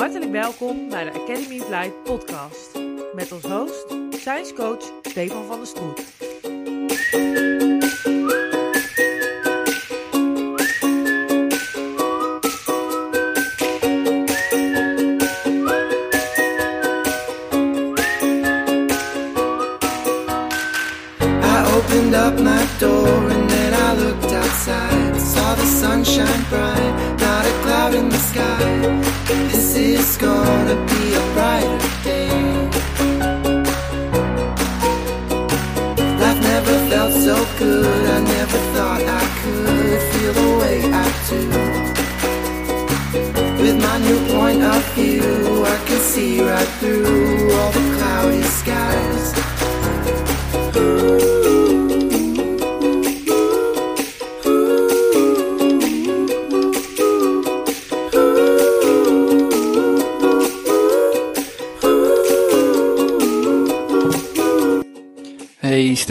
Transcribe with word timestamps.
Hartelijk 0.00 0.30
welkom 0.30 0.88
bij 0.88 1.04
de 1.04 1.10
Academy 1.10 1.60
of 1.60 2.02
podcast. 2.02 2.78
Met 3.14 3.32
als 3.32 3.42
host, 3.42 3.86
science 4.10 4.54
coach 4.54 4.92
Stefan 5.02 5.44
van 5.46 5.58
der 5.58 5.66
Stroet. 5.66 6.00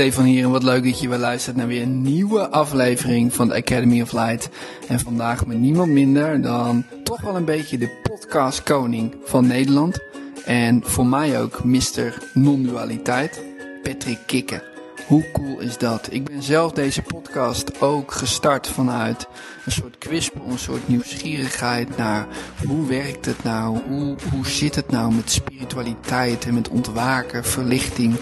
Stefan 0.10 0.28
hier 0.28 0.44
en 0.44 0.52
wat 0.52 0.64
leuk 0.64 0.84
dat 0.84 1.00
je 1.00 1.10
weer 1.10 1.18
luistert 1.18 1.56
naar 1.56 1.68
weer 1.68 1.82
een 1.82 2.02
nieuwe 2.02 2.50
aflevering 2.50 3.34
van 3.34 3.48
de 3.48 3.56
Academy 3.56 4.02
of 4.02 4.12
Light. 4.12 4.50
En 4.88 5.00
vandaag 5.00 5.46
met 5.46 5.60
niemand 5.60 5.92
minder 5.92 6.42
dan 6.42 6.86
toch 7.04 7.22
wel 7.22 7.36
een 7.36 7.46
beetje 7.46 7.78
de 7.78 8.00
podcast 8.04 8.64
koning 8.64 9.16
van 9.24 9.48
Nederland. 9.48 10.00
En 10.46 10.84
voor 10.86 11.06
mij 11.06 11.42
ook 11.42 11.64
Mr. 11.64 12.18
Non-dualiteit, 12.34 13.44
Patrick 13.84 14.20
Kikken. 14.26 14.62
Hoe 15.08 15.32
cool 15.34 15.60
is 15.60 15.78
dat? 15.78 16.08
Ik 16.12 16.24
ben 16.24 16.44
zelf 16.44 16.72
deze 16.72 17.02
podcast 17.02 17.82
ook 17.82 18.12
gestart 18.12 18.68
vanuit 18.68 19.28
een 19.66 19.72
soort 19.72 19.98
kwispel, 19.98 20.46
een 20.48 20.60
soort 20.60 20.88
nieuwsgierigheid 20.88 21.98
naar 21.98 22.28
hoe 22.68 22.88
werkt 22.88 23.26
het 23.26 23.44
nou? 23.44 23.80
Hoe, 23.88 24.16
hoe 24.32 24.48
zit 24.48 24.76
het 24.76 24.92
nou 24.92 25.14
met 25.14 25.32
spiritualiteit 25.32 26.46
en 26.46 26.54
met 26.54 26.70
ontwaken, 26.70 27.46
verlichting? 27.46 28.16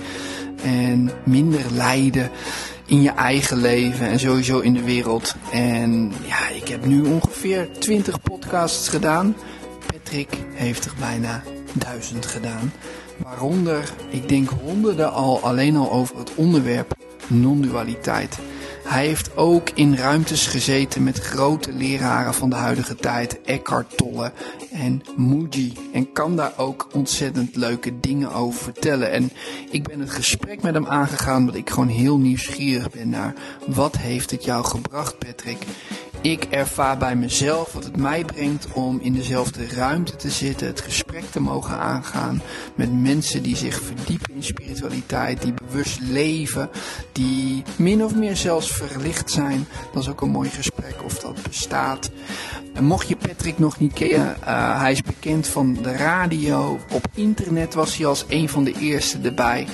En 0.64 1.12
minder 1.24 1.62
lijden 1.74 2.32
in 2.86 3.02
je 3.02 3.12
eigen 3.12 3.58
leven 3.58 4.08
en 4.08 4.20
sowieso 4.20 4.60
in 4.60 4.74
de 4.74 4.84
wereld. 4.84 5.36
En 5.52 6.14
ja, 6.28 6.50
ik 6.50 6.68
heb 6.68 6.86
nu 6.86 7.02
ongeveer 7.02 7.68
20 7.80 8.22
podcasts 8.22 8.90
gedaan. 8.90 9.36
Patrick 9.86 10.38
heeft 10.54 10.86
er 10.86 10.94
bijna 11.00 11.44
duizend 11.74 12.26
gedaan. 12.26 12.72
Waaronder, 13.18 13.94
ik 14.10 14.30
denk 14.30 14.50
honderden 14.50 15.14
al 15.14 15.40
alleen 15.42 15.76
al 15.76 15.92
over 15.92 16.18
het 16.18 16.36
onderwerp 16.36 16.96
non-dualiteit. 17.28 18.38
Hij 18.88 19.06
heeft 19.06 19.38
ook 19.38 19.70
in 19.70 19.96
ruimtes 19.96 20.48
gezeten 20.48 21.04
met 21.04 21.20
grote 21.20 21.74
leraren 21.74 22.34
van 22.34 22.50
de 22.50 22.56
huidige 22.56 22.96
tijd, 22.96 23.42
Eckhart 23.42 23.98
Tolle 23.98 24.32
en 24.72 25.02
Mooji. 25.16 25.74
En 25.94 26.12
kan 26.12 26.36
daar 26.36 26.54
ook 26.58 26.88
ontzettend 26.94 27.56
leuke 27.56 28.00
dingen 28.00 28.32
over 28.32 28.64
vertellen. 28.64 29.12
En 29.12 29.32
ik 29.70 29.88
ben 29.88 30.00
het 30.00 30.10
gesprek 30.10 30.62
met 30.62 30.74
hem 30.74 30.86
aangegaan 30.86 31.40
omdat 31.40 31.56
ik 31.56 31.70
gewoon 31.70 31.88
heel 31.88 32.18
nieuwsgierig 32.18 32.90
ben 32.90 33.10
naar 33.10 33.34
wat 33.66 33.98
heeft 33.98 34.32
het 34.32 34.44
jou 34.44 34.66
gebracht, 34.66 35.18
Patrick? 35.18 35.58
Ik 36.22 36.44
ervaar 36.44 36.98
bij 36.98 37.16
mezelf 37.16 37.74
wat 37.74 37.84
het 37.84 37.98
mij 37.98 38.26
brengt 38.26 38.68
om 38.74 39.00
in 39.02 39.14
dezelfde 39.14 39.68
ruimte 39.68 40.16
te 40.16 40.30
zitten, 40.30 40.68
het 40.68 40.82
gesprek 40.82 41.24
te 41.32 41.40
mogen 41.40 41.78
aangaan 41.78 42.42
met 42.76 43.02
mensen 43.02 43.44
die 43.44 43.56
zich 43.56 43.82
verdiepen 43.82 44.34
in 44.34 44.44
spiritualiteit, 44.44 45.42
die 45.42 45.54
bewust 45.54 46.00
leven, 46.02 46.70
die 47.12 47.64
min 47.76 48.04
of 48.04 48.16
meer 48.16 48.36
zelfs 48.36 48.72
verlicht 48.72 49.32
zijn. 49.32 49.68
Dat 49.94 50.04
is 50.04 50.10
ook 50.10 50.22
een 50.22 50.30
mooi 50.30 50.50
gesprek 50.50 50.96
of 51.04 51.20
dat 51.20 51.44
bestaat. 51.48 52.10
En 52.74 52.84
mocht 52.84 53.08
je 53.08 53.16
Patrick 53.16 53.60
nog 53.60 53.80
niet 53.80 53.94
kennen, 53.94 54.38
uh, 54.42 54.80
hij 54.82 54.92
is 54.92 55.02
bekend 55.02 55.48
van 55.48 55.74
de 55.74 55.92
radio. 55.92 56.80
Op 56.92 57.08
internet 57.14 57.74
was 57.74 57.98
hij 57.98 58.06
als 58.06 58.26
een 58.28 58.50
van 58.50 58.64
de 58.64 58.74
eerste 58.80 59.18
erbij 59.24 59.68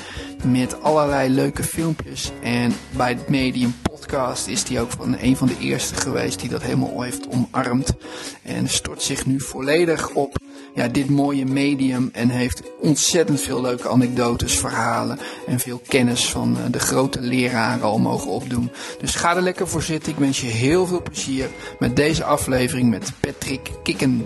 met 0.43 0.81
allerlei 0.81 1.29
leuke 1.29 1.63
filmpjes. 1.63 2.31
En 2.41 2.73
bij 2.91 3.09
het 3.09 3.29
medium 3.29 3.75
podcast 4.03 4.47
is 4.47 4.63
hij 4.63 4.81
ook 4.81 4.91
van 4.91 5.17
een 5.21 5.37
van 5.37 5.47
de 5.47 5.57
eerste 5.59 5.95
geweest 5.95 6.39
die 6.39 6.49
dat 6.49 6.61
helemaal 6.61 7.01
heeft 7.01 7.27
omarmd. 7.27 7.93
En 8.41 8.69
stort 8.69 9.01
zich 9.01 9.25
nu 9.25 9.39
volledig 9.39 10.09
op 10.09 10.37
ja, 10.75 10.87
dit 10.87 11.09
mooie 11.09 11.45
medium 11.45 12.09
en 12.13 12.29
heeft 12.29 12.61
ontzettend 12.79 13.41
veel 13.41 13.61
leuke 13.61 13.89
anekdotes, 13.89 14.57
verhalen 14.57 15.19
en 15.47 15.59
veel 15.59 15.81
kennis 15.87 16.29
van 16.29 16.57
uh, 16.57 16.63
de 16.71 16.79
grote 16.79 17.21
leraren 17.21 17.83
al 17.83 17.99
mogen 17.99 18.31
opdoen. 18.31 18.71
Dus 18.99 19.15
ga 19.15 19.35
er 19.35 19.41
lekker 19.41 19.67
voor 19.67 19.81
zitten. 19.81 20.11
Ik 20.11 20.17
wens 20.17 20.41
je 20.41 20.47
heel 20.47 20.85
veel 20.85 21.01
plezier 21.01 21.49
met 21.79 21.95
deze 21.95 22.23
aflevering 22.23 22.89
met 22.89 23.11
Patrick 23.19 23.71
Kikken. 23.83 24.25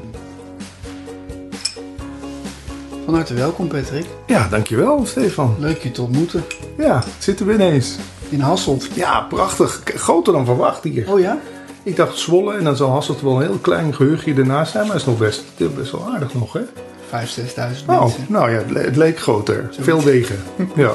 Van 3.05 3.13
harte 3.13 3.33
welkom 3.33 3.67
Patrick. 3.67 4.05
Ja, 4.27 4.47
dankjewel 4.47 5.05
Stefan. 5.05 5.55
Leuk 5.59 5.77
je 5.77 5.91
te 5.91 6.01
ontmoeten. 6.01 6.43
Ja, 6.77 7.03
zitten 7.19 7.45
we 7.45 7.53
ineens. 7.53 7.97
In 8.29 8.39
Hasselt. 8.39 8.87
Ja, 8.93 9.21
prachtig. 9.21 9.81
Groter 9.85 10.33
dan 10.33 10.45
verwacht 10.45 10.83
hier. 10.83 11.11
Oh 11.11 11.19
ja? 11.19 11.37
Ik 11.83 11.95
dacht 11.95 12.17
Zwolle 12.17 12.57
en 12.57 12.63
dan 12.63 12.75
zal 12.75 12.89
Hasselt 12.91 13.21
wel 13.21 13.35
een 13.35 13.41
heel 13.47 13.57
klein 13.57 13.93
geheugje 13.95 14.33
ernaast 14.33 14.71
zijn, 14.71 14.83
maar 14.83 14.93
het 14.95 15.01
is 15.01 15.07
nog 15.07 15.17
best, 15.17 15.43
best 15.75 15.91
wel 15.91 16.09
aardig 16.13 16.33
nog, 16.33 16.53
hè? 16.53 16.61
5.000, 17.09 17.53
6.000 17.53 17.85
Oh, 17.87 17.99
mensen. 18.01 18.25
nou 18.29 18.51
ja, 18.51 18.57
het 18.57 18.71
le- 18.71 18.79
het 18.79 18.95
leek 18.95 19.19
groter. 19.19 19.69
Veel 19.79 20.01
wegen. 20.01 20.39
Ja. 20.75 20.93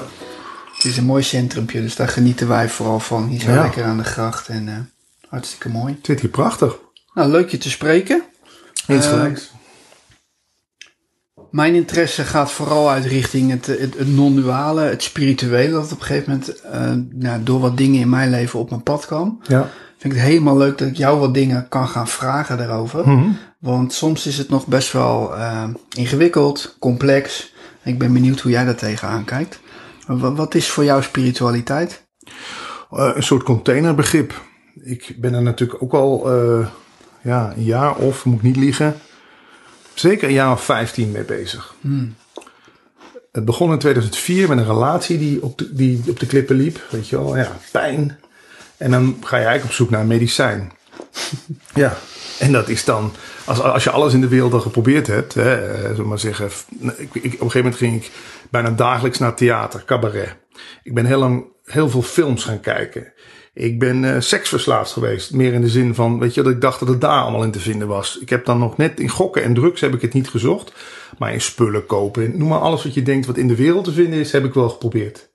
Het 0.74 0.84
is 0.90 0.96
een 0.96 1.04
mooi 1.04 1.22
centrumpje, 1.22 1.80
dus 1.82 1.96
daar 1.96 2.08
genieten 2.08 2.48
wij 2.48 2.68
vooral 2.68 3.00
van. 3.00 3.26
Hier 3.26 3.50
Ja. 3.50 3.62
lekker 3.62 3.84
aan 3.84 3.96
de 3.96 4.04
gracht 4.04 4.48
en 4.48 4.68
eh, 4.68 4.74
hartstikke 5.28 5.68
mooi. 5.68 5.92
Het 5.96 6.06
zit 6.06 6.20
hier 6.20 6.30
prachtig. 6.30 6.76
Nou, 7.14 7.30
leuk 7.30 7.50
je 7.50 7.58
te 7.58 7.70
spreken. 7.70 8.22
Eens 8.86 9.04
Eh, 9.04 9.10
gelijks. 9.10 9.50
Mijn 11.52 11.74
interesse 11.74 12.22
gaat 12.24 12.50
vooral 12.52 12.90
uit 12.90 13.04
richting 13.04 13.50
het, 13.50 13.66
het, 13.66 13.98
het 13.98 14.14
non-duale, 14.14 14.80
het 14.82 15.02
spirituele. 15.02 15.70
Dat 15.72 15.92
op 15.92 15.98
een 16.00 16.04
gegeven 16.06 16.30
moment 16.30 16.60
eh, 16.62 16.92
nou, 17.10 17.42
door 17.42 17.60
wat 17.60 17.76
dingen 17.76 18.00
in 18.00 18.08
mijn 18.08 18.30
leven 18.30 18.58
op 18.58 18.70
mijn 18.70 18.82
pad 18.82 19.06
kwam. 19.06 19.38
Ja. 19.42 19.68
Vind 19.98 20.14
ik 20.14 20.20
het 20.20 20.28
helemaal 20.28 20.56
leuk 20.56 20.78
dat 20.78 20.88
ik 20.88 20.96
jou 20.96 21.18
wat 21.18 21.34
dingen 21.34 21.68
kan 21.68 21.88
gaan 21.88 22.08
vragen 22.08 22.58
daarover. 22.58 23.08
Mhm. 23.08 23.28
Want 23.58 23.92
soms 23.92 24.26
is 24.26 24.38
het 24.38 24.48
nog 24.48 24.66
best 24.66 24.92
wel 24.92 25.36
eh, 25.36 25.64
ingewikkeld, 25.96 26.76
complex. 26.78 27.52
Ik 27.82 27.98
ben 27.98 28.12
benieuwd 28.12 28.40
hoe 28.40 28.50
jij 28.52 28.64
daar 28.64 28.74
tegenaan 28.74 29.24
kijkt. 29.24 29.60
Wa- 30.06 30.32
Wat 30.32 30.54
is 30.54 30.68
voor 30.68 30.84
jou 30.84 31.02
spiritualiteit? 31.02 32.06
Eh, 32.90 33.10
een 33.14 33.22
soort 33.22 33.42
containerbegrip. 33.42 34.40
Ik 34.84 35.14
ben 35.18 35.34
er 35.34 35.42
natuurlijk 35.42 35.82
ook 35.82 35.92
al 35.92 36.30
ja, 37.22 37.52
een 37.56 37.64
jaar 37.64 37.94
of, 37.94 38.24
moet 38.24 38.36
ik 38.36 38.42
niet 38.42 38.56
liegen, 38.56 38.94
zeker 39.94 40.28
een 40.28 40.34
jaar 40.34 40.52
of 40.52 40.64
15 40.64 41.10
mee 41.10 41.24
bezig. 41.24 41.74
Het 43.32 43.44
begon 43.44 43.72
in 43.72 43.78
2004 43.78 44.48
met 44.48 44.58
een 44.58 44.66
relatie 44.66 45.18
die 45.18 45.42
op, 45.42 45.58
de, 45.58 45.74
die 45.74 46.02
op 46.08 46.20
de 46.20 46.26
klippen 46.26 46.56
liep. 46.56 46.80
Weet 46.90 47.08
je 47.08 47.16
wel, 47.16 47.36
ja, 47.36 47.56
pijn. 47.70 48.18
En 48.76 48.90
dan 48.90 49.16
ga 49.20 49.36
je 49.36 49.44
eigenlijk 49.44 49.64
op 49.64 49.72
zoek 49.72 49.90
naar 49.90 50.00
een 50.00 50.06
medicijn. 50.06 50.72
ja, 51.74 51.96
en 52.38 52.52
dat 52.52 52.68
is 52.68 52.84
dan, 52.84 53.12
als, 53.44 53.60
als 53.60 53.84
je 53.84 53.90
alles 53.90 54.14
in 54.14 54.20
de 54.20 54.28
wereld 54.28 54.52
al 54.52 54.60
geprobeerd 54.60 55.06
hebt, 55.06 55.34
hè, 55.34 55.68
eh, 55.68 55.80
zullen 55.80 55.96
we 55.96 56.02
maar 56.02 56.18
zeggen. 56.18 56.50
Ik, 56.96 57.14
ik, 57.14 57.14
op 57.14 57.22
een 57.22 57.30
gegeven 57.30 57.58
moment 57.58 57.76
ging 57.76 58.04
ik 58.04 58.10
bijna 58.50 58.70
dagelijks 58.70 59.18
naar 59.18 59.34
theater, 59.34 59.84
cabaret. 59.84 60.36
Ik 60.82 60.94
ben 60.94 61.06
heel 61.06 61.18
lang 61.18 61.44
heel 61.64 61.90
veel 61.90 62.02
films 62.02 62.44
gaan 62.44 62.60
kijken. 62.60 63.11
Ik 63.54 63.78
ben 63.78 64.14
eh, 64.14 64.20
seksverslaafd 64.20 64.92
geweest. 64.92 65.32
Meer 65.32 65.52
in 65.52 65.60
de 65.60 65.68
zin 65.68 65.94
van, 65.94 66.18
weet 66.18 66.34
je, 66.34 66.42
dat 66.42 66.52
ik 66.52 66.60
dacht 66.60 66.80
dat 66.80 66.88
het 66.88 67.00
daar 67.00 67.22
allemaal 67.22 67.42
in 67.42 67.50
te 67.50 67.60
vinden 67.60 67.88
was. 67.88 68.18
Ik 68.18 68.28
heb 68.28 68.44
dan 68.44 68.58
nog 68.58 68.76
net 68.76 69.00
in 69.00 69.08
gokken 69.08 69.42
en 69.42 69.54
drugs 69.54 69.80
heb 69.80 69.94
ik 69.94 70.02
het 70.02 70.12
niet 70.12 70.28
gezocht. 70.28 70.72
Maar 71.18 71.32
in 71.32 71.40
spullen 71.40 71.86
kopen, 71.86 72.38
noem 72.38 72.48
maar 72.48 72.58
alles 72.58 72.82
wat 72.82 72.94
je 72.94 73.02
denkt 73.02 73.26
wat 73.26 73.36
in 73.36 73.48
de 73.48 73.56
wereld 73.56 73.84
te 73.84 73.92
vinden 73.92 74.18
is, 74.18 74.32
heb 74.32 74.44
ik 74.44 74.54
wel 74.54 74.68
geprobeerd. 74.68 75.30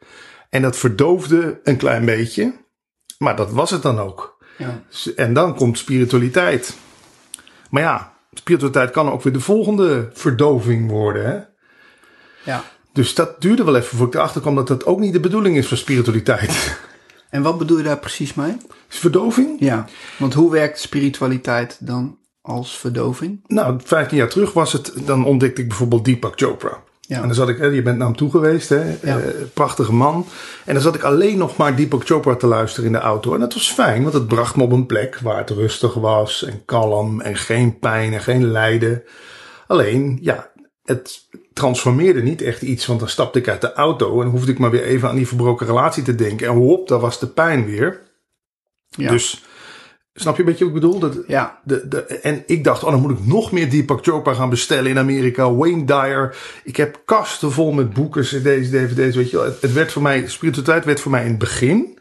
En 0.50 0.62
dat 0.62 0.78
verdoofde 0.78 1.60
een 1.64 1.78
klein 1.78 2.06
beetje. 2.06 2.54
Maar 3.18 3.36
dat 3.36 3.52
was 3.52 3.72
het 3.72 3.82
dan 3.82 4.00
ook. 4.00 4.38
Ja. 4.58 4.82
En 5.16 5.34
dan 5.34 5.56
komt 5.56 5.78
spiritualiteit. 5.78 6.78
Maar 7.70 7.82
ja, 7.82 8.14
spiritualiteit 8.34 8.92
kan 8.92 9.12
ook 9.12 9.24
weer 9.24 9.34
de 9.34 9.40
volgende 9.40 10.10
verdoving 10.14 10.90
worden. 10.90 11.26
Hè? 11.26 11.40
ja. 12.52 12.64
Dus 12.94 13.16
dat 13.16 13.42
duurde 13.42 13.64
wel 13.64 13.76
even 13.76 13.98
voor 13.98 14.08
ik 14.08 14.16
erachter 14.16 14.42
kwam 14.42 14.56
dat 14.56 14.68
dat 14.68 14.86
ook 14.86 15.00
niet 15.00 15.14
de 15.14 15.20
bedoeling 15.20 15.58
is 15.58 15.68
van 15.68 15.78
spiritualiteit. 15.78 16.78
En 17.30 17.42
wat 17.42 17.58
bedoel 17.58 17.78
je 17.78 17.84
daar 17.84 18.00
precies 18.00 18.34
mee? 18.34 18.58
Is 18.90 18.98
verdoving? 18.98 19.56
Ja, 19.60 19.86
want 20.18 20.34
hoe 20.34 20.52
werkt 20.52 20.80
spiritualiteit 20.80 21.78
dan 21.80 22.18
als 22.42 22.78
verdoving? 22.78 23.40
Nou, 23.48 23.80
15 23.84 24.18
jaar 24.18 24.30
terug 24.30 24.54
was 24.54 24.74
het, 24.74 24.94
dan 25.06 25.26
ontdekte 25.26 25.62
ik 25.62 25.68
bijvoorbeeld 25.68 26.06
Deepak 26.06 26.34
Chopra. 26.36 26.86
Ja. 27.02 27.16
En 27.16 27.22
dan 27.22 27.36
zat 27.36 27.50
ik, 27.50 27.58
hè, 27.58 27.66
je 27.66 27.82
bent 27.82 27.98
naar 27.98 28.08
hem 28.08 28.16
toe 28.16 28.30
geweest, 28.30 28.70
hè? 28.70 28.84
Ja. 28.86 29.20
Eh, 29.20 29.34
prachtige 29.54 29.94
man. 29.94 30.26
En 30.66 30.74
dan 30.74 30.84
zat 30.84 30.96
ik 30.96 31.04
alleen 31.04 31.38
nog 31.38 31.58
maar 31.58 31.76
Deepak 31.76 32.06
Chopra 32.06 32.36
te 32.36 32.48
luisteren 32.48 32.86
in 32.86 32.92
de 32.92 32.98
auto. 33.00 33.34
En 33.34 33.40
dat 33.40 33.54
was 33.54 33.72
fijn, 33.72 34.02
want 34.02 34.14
het 34.14 34.28
bracht 34.28 34.56
me 34.56 34.64
op 34.64 34.72
een 34.72 34.86
plek 34.86 35.20
waar 35.20 35.38
het 35.38 35.50
rustig 35.50 35.94
was 35.94 36.44
en 36.44 36.66
kalm 36.66 37.22
en 37.22 37.36
geen 37.36 37.80
pijn 37.80 38.14
en 38.14 38.22
geen 38.22 38.52
lijden. 38.52 39.04
Alleen, 39.68 40.20
ja, 40.22 40.52
het 40.88 41.28
transformeerde 41.54 42.22
niet 42.22 42.42
echt 42.42 42.62
iets, 42.62 42.86
want 42.86 43.00
dan 43.00 43.10
stapte 43.10 43.40
ik 43.40 43.48
uit 43.48 43.62
de 43.62 43.74
auto 43.74 44.22
en 44.22 44.28
hoefde 44.28 44.52
ik 44.52 44.60
maar 44.60 44.72
weer 44.72 44.84
even 44.84 45.10
aan 45.10 45.16
die 45.16 45.28
verbroken 45.28 45.66
relatie 45.66 46.04
te 46.04 46.16
denken. 46.16 46.48
En 46.48 46.54
hop, 46.54 46.88
daar 46.88 47.00
was 47.00 47.20
de 47.20 47.28
pijn 47.28 47.66
weer. 47.66 48.02
Ja. 48.90 49.12
Dus, 49.12 49.44
snap 50.14 50.36
je 50.36 50.42
een 50.42 50.48
beetje 50.48 50.66
wat 50.66 50.76
ik 50.76 50.82
bedoel? 50.82 51.00
Dat, 51.00 51.18
ja. 51.28 51.62
de, 51.64 51.88
de, 51.88 52.02
en 52.02 52.44
ik 52.46 52.64
dacht, 52.64 52.84
oh, 52.84 52.92
dan 52.92 53.02
moet 53.02 53.20
ik 53.20 53.26
nog 53.26 53.52
meer 53.52 53.70
Deepak 53.70 54.04
Chopra 54.04 54.34
gaan 54.34 54.50
bestellen 54.50 54.92
in 54.92 54.98
Amerika. 54.98 55.54
Wayne 55.54 55.86
Dyer. 55.86 56.36
Ik 56.64 56.76
heb 56.76 57.02
kasten 57.06 57.52
vol 57.52 57.72
met 57.72 57.94
boeken, 57.94 58.24
cd's, 58.24 58.70
dvd's, 58.70 59.16
weet 59.16 59.30
je 59.30 59.38
wel. 59.38 59.46
Het, 59.46 59.62
het 59.62 59.74
werd 59.74 59.92
voor 59.92 60.02
mij, 60.02 60.28
spiritualiteit 60.28 60.86
werd 60.86 61.00
voor 61.00 61.12
mij 61.12 61.24
in 61.24 61.30
het 61.30 61.40
begin 61.40 62.00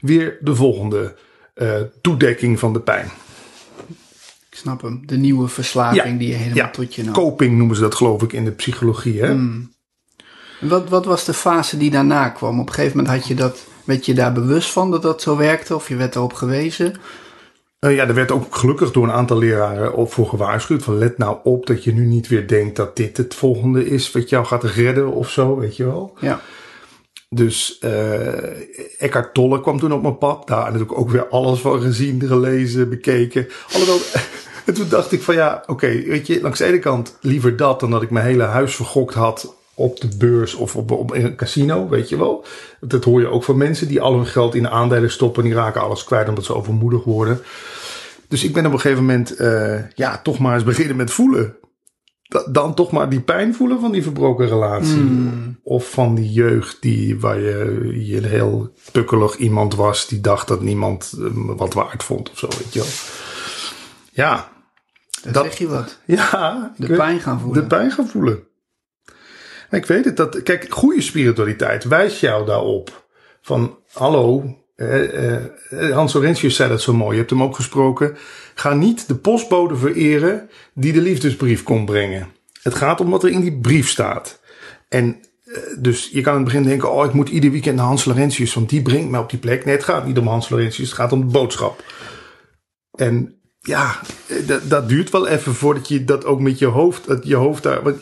weer 0.00 0.38
de 0.40 0.54
volgende 0.54 1.14
eh, 1.54 1.80
toedekking 2.00 2.58
van 2.58 2.72
de 2.72 2.80
pijn. 2.80 3.10
Ik 4.62 4.68
snap 4.68 4.82
hem. 4.82 5.02
De 5.06 5.16
nieuwe 5.16 5.48
verslaving 5.48 6.04
Ja. 6.12 6.18
die 6.18 6.28
je 6.28 6.34
helemaal 6.34 6.56
Ja, 6.56 6.70
tot 6.70 6.94
je 6.94 7.04
nam. 7.04 7.12
Coping 7.14 7.56
noemen 7.58 7.76
ze 7.76 7.82
dat 7.82 7.94
geloof 7.94 8.22
ik 8.22 8.32
in 8.32 8.44
de 8.44 8.50
psychologie. 8.50 9.20
Hè? 9.20 9.26
En 9.26 9.72
Wat, 10.60 10.88
wat 10.88 11.04
was 11.04 11.24
de 11.24 11.34
fase 11.34 11.76
die 11.76 11.90
daarna 11.90 12.28
kwam? 12.28 12.60
Op 12.60 12.68
een 12.68 12.74
gegeven 12.74 12.96
moment 12.96 13.14
had 13.14 13.26
je 13.28 13.34
dat, 13.34 13.64
werd 13.84 14.06
je 14.06 14.14
daar 14.14 14.32
bewust 14.32 14.70
van 14.70 14.90
dat 14.90 15.02
dat 15.02 15.22
zo 15.22 15.36
werkte? 15.36 15.74
Of 15.74 15.88
je 15.88 15.96
werd 15.96 16.14
erop 16.14 16.32
gewezen? 16.32 16.94
Eh, 17.78 17.94
ja, 17.94 18.06
er 18.06 18.14
werd 18.14 18.30
ook 18.30 18.56
gelukkig 18.56 18.90
door 18.92 19.04
een 19.04 19.12
aantal 19.12 19.38
leraren 19.38 19.94
op 19.94 20.12
voor 20.12 20.26
gewaarschuwd. 20.28 20.82
Van 20.82 20.98
let 20.98 21.18
nou 21.18 21.36
op 21.42 21.66
dat 21.66 21.84
je 21.84 21.92
nu 21.92 22.04
niet 22.04 22.28
weer 22.28 22.48
denkt 22.48 22.76
dat 22.76 22.96
dit 22.96 23.16
het 23.16 23.34
volgende 23.34 23.86
is 23.86 24.12
wat 24.12 24.28
jou 24.28 24.44
gaat 24.44 24.64
redden 24.64 25.12
of 25.12 25.30
zo, 25.30 25.56
weet 25.58 25.76
je 25.76 25.84
wel. 25.84 26.16
Ja. 26.20 26.40
Dus 27.28 27.78
eh 27.78 29.00
Eckhart 29.02 29.34
Tolle 29.34 29.60
kwam 29.60 29.78
toen 29.78 29.92
op 29.92 30.02
mijn 30.02 30.18
pad. 30.18 30.46
Daar 30.46 30.64
natuurlijk 30.64 30.98
ook 30.98 31.10
weer 31.10 31.28
alles 31.28 31.60
van 31.60 31.80
gezien, 31.80 32.22
gelezen, 32.26 32.88
bekeken. 32.88 33.48
Alhoewel, 33.72 33.98
en 34.66 34.74
toen 34.74 34.88
dacht 34.88 35.12
ik 35.12 35.22
van 35.22 35.34
ja, 35.34 35.62
oké, 35.66 35.86
weet 36.02 36.26
je, 36.26 36.40
langs 36.40 36.58
de 36.58 36.64
ene 36.64 36.78
kant 36.78 37.16
liever 37.20 37.56
dat 37.56 37.80
dan 37.80 37.90
dat 37.90 38.02
ik 38.02 38.10
mijn 38.10 38.26
hele 38.26 38.42
huis 38.42 38.74
vergokt 38.74 39.14
had 39.14 39.54
op 39.74 40.00
de 40.00 40.08
beurs 40.18 40.54
of 40.54 40.76
op, 40.76 40.90
op 40.90 41.14
in 41.14 41.24
een 41.24 41.36
casino, 41.36 41.88
weet 41.88 42.08
je 42.08 42.16
wel. 42.18 42.44
Dat 42.80 43.04
hoor 43.04 43.20
je 43.20 43.26
ook 43.26 43.44
van 43.44 43.56
mensen 43.56 43.88
die 43.88 44.00
al 44.00 44.14
hun 44.14 44.26
geld 44.26 44.54
in 44.54 44.68
aandelen 44.68 45.10
stoppen. 45.10 45.44
Die 45.44 45.54
raken 45.54 45.80
alles 45.80 46.04
kwijt 46.04 46.28
omdat 46.28 46.44
ze 46.44 46.54
overmoedig 46.54 47.04
worden. 47.04 47.40
Dus 48.28 48.44
ik 48.44 48.52
ben 48.52 48.66
op 48.66 48.72
een 48.72 48.80
gegeven 48.80 49.04
moment, 49.04 49.36
eh, 49.36 49.78
ja, 49.94 50.20
toch 50.22 50.38
maar 50.38 50.54
eens 50.54 50.64
beginnen 50.64 50.96
met 50.96 51.10
voelen. 51.10 51.56
Da- 52.28 52.46
Dan 52.50 52.74
toch 52.74 52.90
maar 52.90 53.08
die 53.08 53.20
pijn 53.20 53.54
voelen 53.54 53.80
van 53.80 53.92
die 53.92 54.02
verbroken 54.02 54.48
relatie. 54.48 55.02
Of 55.62 55.90
van 55.90 56.14
die 56.14 56.32
jeugd 56.32 56.76
die, 56.80 57.20
waar 57.20 57.40
je, 57.40 57.92
je 58.06 58.16
een 58.16 58.24
heel 58.24 58.72
pukkelig 58.92 59.36
iemand 59.36 59.74
was. 59.74 60.06
Die 60.06 60.20
dacht 60.20 60.48
dat 60.48 60.60
niemand 60.60 61.12
eh, 61.18 61.24
wat 61.34 61.74
waard 61.74 62.02
vond 62.02 62.30
of 62.30 62.38
zo, 62.38 62.48
weet 62.48 62.72
je 62.72 62.78
wel. 62.78 62.88
Ja, 64.12 64.51
Dan 65.22 65.32
Dat- 65.32 65.44
zeg 65.44 65.58
je 65.58 65.68
wat. 65.68 65.98
ja. 66.04 66.72
De 66.76 66.86
weet- 66.86 66.96
pijn 66.96 67.20
gaan 67.20 67.40
voelen. 67.40 67.60
De 67.62 67.66
pijn 67.76 67.90
gaan 67.90 68.08
voelen. 68.08 68.42
Ik 69.70 69.86
weet 69.86 70.04
het. 70.04 70.16
Dat, 70.16 70.42
kijk, 70.42 70.66
goede 70.70 71.00
spiritualiteit 71.00 71.84
wijst 71.84 72.20
jou 72.20 72.46
daarop. 72.46 73.06
Van, 73.42 73.78
hallo, 73.92 74.56
eh, 74.76 75.36
eh, 75.36 75.42
Hans 75.94 76.12
Laurentius 76.12 76.56
zei 76.56 76.68
dat 76.68 76.82
zo 76.82 76.92
mooi. 76.94 77.12
Je 77.12 77.18
hebt 77.18 77.30
hem 77.30 77.42
ook 77.42 77.56
gesproken. 77.56 78.16
Ga 78.54 78.74
niet 78.74 79.08
de 79.08 79.14
postbode 79.14 79.76
vereren 79.76 80.50
die 80.74 80.92
de 80.92 81.00
liefdesbrief 81.00 81.62
komt 81.62 81.84
brengen. 81.86 82.28
Het 82.62 82.74
gaat 82.74 83.00
om 83.00 83.10
wat 83.10 83.24
er 83.24 83.30
in 83.30 83.40
die 83.40 83.60
brief 83.60 83.88
staat. 83.88 84.40
En 84.88 85.20
eh, 85.44 85.58
dus 85.78 86.08
je 86.12 86.20
kan 86.20 86.32
in 86.32 86.38
het 86.40 86.48
begin 86.48 86.62
denken, 86.68 86.92
oh, 86.92 87.04
ik 87.04 87.12
moet 87.12 87.28
ieder 87.28 87.50
weekend 87.50 87.76
naar 87.76 87.86
Hans 87.86 88.04
Laurentius, 88.04 88.54
want 88.54 88.68
die 88.68 88.82
brengt 88.82 89.10
mij 89.10 89.20
op 89.20 89.30
die 89.30 89.38
plek. 89.38 89.64
Nee, 89.64 89.74
het 89.74 89.84
gaat 89.84 90.06
niet 90.06 90.18
om 90.18 90.26
Hans 90.26 90.48
Laurentius, 90.48 90.88
het 90.88 90.98
gaat 90.98 91.12
om 91.12 91.20
de 91.20 91.32
boodschap. 91.32 91.84
En 92.92 93.40
ja, 93.64 94.00
eh, 94.26 94.46
dat, 94.46 94.60
dat 94.70 94.88
duurt 94.88 95.10
wel 95.10 95.26
even 95.26 95.54
voordat 95.54 95.88
je 95.88 96.04
dat 96.04 96.24
ook 96.24 96.40
met 96.40 96.58
je 96.58 96.66
hoofd, 96.66 97.06
dat 97.06 97.26
je 97.26 97.34
hoofd 97.34 97.62
daar, 97.62 97.82
want 97.82 97.96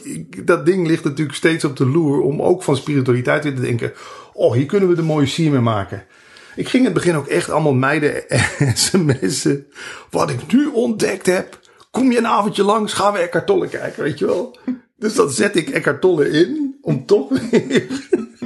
dat 0.44 0.66
ding 0.66 0.86
ligt 0.86 1.04
natuurlijk 1.04 1.36
steeds 1.36 1.64
op 1.64 1.76
de 1.76 1.86
loer 1.86 2.20
om 2.20 2.42
ook 2.42 2.62
van 2.62 2.76
spiritualiteit 2.76 3.44
weer 3.44 3.54
te 3.54 3.60
denken, 3.60 3.92
oh, 4.32 4.54
hier 4.54 4.66
kunnen 4.66 4.88
we 4.88 4.94
de 4.94 5.02
mooie 5.02 5.26
sier 5.26 5.50
mee 5.50 5.60
maken. 5.60 6.04
Ik 6.56 6.68
ging 6.68 6.82
in 6.82 6.84
het 6.84 6.94
begin 6.94 7.16
ook 7.16 7.26
echt 7.26 7.50
allemaal 7.50 7.74
meiden 7.74 8.24
sms'en. 8.74 9.66
Wat 10.10 10.30
ik 10.30 10.52
nu 10.52 10.66
ontdekt 10.66 11.26
heb, 11.26 11.58
kom 11.90 12.12
je 12.12 12.18
een 12.18 12.26
avondje 12.26 12.62
langs, 12.62 12.92
gaan 12.92 13.12
we 13.12 13.18
Eckhart 13.18 13.46
Tolle 13.46 13.68
kijken, 13.68 14.02
weet 14.02 14.18
je 14.18 14.26
wel. 14.26 14.58
Dus 14.96 15.14
dan 15.14 15.30
zet 15.30 15.56
ik 15.56 15.68
Eckhart 15.68 16.00
Tolle 16.00 16.30
in 16.30 16.78
om 16.82 17.06
toch 17.06 17.28
weer 17.50 17.86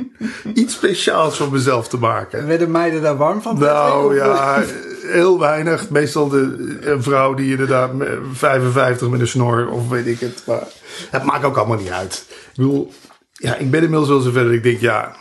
iets 0.54 0.74
speciaals 0.74 1.36
voor 1.36 1.52
mezelf 1.52 1.88
te 1.88 1.98
maken. 1.98 2.46
Werden 2.46 2.70
meiden 2.70 3.02
daar 3.02 3.16
warm 3.16 3.42
van? 3.42 3.58
Nou 3.58 4.14
ja, 4.16 4.62
heel 5.06 5.38
weinig. 5.38 5.90
Meestal 5.90 6.28
de, 6.28 6.78
een 6.80 7.02
vrouw 7.02 7.34
die 7.34 7.50
inderdaad 7.50 7.92
me- 7.94 8.20
55 8.32 9.08
met 9.08 9.20
een 9.20 9.28
snor 9.28 9.68
of 9.68 9.88
weet 9.88 10.06
ik 10.06 10.20
het. 10.20 10.42
Maar 10.46 10.66
het 11.10 11.24
maakt 11.24 11.44
ook 11.44 11.56
allemaal 11.56 11.78
niet 11.78 11.90
uit. 11.90 12.26
Ik 12.30 12.50
bedoel, 12.54 12.92
ja, 13.32 13.56
ik 13.56 13.70
ben 13.70 13.82
inmiddels 13.82 14.08
wel 14.08 14.20
zover 14.20 14.44
dat 14.44 14.52
ik 14.52 14.62
denk, 14.62 14.80
ja, 14.80 15.16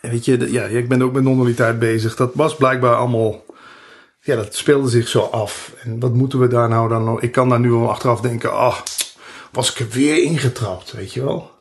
weet 0.00 0.24
je, 0.24 0.52
ja, 0.52 0.62
ik 0.64 0.88
ben 0.88 1.02
ook 1.02 1.12
met 1.12 1.22
non-dualiteit 1.22 1.78
bezig. 1.78 2.16
Dat 2.16 2.30
was 2.34 2.56
blijkbaar 2.56 2.94
allemaal, 2.94 3.44
ja, 4.20 4.36
dat 4.36 4.54
speelde 4.54 4.88
zich 4.88 5.08
zo 5.08 5.20
af. 5.20 5.72
En 5.82 6.00
wat 6.00 6.14
moeten 6.14 6.38
we 6.38 6.46
daar 6.48 6.68
nou 6.68 6.88
dan 6.88 7.04
nog? 7.04 7.20
Ik 7.20 7.32
kan 7.32 7.48
daar 7.48 7.60
nu 7.60 7.70
wel 7.70 7.90
achteraf 7.90 8.20
denken, 8.20 8.52
ach, 8.52 8.82
was 9.52 9.70
ik 9.70 9.78
er 9.78 9.88
weer 9.90 10.22
ingetrapt, 10.22 10.92
weet 10.92 11.12
je 11.12 11.24
wel. 11.24 11.54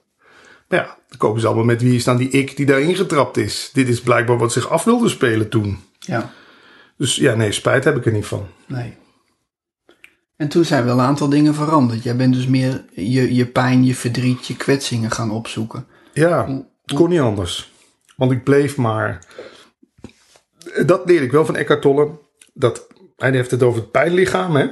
Ja, 0.67 0.97
dan 1.09 1.17
kopen 1.17 1.41
ze 1.41 1.47
allemaal 1.47 1.65
met 1.65 1.81
wie 1.81 1.95
is 1.95 2.03
dan 2.03 2.17
die 2.17 2.29
ik 2.29 2.57
die 2.57 2.65
daar 2.65 2.79
ingetrapt 2.79 3.37
is. 3.37 3.69
Dit 3.73 3.87
is 3.87 4.01
blijkbaar 4.01 4.37
wat 4.37 4.51
zich 4.51 4.69
af 4.69 4.83
wilde 4.83 5.09
spelen 5.09 5.49
toen. 5.49 5.83
Ja, 5.99 6.33
Dus 6.97 7.15
ja, 7.15 7.35
nee, 7.35 7.51
spijt 7.51 7.83
heb 7.83 7.95
ik 7.97 8.05
er 8.05 8.11
niet 8.11 8.25
van. 8.25 8.47
nee. 8.67 8.97
En 10.37 10.47
toen 10.47 10.65
zijn 10.65 10.85
wel 10.85 10.93
een 10.99 11.05
aantal 11.05 11.29
dingen 11.29 11.53
veranderd. 11.55 12.03
Jij 12.03 12.15
bent 12.15 12.33
dus 12.33 12.47
meer 12.47 12.85
je, 12.93 13.35
je 13.35 13.45
pijn, 13.45 13.85
je 13.85 13.95
verdriet, 13.95 14.47
je 14.47 14.55
kwetsingen 14.55 15.11
gaan 15.11 15.31
opzoeken. 15.31 15.87
Ja, 16.13 16.47
het 16.85 16.97
kon 16.97 17.09
niet 17.09 17.19
anders. 17.19 17.71
Want 18.15 18.31
ik 18.31 18.43
bleef 18.43 18.77
maar... 18.77 19.25
Dat 20.85 21.01
leerde 21.05 21.25
ik 21.25 21.31
wel 21.31 21.45
van 21.45 21.55
Eckhart 21.55 21.81
Tolle. 21.81 22.19
Dat, 22.53 22.87
hij 23.15 23.31
heeft 23.31 23.51
het 23.51 23.63
over 23.63 23.81
het 23.81 23.91
pijnlichaam, 23.91 24.55
hè. 24.55 24.67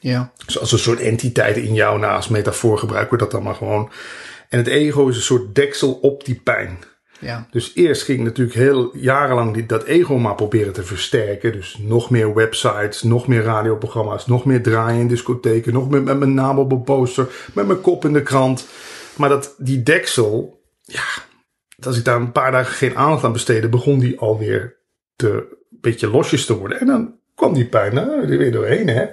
Ja, 0.00 0.32
Dus 0.46 0.58
als 0.58 0.72
een 0.72 0.78
soort 0.78 1.00
entiteit 1.00 1.56
in 1.56 1.74
jou, 1.74 1.98
nou, 1.98 2.14
als 2.14 2.28
metafoor 2.28 2.78
gebruiken 2.78 3.12
we 3.12 3.22
dat 3.22 3.30
dan 3.30 3.42
maar 3.42 3.54
gewoon. 3.54 3.90
En 4.48 4.58
het 4.58 4.66
ego 4.66 5.08
is 5.08 5.16
een 5.16 5.22
soort 5.22 5.54
deksel 5.54 5.92
op 5.92 6.24
die 6.24 6.40
pijn. 6.44 6.78
Ja, 7.20 7.46
Dus 7.50 7.72
eerst 7.74 8.02
ging 8.02 8.24
natuurlijk 8.24 8.56
heel 8.56 8.96
jarenlang 8.96 9.54
die, 9.54 9.66
dat 9.66 9.84
ego 9.84 10.18
maar 10.18 10.34
proberen 10.34 10.72
te 10.72 10.82
versterken. 10.82 11.52
Dus 11.52 11.78
nog 11.80 12.10
meer 12.10 12.34
websites, 12.34 13.02
nog 13.02 13.26
meer 13.26 13.42
radioprogramma's, 13.42 14.26
nog 14.26 14.44
meer 14.44 14.62
draaien 14.62 15.00
in 15.00 15.08
discotheken, 15.08 15.72
nog 15.72 15.90
meer 15.90 16.02
met 16.02 16.18
mijn 16.18 16.34
naam 16.34 16.58
op 16.58 16.72
een 16.72 16.82
poster, 16.82 17.28
met 17.54 17.66
mijn 17.66 17.80
kop 17.80 18.04
in 18.04 18.12
de 18.12 18.22
krant. 18.22 18.66
Maar 19.16 19.28
dat, 19.28 19.54
die 19.58 19.82
deksel, 19.82 20.62
ja, 20.82 21.04
als 21.82 21.98
ik 21.98 22.04
daar 22.04 22.20
een 22.20 22.32
paar 22.32 22.52
dagen 22.52 22.74
geen 22.74 22.96
aandacht 22.96 23.24
aan 23.24 23.32
besteedde, 23.32 23.68
begon 23.68 23.98
die 23.98 24.18
alweer 24.18 24.76
te, 25.16 25.28
een 25.70 25.78
beetje 25.80 26.10
losjes 26.10 26.46
te 26.46 26.58
worden. 26.58 26.80
En 26.80 26.86
dan 26.86 27.14
kwam 27.34 27.54
die 27.54 27.66
pijn 27.66 27.96
er 27.96 28.26
weer 28.26 28.52
doorheen, 28.52 28.88
hè. 28.88 29.06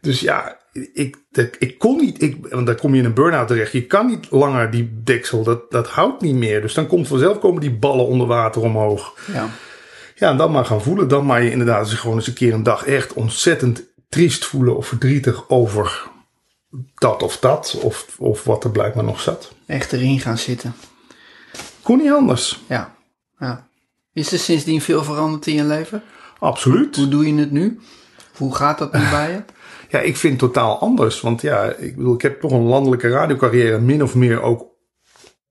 Dus 0.00 0.20
ja, 0.20 0.58
ik, 0.92 1.16
dat- 1.30 1.56
ik 1.58 1.78
kon 1.78 1.96
niet, 1.96 2.22
ik, 2.22 2.46
want 2.50 2.66
dan 2.66 2.76
kom 2.76 2.92
je 2.94 2.98
in 3.00 3.04
een 3.04 3.14
burn-out 3.14 3.48
terecht. 3.48 3.72
Je 3.72 3.86
kan 3.86 4.06
niet 4.06 4.26
langer 4.30 4.70
die 4.70 5.00
deksel, 5.04 5.42
dat, 5.42 5.70
dat 5.70 5.88
houdt 5.88 6.20
niet 6.22 6.34
meer. 6.34 6.60
Dus 6.60 6.74
dan 6.74 6.86
komt 6.86 7.08
vanzelf 7.08 7.38
komen 7.38 7.60
die 7.60 7.70
ballen 7.74 8.06
onder 8.06 8.26
water 8.26 8.62
omhoog. 8.62 9.18
ja. 9.32 9.48
Ja, 10.16 10.30
en 10.30 10.36
dan 10.36 10.50
maar 10.52 10.64
gaan 10.64 10.82
voelen. 10.82 11.08
Dan 11.08 11.26
maar 11.26 11.42
je 11.42 11.50
inderdaad 11.50 11.88
zich 11.88 12.00
gewoon 12.00 12.16
eens 12.16 12.26
een 12.26 12.32
keer 12.34 12.52
een 12.54 12.62
dag 12.62 12.84
echt 12.86 13.12
ontzettend 13.12 13.82
triest 14.08 14.44
voelen 14.44 14.76
of 14.76 14.86
verdrietig 14.86 15.48
over 15.48 16.02
dat 16.94 17.22
of 17.22 17.38
dat. 17.38 17.78
Of, 17.82 18.06
of 18.18 18.44
wat 18.44 18.64
er 18.64 18.70
blijkbaar 18.70 19.04
nog 19.04 19.20
zat. 19.20 19.52
Echt 19.66 19.92
erin 19.92 20.20
gaan 20.20 20.38
zitten. 20.38 20.74
Kon 21.82 21.98
niet 21.98 22.10
anders. 22.12 22.60
Ja, 22.68 22.94
ja. 23.38 23.66
Is 24.12 24.32
er 24.32 24.38
sindsdien 24.38 24.80
veel 24.80 25.04
veranderd 25.04 25.46
in 25.46 25.54
je 25.54 25.64
leven? 25.64 26.02
Absoluut. 26.38 26.96
Hoe 26.96 27.08
doe 27.08 27.26
je 27.26 27.34
het 27.40 27.50
nu? 27.50 27.80
Hoe 28.36 28.54
gaat 28.54 28.78
dat 28.78 28.92
nu 28.92 29.00
bij 29.10 29.30
je? 29.30 29.42
Ja, 29.94 30.00
ik 30.00 30.16
vind 30.16 30.38
totaal 30.38 30.78
anders. 30.78 31.20
Want 31.20 31.40
ja, 31.40 31.64
ik 31.64 31.96
bedoel, 31.96 32.14
ik 32.14 32.22
heb 32.22 32.40
toch 32.40 32.52
een 32.52 32.62
landelijke 32.62 33.08
radiocarrière 33.08 33.78
min 33.78 34.02
of 34.02 34.14
meer 34.14 34.42
ook 34.42 34.66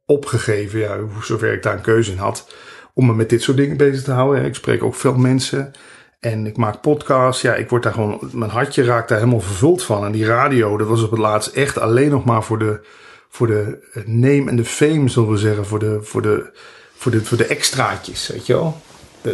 opgegeven. 0.05 0.79
Ja, 0.79 0.97
zover 1.21 1.53
ik 1.53 1.63
daar 1.63 1.73
een 1.73 1.81
keuze 1.81 2.11
in 2.11 2.17
had. 2.17 2.53
Om 2.93 3.05
me 3.05 3.13
met 3.13 3.29
dit 3.29 3.41
soort 3.41 3.57
dingen 3.57 3.77
bezig 3.77 4.03
te 4.03 4.11
houden. 4.11 4.45
Ik 4.45 4.55
spreek 4.55 4.83
ook 4.83 4.95
veel 4.95 5.15
mensen. 5.15 5.71
En 6.19 6.45
ik 6.45 6.57
maak 6.57 6.81
podcasts. 6.81 7.41
Ja, 7.41 7.55
ik 7.55 7.69
word 7.69 7.83
daar 7.83 7.93
gewoon, 7.93 8.29
mijn 8.31 8.51
hartje 8.51 8.83
raakt 8.83 9.09
daar 9.09 9.17
helemaal 9.17 9.39
vervuld 9.39 9.83
van. 9.83 10.05
En 10.05 10.11
die 10.11 10.25
radio, 10.25 10.77
dat 10.77 10.87
was 10.87 11.03
op 11.03 11.11
het 11.11 11.19
laatst 11.19 11.55
echt 11.55 11.79
alleen 11.79 12.09
nog 12.09 12.25
maar 12.25 12.43
voor 12.43 12.59
de, 12.59 12.85
voor 13.29 13.47
de 13.47 13.87
name 14.05 14.49
en 14.49 14.55
de 14.55 14.65
fame, 14.65 15.09
zullen 15.09 15.29
we 15.29 15.37
zeggen. 15.37 15.65
Voor 15.65 15.79
de, 15.79 15.99
voor 16.01 16.21
de, 16.21 16.51
voor 16.95 17.11
de, 17.11 17.25
voor 17.25 17.37
de 17.37 17.47
extraatjes, 17.47 18.27
weet 18.27 18.45
je 18.45 18.53
wel. 18.53 18.81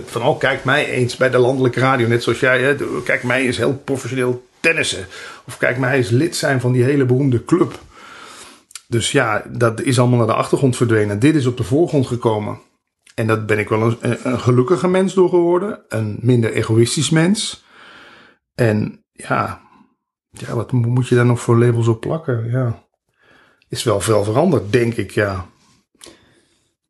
Van, 0.05 0.21
oh, 0.21 0.39
kijk 0.39 0.63
mij 0.63 0.89
eens 0.89 1.17
bij 1.17 1.29
de 1.29 1.37
landelijke 1.37 1.79
radio. 1.79 2.07
Net 2.07 2.23
zoals 2.23 2.39
jij, 2.39 2.61
hè. 2.61 2.75
Kijk 3.03 3.23
mij 3.23 3.45
eens 3.45 3.57
heel 3.57 3.81
professioneel 3.83 4.47
tennissen. 4.59 5.07
Of 5.47 5.57
kijk 5.57 5.77
maar 5.77 5.93
eens 5.93 6.09
lid 6.09 6.35
zijn 6.35 6.61
van 6.61 6.71
die 6.71 6.83
hele 6.83 7.05
beroemde 7.05 7.45
club. 7.45 7.79
Dus 8.87 9.11
ja, 9.11 9.43
dat 9.49 9.81
is 9.81 9.99
allemaal 9.99 10.17
naar 10.17 10.27
de 10.27 10.33
achtergrond 10.33 10.75
verdwenen. 10.75 11.19
Dit 11.19 11.35
is 11.35 11.45
op 11.45 11.57
de 11.57 11.63
voorgrond 11.63 12.07
gekomen. 12.07 12.59
En 13.15 13.27
dat 13.27 13.45
ben 13.45 13.59
ik 13.59 13.69
wel 13.69 13.97
een, 14.01 14.39
gelukkige 14.39 14.87
mens 14.87 15.13
door 15.13 15.29
geworden. 15.29 15.81
Een 15.87 16.17
minder 16.21 16.51
egoïstisch 16.53 17.09
mens. 17.09 17.63
En 18.55 19.03
ja, 19.11 19.61
ja, 20.29 20.55
wat 20.55 20.71
mo- 20.71 20.87
moet 20.89 21.07
je 21.07 21.15
daar 21.15 21.25
nog 21.25 21.39
voor 21.41 21.57
labels 21.57 21.87
op 21.87 21.99
plakken? 22.01 22.49
Ja, 22.49 22.83
is 23.69 23.83
wel 23.83 24.01
veel 24.01 24.23
veranderd, 24.23 24.71
denk 24.71 24.93
ik, 24.95 25.11
ja. 25.11 25.45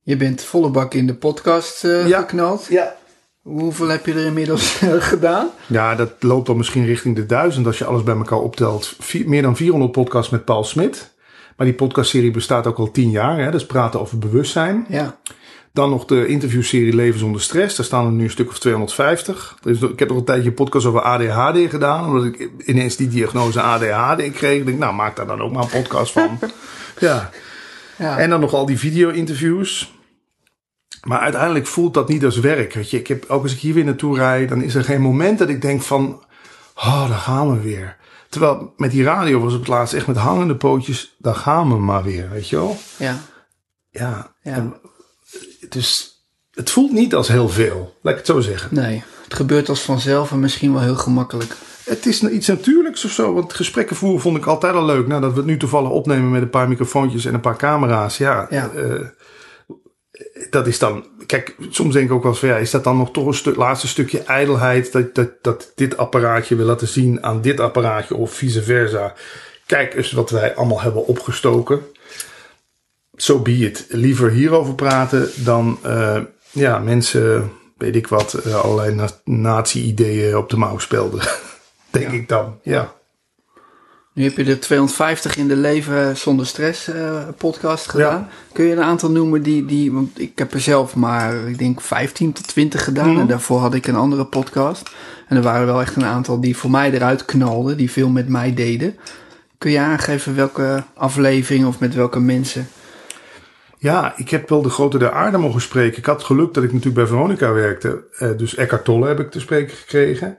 Je 0.01 0.17
bent 0.17 0.43
volle 0.43 0.69
bak 0.69 0.93
in 0.93 1.07
de 1.07 1.15
podcast 1.15 1.81
Ja. 1.81 2.19
geknald. 2.19 2.65
Ja. 2.65 2.95
Hoeveel 3.41 3.88
heb 3.88 4.05
je 4.05 4.13
er 4.13 4.25
inmiddels 4.25 4.79
eh, 4.81 4.93
gedaan? 5.00 5.48
Ja, 5.67 5.96
dat 5.96 6.12
loopt 6.19 6.48
dan 6.48 6.58
misschien 6.58 6.86
richting 6.86 7.15
de 7.15 7.25
duizend 7.25 7.65
als 7.65 7.77
je 7.77 7.86
alles 7.86 8.03
bij 8.03 8.15
elkaar 8.15 8.39
optelt. 8.39 8.96
Vier- 9.00 9.29
meer 9.29 9.41
dan 9.41 9.55
400 9.55 9.91
podcasts 9.91 10.31
met 10.31 10.46
Paul 10.46 10.63
Smit. 10.63 11.13
Maar 11.58 11.67
die 11.67 11.75
podcastserie 11.75 12.31
bestaat 12.31 12.67
ook 12.67 12.77
al 12.77 12.91
tien 12.91 13.10
jaar. 13.10 13.38
Hè? 13.39 13.51
Dus 13.51 13.65
praten 13.65 14.00
over 14.00 14.17
bewustzijn. 14.17 14.86
Ja. 14.89 15.17
Dan 15.74 15.89
nog 15.89 16.05
de 16.05 16.27
interviewserie 16.27 16.96
Leven 16.96 17.19
zonder 17.19 17.41
stress. 17.41 17.75
Daar 17.75 17.86
staan 17.86 18.05
er 18.05 18.12
nu 18.12 18.24
een 18.24 18.29
stuk 18.29 18.50
of 18.50 18.60
250. 18.60 19.58
Dus 19.62 19.81
ik 19.81 20.00
heb 20.00 20.10
nog 20.10 20.17
een 20.17 20.24
tijdje 20.24 20.48
een 20.50 20.53
podcast 20.53 20.86
over 20.86 21.01
ADHD 21.01 21.69
gedaan. 21.69 22.05
Omdat 22.05 22.24
ik 22.25 22.50
ineens 22.65 22.96
die 22.96 23.08
diagnose 23.08 23.62
ADHD 23.62 24.31
kreeg. 24.31 24.60
Ik 24.60 24.65
denk, 24.65 24.79
nou, 24.79 24.93
maak 24.93 25.15
daar 25.15 25.27
dan 25.27 25.41
ook 25.41 25.51
maar 25.51 25.63
een 25.63 25.81
podcast 25.81 26.12
van. 26.12 26.39
ja. 27.00 27.29
ja. 27.98 28.17
En 28.17 28.29
dan 28.29 28.39
nog 28.39 28.53
al 28.53 28.65
die 28.65 28.79
video-interviews. 28.79 29.93
Maar 31.03 31.20
uiteindelijk 31.20 31.68
voelt 31.68 31.94
dat 31.94 32.08
niet 32.08 32.25
als 32.25 32.39
werk. 32.39 32.74
Weet 32.74 32.89
je, 32.89 32.98
ik 33.00 33.08
heb, 33.08 33.25
ook 33.27 33.44
als 33.44 33.53
ik 33.53 33.60
hier 33.60 33.74
weer 33.74 33.86
naartoe 33.86 34.15
rijd, 34.18 34.50
dan 34.50 34.62
is 34.62 34.75
er 34.75 34.84
geen 34.84 35.01
moment 35.01 35.39
dat 35.39 35.50
ik 35.50 35.62
denk 35.62 35.82
van, 35.82 36.24
oh, 36.75 37.08
daar 37.10 37.18
gaan 37.18 37.51
we 37.53 37.62
weer. 37.62 37.98
Terwijl 38.29 38.74
met 38.77 38.91
die 38.91 39.03
radio 39.03 39.39
was 39.39 39.53
het 39.53 39.68
laatst 39.68 39.94
echt 39.94 40.08
met 40.08 40.18
hangende 40.18 40.56
pootjes, 40.56 41.15
daar 41.18 41.36
gaan 41.36 41.70
we 41.70 41.75
maar 41.77 42.03
weer, 42.03 42.29
weet 42.29 42.50
je 42.50 42.56
wel. 42.56 42.77
ja. 42.98 43.18
Ja, 43.91 44.32
Ja. 44.41 44.53
en 44.53 44.74
het, 45.60 45.75
is, 45.75 46.22
het 46.53 46.70
voelt 46.70 46.91
niet 46.91 47.15
als 47.15 47.27
heel 47.27 47.50
veel, 47.50 47.98
laat 48.01 48.12
ik 48.13 48.20
het 48.20 48.27
zo 48.27 48.39
zeggen. 48.39 48.75
Nee, 48.75 49.03
het 49.24 49.34
gebeurt 49.34 49.70
als 49.70 49.82
vanzelf 49.82 50.32
en 50.32 50.39
misschien 50.39 50.74
wel 50.74 50.82
heel 50.82 50.96
gemakkelijk. 50.96 51.56
Het 51.86 52.06
is 52.06 52.24
iets 52.24 52.48
natuurlijks 52.48 53.06
of 53.06 53.12
zo. 53.12 53.34
Want 53.34 53.53
gesprekken 53.53 53.96
voeren 53.96 54.22
vond 54.22 54.38
ik 54.38 54.46
altijd 54.46 54.74
al 54.75 54.86
leuk. 54.86 55.08
Nou, 55.08 55.22
dat 55.22 55.32
we 55.32 55.38
het 55.38 55.46
nu 55.46 55.58
toevallig 55.58 55.89
opnemen 55.89 56.32
met 56.32 56.41
een 56.41 56.50
paar 56.50 56.68
microfoontjes 56.68 57.25
en 57.25 57.34
een 57.34 57.39
paar 57.39 57.56
camera's. 57.58 58.18
Ja, 58.18 58.48
Ja. 58.50 58.70
eh, 58.75 58.94
dat 60.49 60.67
is 60.67 60.79
dan... 60.79 61.05
Kijk, 61.25 61.55
soms 61.69 61.93
denk 61.93 62.05
ik 62.05 62.11
ook 62.15 62.23
wel 62.23 62.31
eens 62.31 62.39
van... 62.39 62.49
Ja, 62.49 62.57
is 62.57 62.71
dat 62.71 62.83
dan 62.83 62.97
nog 62.97 63.11
toch 63.11 63.25
een 63.25 63.33
stuk, 63.33 63.55
laatste 63.55 63.88
stukje 63.88 64.19
ijdelheid... 64.19 64.91
Dat, 64.91 65.15
dat, 65.15 65.29
dat 65.41 65.71
dit 65.75 65.97
apparaatje 65.97 66.55
wil 66.55 66.65
laten 66.65 66.88
zien 66.88 67.23
aan 67.23 67.41
dit 67.41 67.59
apparaatje 67.59 68.15
of 68.15 68.33
vice 68.33 68.63
versa. 68.63 69.13
Kijk 69.65 69.93
eens 69.95 70.11
wat 70.11 70.29
wij 70.29 70.55
allemaal 70.55 70.81
hebben 70.81 71.05
opgestoken. 71.07 71.81
Zo 73.15 73.33
so 73.33 73.39
be 73.39 73.57
it. 73.57 73.85
Liever 73.89 74.31
hierover 74.31 74.73
praten 74.75 75.29
dan... 75.35 75.79
eh, 75.83 76.21
ja, 76.51 76.79
mensen, 76.79 77.51
weet 77.77 77.95
ik 77.95 78.07
wat... 78.07 78.33
eh, 78.33 78.63
allerlei 78.63 78.95
na- 78.95 79.21
nazi-ideeën 79.23 80.38
op 80.38 80.49
de 80.49 80.57
mouw 80.57 80.77
spelden. 80.77 81.21
Denk 81.91 82.11
ik 82.11 82.27
dan, 82.27 82.59
ja. 82.63 82.97
Nu 84.13 84.23
heb 84.23 84.37
je 84.37 84.43
de 84.43 84.59
250 84.59 85.37
in 85.37 85.47
de 85.47 85.55
Leven 85.55 86.17
Zonder 86.17 86.47
Stress 86.47 86.87
eh, 86.87 87.27
podcast 87.37 87.89
gedaan. 87.89 88.29
Kun 88.51 88.65
je 88.65 88.71
een 88.71 88.81
aantal 88.81 89.11
noemen 89.11 89.41
die, 89.41 89.65
die... 89.65 89.91
Want 89.91 90.19
ik 90.19 90.37
heb 90.39 90.53
er 90.53 90.59
zelf 90.59 90.95
maar, 90.95 91.47
ik 91.47 91.57
denk 91.57 91.81
15 91.81 92.33
tot 92.33 92.47
20 92.47 92.83
gedaan. 92.83 93.09
Mhm. 93.09 93.19
En 93.19 93.27
daarvoor 93.27 93.59
had 93.59 93.73
ik 93.73 93.87
een 93.87 93.95
andere 93.95 94.25
podcast. 94.25 94.89
En 95.27 95.37
er 95.37 95.43
waren 95.43 95.65
wel 95.65 95.81
echt 95.81 95.95
een 95.95 96.05
aantal 96.05 96.41
die 96.41 96.57
voor 96.57 96.71
mij 96.71 96.91
eruit 96.91 97.25
knalden. 97.25 97.77
Die 97.77 97.91
veel 97.91 98.09
met 98.09 98.29
mij 98.29 98.53
deden. 98.53 98.97
Kun 99.57 99.71
je 99.71 99.79
aangeven 99.79 100.35
welke 100.35 100.83
aflevering 100.93 101.65
of 101.65 101.79
met 101.79 101.95
welke 101.95 102.19
mensen? 102.19 102.67
Ja, 103.77 104.13
ik 104.17 104.29
heb 104.29 104.49
wel 104.49 104.61
de 104.61 104.69
grote 104.69 104.97
der 104.97 105.11
aarde 105.11 105.37
mogen 105.37 105.61
spreken. 105.61 105.97
Ik 105.97 106.05
had 106.05 106.23
geluk 106.23 106.53
dat 106.53 106.63
ik 106.63 106.69
natuurlijk 106.69 106.95
bij 106.95 107.07
Veronica 107.07 107.53
werkte. 107.53 108.07
Eh, 108.17 108.37
dus 108.37 108.55
Eckhart 108.55 108.85
Tolle 108.85 109.07
heb 109.07 109.19
ik 109.19 109.31
te 109.31 109.39
spreken 109.39 109.77
gekregen. 109.77 110.37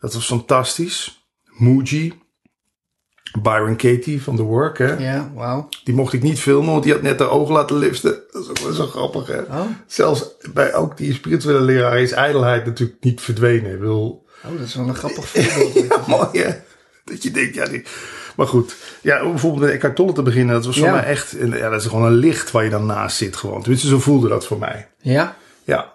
Dat 0.00 0.14
was 0.14 0.26
fantastisch. 0.26 1.24
Muji. 1.58 2.20
Byron 3.42 3.76
Katie 3.76 4.22
van 4.22 4.36
The 4.36 4.42
Work. 4.42 4.78
Hè? 4.78 4.92
Ja, 4.94 5.30
wauw. 5.34 5.68
Die 5.84 5.94
mocht 5.94 6.12
ik 6.12 6.22
niet 6.22 6.40
filmen, 6.40 6.70
want 6.70 6.82
die 6.82 6.92
had 6.92 7.02
net 7.02 7.18
haar 7.18 7.30
ogen 7.30 7.54
laten 7.54 7.76
liften. 7.76 8.18
Dat 8.32 8.42
is 8.42 8.48
ook 8.48 8.58
wel 8.58 8.72
zo 8.72 8.86
grappig. 8.86 9.26
Hè? 9.26 9.40
Oh. 9.40 9.60
Zelfs 9.86 10.24
bij 10.52 10.74
ook 10.74 10.96
die 10.96 11.14
spirituele 11.14 11.60
leraar 11.60 11.98
is 11.98 12.12
ijdelheid 12.12 12.66
natuurlijk 12.66 12.98
niet 13.04 13.20
verdwenen. 13.20 13.72
Ik 13.72 13.78
wil, 13.80 14.24
oh, 14.44 14.58
dat 14.58 14.66
is 14.66 14.74
wel 14.74 14.88
een 14.88 14.94
grappig 14.94 15.28
voorbeeld. 15.28 15.72
ja, 15.88 16.02
mooi 16.06 16.28
hè? 16.42 16.50
Dat 17.04 17.22
je 17.22 17.30
denkt, 17.30 17.54
ja, 17.54 17.66
die... 17.66 17.82
Maar 18.36 18.46
goed, 18.46 18.76
ja, 19.02 19.22
bijvoorbeeld 19.22 19.62
met 19.62 19.72
Eckhart 19.72 19.96
Tolle 19.96 20.12
te 20.12 20.22
beginnen. 20.22 20.54
Dat 20.54 20.64
was 20.66 20.78
voor 20.78 20.86
Ja. 20.86 20.92
mij 20.92 21.04
echt, 21.04 21.36
ja, 21.40 21.68
dat 21.70 21.80
is 21.80 21.86
gewoon 21.86 22.04
een 22.06 22.12
licht 22.14 22.50
waar 22.50 22.64
je 22.64 22.70
dan 22.70 22.86
naast 22.86 23.16
zit 23.16 23.36
gewoon. 23.36 23.60
Tenminste, 23.60 23.88
zo 23.88 23.98
voelde 23.98 24.28
dat 24.28 24.46
voor 24.46 24.58
mij. 24.58 24.88
Ja? 25.00 25.36
Ja. 25.64 25.92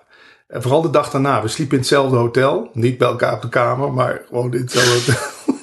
En 0.47 0.61
vooral 0.61 0.81
de 0.81 0.89
dag 0.89 1.09
daarna. 1.09 1.41
We 1.41 1.47
sliepen 1.47 1.73
in 1.75 1.79
hetzelfde 1.81 2.15
hotel. 2.17 2.69
Niet 2.73 2.97
bij 2.97 3.07
elkaar 3.07 3.33
op 3.33 3.41
de 3.41 3.49
kamer, 3.49 3.93
maar 3.93 4.21
gewoon 4.27 4.53
in 4.53 4.61
hetzelfde 4.61 5.11
hotel. 5.11 5.33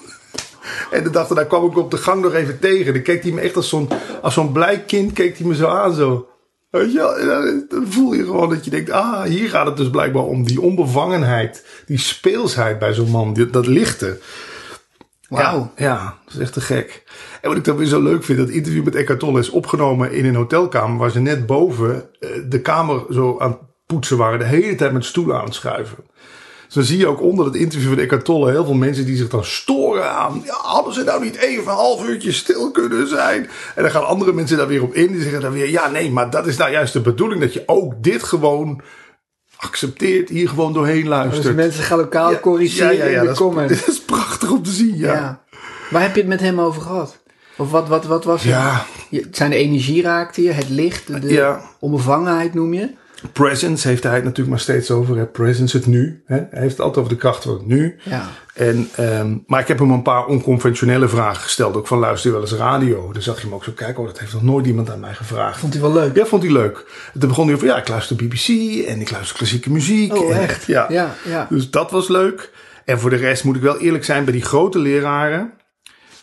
en 0.90 1.02
de 1.02 1.10
dag 1.10 1.26
daarna 1.26 1.44
kwam 1.44 1.66
ik 1.66 1.76
op 1.76 1.90
de 1.90 1.96
gang 1.96 2.22
nog 2.22 2.34
even 2.34 2.58
tegen. 2.58 2.92
Dan 2.92 3.02
keek 3.02 3.22
hij 3.22 3.32
me 3.32 3.40
echt 3.40 3.56
als 3.56 3.68
zo'n, 3.68 3.88
als 4.22 4.34
zo'n 4.34 4.52
blij 4.52 4.80
kind 4.84 5.12
keek 5.12 5.38
hij 5.38 5.46
me 5.46 5.54
zo 5.54 5.66
aan 5.66 5.94
zo. 5.94 6.26
Weet 6.70 6.92
je 6.92 6.98
wel? 6.98 7.26
Dan, 7.68 7.86
voel 7.88 8.12
je 8.12 8.24
gewoon 8.24 8.48
dat 8.48 8.64
je 8.64 8.70
denkt, 8.70 8.90
ah, 8.90 9.22
hier 9.22 9.48
gaat 9.48 9.66
het 9.66 9.76
dus 9.76 9.90
blijkbaar 9.90 10.24
om. 10.24 10.44
Die 10.44 10.60
onbevangenheid, 10.60 11.66
die 11.86 11.98
speelsheid 11.98 12.78
bij 12.78 12.94
zo'n 12.94 13.10
man. 13.10 13.48
Dat 13.50 13.66
lichte. 13.66 14.18
Wauw. 15.28 15.72
Ja, 15.76 15.84
ja, 15.84 16.18
dat 16.24 16.34
is 16.34 16.40
echt 16.40 16.52
te 16.52 16.60
gek. 16.60 17.02
En 17.40 17.48
wat 17.48 17.58
ik 17.58 17.64
dan 17.64 17.76
weer 17.76 17.86
zo 17.86 18.02
leuk 18.02 18.24
vind, 18.24 18.38
dat 18.38 18.48
interview 18.48 18.84
met 18.84 18.94
Eckhart 18.94 19.18
Tolle 19.18 19.38
is 19.38 19.50
opgenomen 19.50 20.12
in 20.12 20.24
een 20.24 20.34
hotelkamer 20.34 20.98
waar 20.98 21.10
ze 21.10 21.20
net 21.20 21.46
boven 21.46 22.08
eh, 22.20 22.30
de 22.48 22.60
kamer 22.60 23.04
zo 23.10 23.38
aan 23.38 23.50
het 23.50 23.60
poetsen 23.86 24.16
waren, 24.16 24.38
de 24.38 24.44
hele 24.44 24.74
tijd 24.74 24.92
met 24.92 25.04
stoelen 25.04 25.38
aan 25.38 25.44
het 25.44 25.54
schuiven. 25.54 25.98
Dus 26.74 26.86
dan 26.86 26.96
zie 26.96 26.98
je 26.98 27.06
ook 27.06 27.20
onder 27.20 27.44
het 27.44 27.54
interview 27.54 27.88
van 27.88 27.98
Eckhart 27.98 28.24
Tolle 28.24 28.50
heel 28.50 28.64
veel 28.64 28.74
mensen 28.74 29.04
die 29.06 29.16
zich 29.16 29.28
dan 29.28 29.44
storen 29.44 30.10
aan. 30.12 30.42
Ja, 30.44 30.54
hadden 30.62 30.94
ze 30.94 31.02
nou 31.04 31.22
niet 31.24 31.36
even 31.36 31.62
een 31.72 31.78
half 31.78 32.08
uurtje 32.08 32.32
stil 32.32 32.70
kunnen 32.70 33.08
zijn? 33.08 33.48
En 33.74 33.82
dan 33.82 33.90
gaan 33.90 34.06
andere 34.06 34.32
mensen 34.32 34.56
daar 34.56 34.66
weer 34.66 34.82
op 34.82 34.94
in. 34.94 35.12
Die 35.12 35.22
zeggen 35.22 35.40
dan 35.40 35.52
weer, 35.52 35.68
ja 35.70 35.88
nee, 35.88 36.10
maar 36.10 36.30
dat 36.30 36.46
is 36.46 36.56
nou 36.56 36.70
juist 36.70 36.92
de 36.92 37.00
bedoeling. 37.00 37.40
Dat 37.40 37.52
je 37.52 37.62
ook 37.66 38.02
dit 38.02 38.22
gewoon 38.22 38.80
accepteert, 39.56 40.28
hier 40.28 40.48
gewoon 40.48 40.72
doorheen 40.72 41.08
luistert. 41.08 41.42
Dus 41.42 41.54
mensen 41.54 41.82
gaan 41.82 41.98
elkaar 41.98 42.40
corrigeren 42.40 43.12
in 43.12 43.18
de 43.18 43.24
dat 43.24 43.32
is- 43.32 43.38
comments. 43.38 43.78
Dat 43.80 43.88
is 43.88 44.00
prachtig 44.00 44.50
om 44.50 44.62
te 44.62 44.70
zien, 44.70 44.96
ja. 44.96 45.12
Ja. 45.14 45.42
Waar 45.90 46.02
heb 46.02 46.14
je 46.14 46.20
het 46.20 46.28
met 46.30 46.40
hem 46.40 46.60
over 46.60 46.82
gehad? 46.82 47.18
Of 47.56 47.70
wat, 47.70 47.88
wat, 47.88 48.04
wat 48.04 48.24
was 48.24 48.42
het? 48.42 48.50
Ja. 48.52 48.84
Het 49.10 49.36
zijn 49.36 49.50
de 49.50 49.56
energie 49.56 50.02
raakte 50.02 50.42
je, 50.42 50.50
het 50.50 50.68
licht, 50.68 51.06
de, 51.06 51.18
de 51.18 51.32
Ja. 51.32 51.60
onbevangenheid 51.80 52.54
noem 52.54 52.74
je. 52.74 52.90
Presence 53.32 53.88
heeft 53.88 54.02
hij 54.02 54.14
het 54.14 54.22
natuurlijk 54.22 54.50
maar 54.50 54.60
steeds 54.60 54.90
over. 54.90 55.16
Hè? 55.16 55.26
Presence, 55.26 55.76
het 55.76 55.86
nu. 55.86 56.22
Hè? 56.26 56.36
Hij 56.36 56.60
heeft 56.60 56.70
het 56.70 56.80
altijd 56.80 56.98
over 57.04 57.12
de 57.16 57.20
kracht 57.20 57.42
van 57.42 57.52
het 57.52 57.66
nu. 57.66 57.96
Ja. 58.02 58.28
En, 58.54 58.88
ehm, 58.96 59.36
maar 59.46 59.60
ik 59.60 59.68
heb 59.68 59.78
hem 59.78 59.90
een 59.90 60.02
paar 60.02 60.26
onconventionele 60.26 61.08
vragen 61.08 61.42
gesteld. 61.42 61.76
Ook 61.76 61.86
van 61.86 61.98
luister 61.98 62.30
je 62.30 62.36
wel 62.36 62.44
eens 62.46 62.54
radio. 62.56 63.12
Dan 63.12 63.22
zag 63.22 63.36
je 63.36 63.44
hem 63.46 63.54
ook 63.54 63.64
zo 63.64 63.72
kijken. 63.72 64.00
Oh, 64.02 64.06
dat 64.06 64.18
heeft 64.18 64.32
nog 64.32 64.42
nooit 64.42 64.66
iemand 64.66 64.90
aan 64.90 65.00
mij 65.00 65.14
gevraagd. 65.14 65.58
Vond 65.60 65.72
hij 65.72 65.82
wel 65.82 65.92
leuk? 65.92 66.16
Ja, 66.16 66.24
vond 66.26 66.42
hij 66.42 66.52
leuk. 66.52 66.84
En 67.14 67.20
toen 67.20 67.28
begon 67.28 67.46
hij 67.46 67.54
over, 67.54 67.66
ja, 67.66 67.76
ik 67.76 67.88
luister 67.88 68.16
BBC 68.16 68.48
en 68.86 69.00
ik 69.00 69.10
luister 69.10 69.36
klassieke 69.36 69.70
muziek. 69.70 70.16
Oh, 70.16 70.34
En- 70.34 70.40
echt? 70.40 70.64
Ja. 70.64 70.86
Ja, 70.88 71.14
ja. 71.24 71.46
Dus 71.50 71.70
dat 71.70 71.90
was 71.90 72.08
leuk. 72.08 72.50
En 72.84 72.98
voor 73.00 73.10
de 73.10 73.16
rest 73.16 73.44
moet 73.44 73.56
ik 73.56 73.62
wel 73.62 73.78
eerlijk 73.78 74.04
zijn, 74.04 74.24
bij 74.24 74.32
die 74.32 74.42
grote 74.42 74.78
leraren 74.78 75.52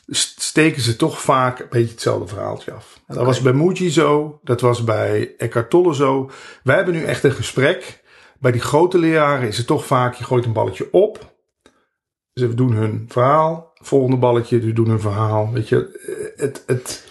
steken 0.10 0.82
ze 0.82 0.96
toch 0.96 1.22
vaak 1.22 1.60
een 1.60 1.68
beetje 1.70 1.92
hetzelfde 1.92 2.28
verhaaltje 2.28 2.72
af. 2.72 3.00
Dat 3.08 3.26
was 3.26 3.42
bij 3.42 3.54
Muji 3.54 3.92
zo, 3.92 4.40
dat 4.44 4.62
was 4.62 4.84
bij 4.84 5.34
Eckhart 5.38 5.70
Tolle 5.70 5.96
zo. 5.96 6.32
Wij 6.64 6.76
hebben 6.76 6.94
nu 6.94 7.04
echt 7.04 7.24
een 7.24 7.32
gesprek. 7.32 8.04
Bij 8.40 8.52
die 8.52 8.62
grote 8.62 8.98
leraren 8.98 9.48
is 9.48 9.58
het 9.58 9.68
toch 9.68 9.86
vaak, 9.86 10.14
je 10.14 10.24
gooit 10.24 10.46
een 10.46 10.54
balletje 10.54 10.88
op. 10.92 11.34
Ze 12.34 12.54
doen 12.54 12.74
hun 12.74 13.06
verhaal. 13.08 13.72
Volgende 13.74 14.18
balletje, 14.18 14.60
die 14.60 14.74
doen 14.74 14.88
hun 14.88 15.00
verhaal. 15.00 15.52
Weet 15.52 15.70
je, 15.70 16.00
eh, 16.08 16.42
het, 16.42 16.64
het, 16.66 17.08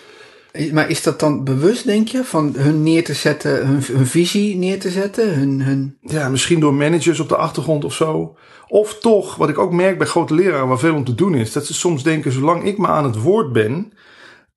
Maar 0.73 0.91
is 0.91 1.03
dat 1.03 1.21
dan 1.21 1.45
bewust, 1.45 1.85
denk 1.85 2.09
je? 2.09 2.25
Van 2.25 2.55
hun 2.57 2.83
neer 2.83 3.05
te 3.05 3.15
zetten, 3.15 3.67
hun, 3.67 3.83
hun 3.93 4.07
visie 4.07 4.57
neer 4.57 4.81
te 4.81 4.91
zetten? 4.91 5.35
Hun, 5.35 5.61
hun... 5.63 5.99
ja, 6.01 6.29
misschien 6.29 6.61
door 6.61 6.75
managers 6.75 7.21
op 7.21 7.29
de 7.29 7.37
achtergrond 7.37 7.85
of 7.85 7.95
zo. 7.95 8.37
Of 8.69 8.99
toch, 8.99 9.35
wat 9.37 9.49
ik 9.49 9.59
ook 9.59 9.73
merk 9.73 9.99
bij 9.99 10.07
grote 10.07 10.35
leraren 10.35 10.69
waar 10.69 10.79
veel 10.79 10.95
om 10.95 11.05
te 11.05 11.15
doen 11.15 11.35
is, 11.35 11.53
dat 11.53 11.67
ze 11.67 11.75
soms 11.75 12.03
denken, 12.03 12.33
zolang 12.33 12.65
ik 12.65 12.79
maar 12.79 12.91
aan 12.91 13.05
het 13.05 13.23
woord 13.23 13.53
ben, 13.53 13.93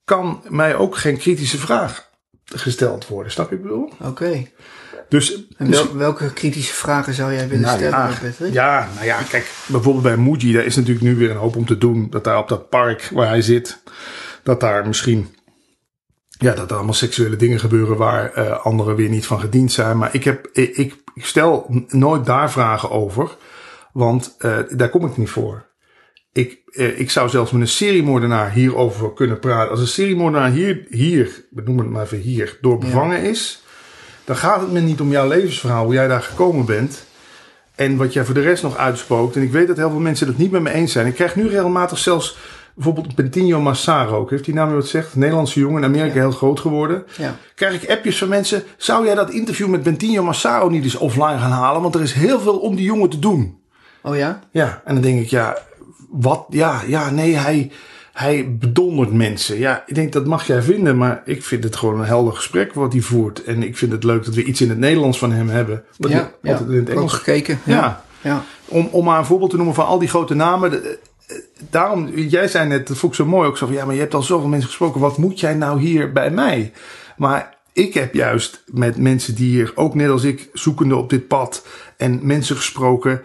kan 0.04 0.44
mij 0.50 0.76
ook 0.76 0.98
geen 0.98 1.18
kritische 1.18 1.58
vraag 1.58 2.10
gesteld 2.46 3.08
worden. 3.08 3.32
Snap 3.32 3.50
je 3.50 3.56
wat 3.56 3.66
ik 3.66 3.72
bedoel? 3.72 4.10
Oké. 4.10 4.46
Dus, 5.10 5.44
En 5.58 5.70
wel- 5.70 5.96
welke 5.98 6.34
kritische 6.34 6.74
vragen 6.74 7.14
zou 7.14 7.34
jij 7.34 7.48
willen 7.48 7.64
nou 7.66 7.78
stellen, 7.78 7.98
ja, 7.98 8.18
Patrick? 8.22 8.54
ja, 8.54 8.90
nou 8.94 9.06
ja, 9.06 9.22
kijk, 9.22 9.52
bijvoorbeeld 9.68 10.04
bij 10.04 10.18
Muji, 10.18 10.54
daar 10.54 10.66
is 10.66 10.76
natuurlijk 10.76 11.06
nu 11.06 11.16
weer 11.16 11.32
een 11.32 11.38
hoop 11.38 11.56
om 11.56 11.66
te 11.66 11.78
doen. 11.78 12.08
Dat 12.10 12.24
daar 12.24 12.38
op 12.38 12.48
dat 12.50 12.70
park 12.70 13.10
waar 13.14 13.28
hij 13.28 13.42
zit, 13.42 13.84
dat 14.44 14.60
daar 14.60 14.88
misschien, 14.88 15.28
ja, 16.42 16.54
dat 16.54 16.70
er 16.70 16.76
allemaal 16.76 16.94
seksuele 16.94 17.36
dingen 17.36 17.60
gebeuren 17.60 17.98
waar 17.98 18.34
eh, 18.34 18.66
anderen 18.66 18.96
weer 18.96 19.10
niet 19.10 19.26
van 19.26 19.40
gediend 19.40 19.72
zijn. 19.72 19.98
Maar 19.98 20.16
ik, 20.16 20.24
heb, 20.24 20.48
ik, 20.54 20.96
ik 21.14 21.26
stel 21.26 21.66
nooit 21.88 22.26
daar 22.26 22.52
vragen 22.52 22.90
over, 22.90 23.36
want 23.94 24.36
eh, 24.38 24.58
daar 24.70 24.90
kom 24.90 25.06
ik 25.06 25.18
niet 25.18 25.30
voor. 25.30 25.66
Ik, 26.34 26.62
eh, 26.72 27.00
ik 27.00 27.12
zou 27.12 27.30
zelfs 27.30 27.52
met 27.52 27.62
een 27.62 27.68
seriemoordenaar 27.68 28.52
hierover 28.52 29.14
kunnen 29.14 29.40
praten. 29.40 29.72
Als 29.72 29.80
een 29.80 29.88
seriemoordenaar 29.88 30.52
hier, 30.52 30.86
hier 30.90 31.46
we 31.52 31.62
noemen 31.62 31.84
het 31.84 31.94
maar 31.94 32.04
even 32.04 32.20
hier, 32.20 32.58
door 32.62 32.78
bevangen 32.78 33.24
is. 33.24 33.64
Dan 34.26 34.36
gaat 34.36 34.62
het 34.62 34.72
me 34.72 34.80
niet 34.80 35.02
om 35.02 35.12
jouw 35.12 35.28
levensverhaal, 35.28 35.86
hoe 35.86 35.94
jij 35.94 36.08
daar 36.08 36.22
gekomen 36.22 36.66
bent. 36.66 37.06
En 37.76 37.98
wat 37.98 38.14
jij 38.14 38.26
voor 38.26 38.34
de 38.34 38.42
rest 38.42 38.64
nog 38.64 38.78
uitspookt. 38.78 39.36
En 39.36 39.42
ik 39.42 39.52
weet 39.52 39.68
dat 39.68 39.78
heel 39.78 39.90
veel 39.90 40.00
mensen 40.00 40.28
het 40.28 40.38
niet 40.38 40.52
met 40.52 40.62
me 40.62 40.72
eens 40.72 40.92
zijn. 40.92 41.08
Ik 41.08 41.14
krijg 41.14 41.36
nu 41.36 41.48
regelmatig 41.48 41.98
zelfs 41.98 42.38
bijvoorbeeld 42.76 43.16
Bentinho 43.16 43.62
Massaro. 43.62 44.18
ook. 44.18 44.30
Heeft 44.30 44.46
die 44.46 44.54
naam 44.54 44.74
wat 44.74 44.88
zegt? 44.88 45.16
Nederlandse 45.16 45.60
jongen 45.60 45.84
in 45.84 45.88
Amerika 45.90 46.14
heel 46.14 46.32
groot 46.32 46.60
geworden. 46.60 47.04
Ja. 47.18 47.36
Krijg 47.56 47.84
ik 47.84 47.90
appjes 47.90 48.18
van 48.18 48.28
mensen. 48.28 48.64
Zou 48.78 49.06
jij 49.06 49.16
dat 49.16 49.30
interview 49.30 49.68
met 49.68 49.84
Bentinho 49.84 50.24
Massaro 50.24 50.70
niet 50.70 50.84
eens 50.84 50.96
offline 50.96 51.38
gaan 51.38 51.52
halen? 51.52 51.82
Want 51.82 51.96
er 51.96 52.02
is 52.02 52.14
heel 52.14 52.40
veel 52.40 52.58
om 52.58 52.76
die 52.76 52.86
jongen 52.86 53.10
te 53.10 53.20
doen. 53.20 53.60
Oh 54.02 54.16
ja? 54.16 54.40
Ja, 54.52 54.82
en 54.86 54.94
dan 54.94 55.04
denk 55.04 55.22
ik, 55.22 55.28
ja, 55.30 55.58
wat? 56.10 56.46
Ja, 56.50 56.82
ja, 56.88 57.10
nee, 57.10 57.36
hij, 57.36 57.72
hij 58.14 58.56
bedondert 58.60 59.14
mensen. 59.14 59.58
Ja, 59.58 59.84
ik 59.86 59.96
denk 59.96 60.14
dat 60.14 60.26
mag 60.26 60.48
jij 60.48 60.62
vinden, 60.62 60.98
maar 60.98 61.22
ik 61.26 61.44
vind 61.44 61.64
het 61.64 61.76
gewoon 61.76 62.00
een 62.00 62.06
helder 62.06 62.34
gesprek 62.34 62.74
wat 62.74 62.94
hij 62.94 63.02
voert. 63.02 63.44
En 63.44 63.64
ik 63.64 63.78
vind 63.78 63.92
het 63.92 64.04
leuk 64.04 64.26
dat 64.26 64.34
we 64.36 64.44
iets 64.44 64.62
in 64.62 64.70
het 64.70 64.78
Nederlands 64.78 65.18
van 65.18 65.32
hem 65.32 65.50
hebben. 65.50 65.84
Wat 65.98 66.12
Ja, 66.12 66.32
in 66.44 66.52
het 66.76 66.90
Engels. 66.90 67.14
gekeken. 67.14 67.60
Ja. 67.64 68.04
Ja. 68.22 68.44
Om, 68.66 68.88
om 68.92 69.06
maar 69.06 69.20
een 69.20 69.26
voorbeeld 69.26 69.50
te 69.50 69.56
noemen 69.56 69.76
van 69.76 69.86
al 69.86 70.00
die 70.00 70.10
grote 70.10 70.34
namen. 70.34 70.72
de- 70.72 71.00
daarom, 71.70 72.10
jij 72.16 72.48
zei 72.48 72.68
net, 72.68 72.88
dat 72.88 72.98
vond 72.98 73.12
ik 73.12 73.18
zo 73.20 73.26
mooi 73.26 73.48
ook 73.48 73.58
zo 73.58 73.66
van, 73.66 73.76
ja, 73.76 73.86
maar 73.86 73.96
je 73.96 74.02
hebt 74.02 74.14
al 74.14 74.24
zoveel 74.24 74.50
mensen 74.50 74.70
gesproken. 74.70 75.02
Wat 75.02 75.18
moet 75.18 75.40
jij 75.40 75.54
nou 75.54 75.80
hier 75.80 76.12
bij 76.12 76.32
mij? 76.32 76.72
Maar 77.18 77.58
ik 77.74 77.94
heb 77.94 78.14
juist 78.14 78.64
met 78.66 78.98
mensen 78.98 79.36
die 79.36 79.50
hier, 79.50 79.72
ook 79.76 79.96
net 79.96 80.10
als 80.10 80.24
ik, 80.24 80.50
zoekende 80.54 80.96
op 80.96 81.10
dit 81.10 81.28
pad 81.28 81.66
en 81.98 82.20
mensen 82.24 82.56
gesproken. 82.56 83.22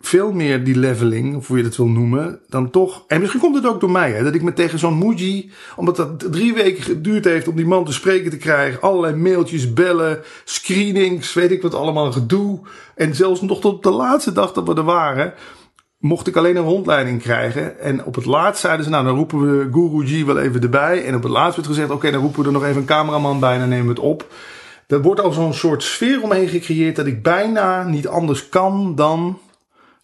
Veel 0.00 0.32
meer 0.32 0.64
die 0.64 0.78
leveling, 0.78 1.36
of 1.36 1.46
hoe 1.46 1.56
je 1.56 1.62
dat 1.62 1.76
wil 1.76 1.86
noemen, 1.86 2.40
dan 2.48 2.70
toch. 2.70 3.04
En 3.08 3.20
misschien 3.20 3.40
komt 3.40 3.54
het 3.54 3.66
ook 3.66 3.80
door 3.80 3.90
mij, 3.90 4.12
hè, 4.12 4.24
dat 4.24 4.34
ik 4.34 4.42
me 4.42 4.52
tegen 4.52 4.78
zo'n 4.78 4.98
Muji, 4.98 5.50
omdat 5.76 5.96
dat 5.96 6.32
drie 6.32 6.54
weken 6.54 6.82
geduurd 6.82 7.24
heeft 7.24 7.48
om 7.48 7.56
die 7.56 7.66
man 7.66 7.84
te 7.84 7.92
spreken 7.92 8.30
te 8.30 8.36
krijgen. 8.36 8.80
Allerlei 8.80 9.14
mailtjes, 9.14 9.72
bellen, 9.72 10.20
screenings, 10.44 11.32
weet 11.32 11.50
ik 11.50 11.62
wat 11.62 11.74
allemaal 11.74 12.12
gedoe. 12.12 12.60
En 12.94 13.14
zelfs 13.14 13.40
nog 13.40 13.60
tot 13.60 13.82
de 13.82 13.90
laatste 13.90 14.32
dag 14.32 14.52
dat 14.52 14.66
we 14.66 14.74
er 14.74 14.82
waren, 14.82 15.34
mocht 16.04 16.26
ik 16.26 16.36
alleen 16.36 16.56
een 16.56 16.64
rondleiding 16.64 17.22
krijgen. 17.22 17.80
En 17.80 18.04
op 18.04 18.14
het 18.14 18.24
laatst 18.24 18.60
zeiden 18.60 18.84
ze, 18.84 18.90
nou 18.90 19.04
dan 19.04 19.16
roepen 19.16 19.40
we 19.40 19.68
Guru 19.72 20.06
G 20.06 20.24
wel 20.24 20.38
even 20.38 20.62
erbij. 20.62 21.04
En 21.04 21.14
op 21.14 21.22
het 21.22 21.32
laatst 21.32 21.56
werd 21.56 21.68
gezegd, 21.68 21.90
oké 21.90 22.10
dan 22.10 22.20
roepen 22.20 22.40
we 22.40 22.46
er 22.46 22.52
nog 22.52 22.64
even 22.64 22.76
een 22.76 22.86
cameraman 22.86 23.40
bij 23.40 23.52
en 23.52 23.58
dan 23.58 23.68
nemen 23.68 23.86
we 23.86 23.90
het 23.90 24.00
op. 24.00 24.32
Er 24.86 25.02
wordt 25.02 25.20
al 25.20 25.32
zo'n 25.32 25.54
soort 25.54 25.82
sfeer 25.82 26.22
omheen 26.22 26.48
gecreëerd 26.48 26.96
dat 26.96 27.06
ik 27.06 27.22
bijna 27.22 27.82
niet 27.82 28.08
anders 28.08 28.48
kan 28.48 28.94
dan 28.94 29.38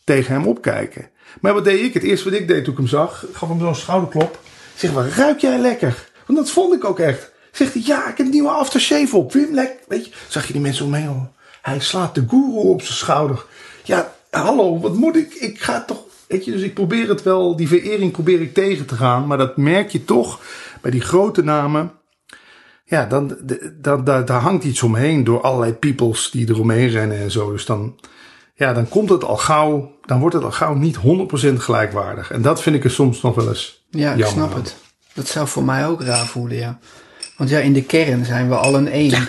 tegen 0.04 0.34
hem 0.34 0.46
opkijken. 0.46 1.10
Maar 1.40 1.54
wat 1.54 1.64
deed 1.64 1.80
ik? 1.80 1.94
Het 1.94 2.02
eerste 2.02 2.30
wat 2.30 2.38
ik 2.38 2.48
deed 2.48 2.64
toen 2.64 2.72
ik 2.72 2.78
hem 2.78 2.88
zag, 2.88 3.24
gaf 3.32 3.48
hem 3.48 3.60
zo'n 3.60 3.74
schouderklop. 3.74 4.38
Zeg, 4.74 4.90
wat 4.90 5.12
ruik 5.16 5.40
jij 5.40 5.58
lekker? 5.58 6.08
Want 6.26 6.38
dat 6.38 6.50
vond 6.50 6.74
ik 6.74 6.84
ook 6.84 6.98
echt. 6.98 7.32
Zegt 7.52 7.72
hij, 7.72 7.82
ja, 7.84 8.08
ik 8.08 8.16
heb 8.16 8.26
een 8.26 8.32
nieuwe 8.32 8.50
aftershave 8.50 9.16
op. 9.16 9.32
Wim, 9.32 9.54
lekker. 9.54 9.76
Weet 9.88 10.04
je, 10.04 10.12
zag 10.28 10.46
je 10.46 10.52
die 10.52 10.62
mensen 10.62 10.84
omheen? 10.84 11.28
Hij 11.62 11.80
slaat 11.80 12.14
de 12.14 12.24
guru 12.28 12.68
op 12.68 12.82
zijn 12.82 12.96
schouder. 12.96 13.44
Ja, 13.82 14.12
hallo, 14.30 14.78
wat 14.80 14.94
moet 14.94 15.16
ik? 15.16 15.34
Ik 15.34 15.60
ga 15.60 15.84
toch, 15.84 16.02
weet 16.28 16.44
je, 16.44 16.50
dus 16.52 16.62
ik 16.62 16.74
probeer 16.74 17.08
het 17.08 17.22
wel, 17.22 17.56
die 17.56 17.68
verering 17.68 18.12
probeer 18.12 18.40
ik 18.40 18.54
tegen 18.54 18.86
te 18.86 18.94
gaan. 18.94 19.26
Maar 19.26 19.38
dat 19.38 19.56
merk 19.56 19.90
je 19.90 20.04
toch 20.04 20.40
bij 20.80 20.90
die 20.90 21.00
grote 21.00 21.42
namen. 21.42 21.92
Ja, 22.84 23.06
dan, 23.06 23.36
dan, 23.80 24.04
daar, 24.04 24.24
daar 24.24 24.40
hangt 24.40 24.64
iets 24.64 24.82
omheen 24.82 25.24
door 25.24 25.40
allerlei 25.40 25.72
peoples 25.72 26.30
die 26.30 26.48
eromheen 26.48 26.88
rennen 26.88 27.18
en 27.18 27.30
zo. 27.30 27.50
Dus 27.52 27.64
dan, 27.64 28.00
ja, 28.54 28.72
dan 28.72 28.88
komt 28.88 29.08
het 29.10 29.24
al 29.24 29.36
gauw, 29.36 29.92
dan 30.04 30.20
wordt 30.20 30.34
het 30.34 30.44
al 30.44 30.50
gauw 30.52 30.74
niet 30.74 30.96
100% 30.96 31.00
gelijkwaardig. 31.56 32.30
En 32.30 32.42
dat 32.42 32.62
vind 32.62 32.76
ik 32.76 32.84
er 32.84 32.90
soms 32.90 33.22
nog 33.22 33.34
wel 33.34 33.48
eens 33.48 33.84
Ja, 33.90 34.12
ik 34.12 34.24
snap 34.24 34.52
aan. 34.52 34.58
het. 34.58 34.76
Dat 35.14 35.26
zou 35.28 35.48
voor 35.48 35.64
mij 35.64 35.86
ook 35.86 36.02
raar 36.02 36.26
voelen, 36.26 36.56
ja. 36.56 36.78
Want 37.36 37.50
ja, 37.50 37.58
in 37.58 37.72
de 37.72 37.82
kern 37.82 38.24
zijn 38.24 38.48
we 38.48 38.54
allen 38.54 38.86
één. 38.86 39.28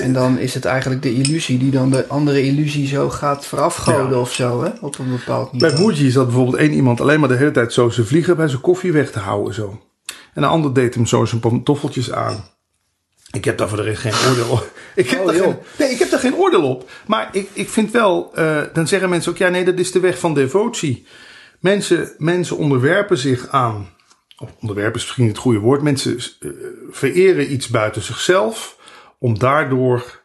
En 0.00 0.12
dan 0.12 0.38
is 0.38 0.54
het 0.54 0.64
eigenlijk 0.64 1.02
de 1.02 1.14
illusie 1.14 1.58
die 1.58 1.70
dan 1.70 1.90
de 1.90 2.06
andere 2.06 2.42
illusie 2.42 2.86
zo 2.86 3.10
gaat 3.10 3.46
verafgoden 3.46 4.10
Ja. 4.10 4.18
of 4.20 4.32
zo, 4.32 4.62
hè? 4.62 4.70
Op 4.80 4.98
een 4.98 5.10
bepaald 5.10 5.50
Bij 5.50 5.70
niveau. 5.70 5.92
Muji 5.92 6.10
zat 6.10 6.24
bijvoorbeeld 6.26 6.56
één 6.56 6.72
iemand 6.72 7.00
alleen 7.00 7.20
maar 7.20 7.28
de 7.28 7.36
hele 7.36 7.50
tijd 7.50 7.72
zo 7.72 7.88
zijn 7.88 8.06
vliegen 8.06 8.36
bij 8.36 8.48
zijn 8.48 8.60
koffie 8.60 8.92
weg 8.92 9.10
te 9.10 9.18
houden. 9.18 9.54
Zo. 9.54 9.80
En 10.34 10.42
een 10.42 10.48
ander 10.48 10.72
deed 10.74 10.94
hem 10.94 11.06
zo 11.06 11.24
zijn 11.24 11.40
pantoffeltjes 11.40 12.12
aan. 12.12 12.44
Ik 13.32 13.44
heb 13.44 13.58
daar 13.58 13.68
voor 13.68 13.76
de 13.76 13.82
rest 13.82 14.00
geen 14.00 14.30
oordeel 14.30 14.48
op. 14.48 14.70
Ik 14.94 15.10
heb, 15.10 15.20
Oh, 15.20 15.26
daar, 15.26 15.34
geen, 15.34 15.56
nee, 15.78 15.90
ik 15.90 15.98
heb 15.98 16.10
daar 16.10 16.20
geen 16.20 16.34
oordeel 16.34 16.68
op. 16.68 16.90
Maar 17.06 17.28
ik, 17.32 17.48
ik 17.52 17.68
vind 17.68 17.90
wel, 17.90 18.30
eh, 18.34 18.60
dan 18.72 18.88
zeggen 18.88 19.08
mensen 19.08 19.32
ook, 19.32 19.38
ja 19.38 19.48
nee, 19.48 19.64
dat 19.64 19.78
is 19.78 19.92
de 19.92 20.00
weg 20.00 20.18
van 20.18 20.34
devotie. 20.34 21.06
Mensen, 21.60 22.12
mensen 22.18 22.56
onderwerpen 22.56 23.18
zich 23.18 23.48
aan, 23.48 23.88
of 24.38 24.50
onderwerpen 24.60 24.94
is 25.00 25.04
misschien 25.06 25.28
het 25.28 25.38
goede 25.38 25.58
woord. 25.58 25.82
Mensen 25.82 26.18
eh, 26.40 26.48
vereren 26.90 27.52
iets 27.52 27.68
buiten 27.68 28.02
zichzelf 28.02 28.76
om 29.22 29.38
daardoor 29.38 30.22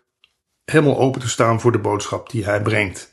helemaal 0.66 0.98
open 0.98 1.22
te 1.22 1.30
staan 1.30 1.62
voor 1.62 1.72
de 1.72 1.78
boodschap 1.78 2.30
die 2.30 2.46
hij 2.46 2.62
brengt. 2.62 3.12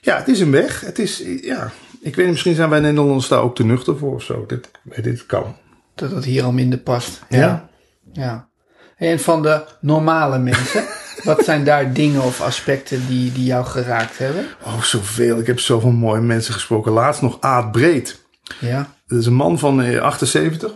Ja, 0.00 0.16
het 0.16 0.28
is 0.28 0.40
een 0.40 0.50
weg. 0.50 0.80
Het 0.80 0.98
is, 0.98 1.22
ja, 1.42 1.70
ik 2.00 2.16
weet 2.16 2.16
niet, 2.16 2.28
misschien 2.28 2.54
zijn 2.54 2.70
wij 2.70 2.80
Nederlanders 2.80 3.28
daar 3.28 3.42
ook 3.42 3.56
te 3.56 3.64
nuchter 3.64 3.98
voor 3.98 4.14
of 4.14 4.22
zo. 4.22 4.46
Dit, 4.46 4.70
dit 5.02 5.26
kan. 5.26 5.56
Dat 5.94 6.10
het 6.10 6.24
hier 6.24 6.44
al 6.44 6.52
minder 6.52 6.78
past. 6.78 7.22
Ja. 7.28 7.68
Ja. 8.12 8.48
En 8.96 9.20
van 9.20 9.42
de 9.42 9.64
normale 9.80 10.38
mensen, 10.38 10.84
wat 11.24 11.44
zijn 11.44 11.64
daar 11.64 11.92
dingen 11.92 12.22
of 12.22 12.40
aspecten 12.40 13.06
die, 13.06 13.32
die 13.32 13.44
jou 13.44 13.64
geraakt 13.64 14.18
hebben? 14.18 14.46
Oh, 14.64 14.82
zoveel. 14.82 15.38
Ik 15.38 15.46
heb 15.46 15.60
zoveel 15.60 15.90
mooie 15.90 16.20
mensen 16.20 16.54
gesproken. 16.54 16.92
Laatst 16.92 17.22
nog 17.22 17.40
Aad 17.40 17.72
Breed. 17.72 18.26
Ja. 18.60 18.94
Dat 19.06 19.18
is 19.18 19.26
een 19.26 19.34
man 19.34 19.58
van 19.58 19.82
eh, 19.82 20.00
78. 20.00 20.72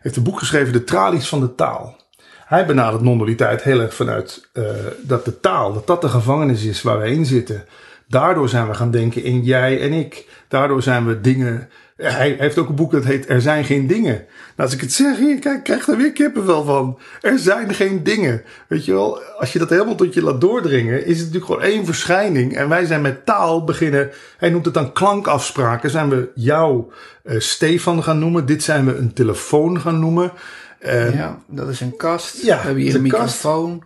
Heeft 0.00 0.16
een 0.16 0.22
boek 0.22 0.38
geschreven, 0.38 0.72
De 0.72 0.84
Tralies 0.84 1.28
van 1.28 1.40
de 1.40 1.54
Taal. 1.54 2.02
Hij 2.44 2.66
benadert 2.66 3.02
non-dualiteit 3.02 3.62
heel 3.62 3.80
erg 3.80 3.94
vanuit 3.94 4.48
eh, 4.52 4.64
dat 5.02 5.24
de 5.24 5.40
taal, 5.40 5.72
dat 5.72 5.86
dat 5.86 6.00
de 6.00 6.08
gevangenis 6.08 6.64
is 6.64 6.82
waar 6.82 7.00
we 7.00 7.08
in 7.08 7.26
zitten. 7.26 7.64
Daardoor 8.08 8.48
zijn 8.48 8.68
we 8.68 8.74
gaan 8.74 8.90
denken 8.90 9.22
in 9.22 9.42
jij 9.42 9.80
en 9.80 9.92
ik. 9.92 10.26
Daardoor 10.48 10.82
zijn 10.82 11.06
we 11.06 11.20
dingen. 11.20 11.68
Hij 11.96 12.36
heeft 12.38 12.58
ook 12.58 12.68
een 12.68 12.74
boek 12.74 12.92
dat 12.92 13.04
heet 13.04 13.28
Er 13.28 13.40
zijn 13.40 13.64
geen 13.64 13.86
dingen. 13.86 14.12
Nou, 14.12 14.68
als 14.68 14.72
ik 14.72 14.80
het 14.80 14.92
zeg, 14.92 15.16
hier, 15.16 15.38
kijk, 15.38 15.64
krijg 15.64 15.88
er 15.88 15.96
weer 15.96 16.12
kippenvel 16.12 16.64
van. 16.64 16.98
Er 17.20 17.38
zijn 17.38 17.74
geen 17.74 18.02
dingen. 18.02 18.42
Weet 18.68 18.84
je 18.84 18.92
wel, 18.92 19.22
als 19.22 19.52
je 19.52 19.58
dat 19.58 19.70
helemaal 19.70 19.94
tot 19.94 20.14
je 20.14 20.22
laat 20.22 20.40
doordringen, 20.40 21.06
is 21.06 21.18
het 21.18 21.26
natuurlijk 21.26 21.44
gewoon 21.44 21.72
één 21.72 21.84
verschijning. 21.84 22.56
En 22.56 22.68
wij 22.68 22.84
zijn 22.84 23.00
met 23.00 23.26
taal 23.26 23.64
beginnen, 23.64 24.10
hij 24.36 24.50
noemt 24.50 24.64
het 24.64 24.74
dan 24.74 24.92
klankafspraken. 24.92 25.90
Zijn 25.90 26.08
we 26.08 26.30
jou 26.34 26.92
eh, 27.22 27.38
Stefan 27.38 28.02
gaan 28.02 28.18
noemen. 28.18 28.46
Dit 28.46 28.62
zijn 28.62 28.84
we 28.84 28.96
een 28.96 29.12
telefoon 29.12 29.80
gaan 29.80 29.98
noemen. 29.98 30.32
Eh, 30.84 31.14
ja, 31.14 31.38
dat 31.46 31.68
is 31.68 31.80
een 31.80 31.96
kast. 31.96 32.42
Ja, 32.42 32.56
we 32.56 32.62
hebben 32.62 32.82
hier 32.82 32.94
een 32.94 33.08
kast. 33.08 33.34
microfoon. 33.44 33.82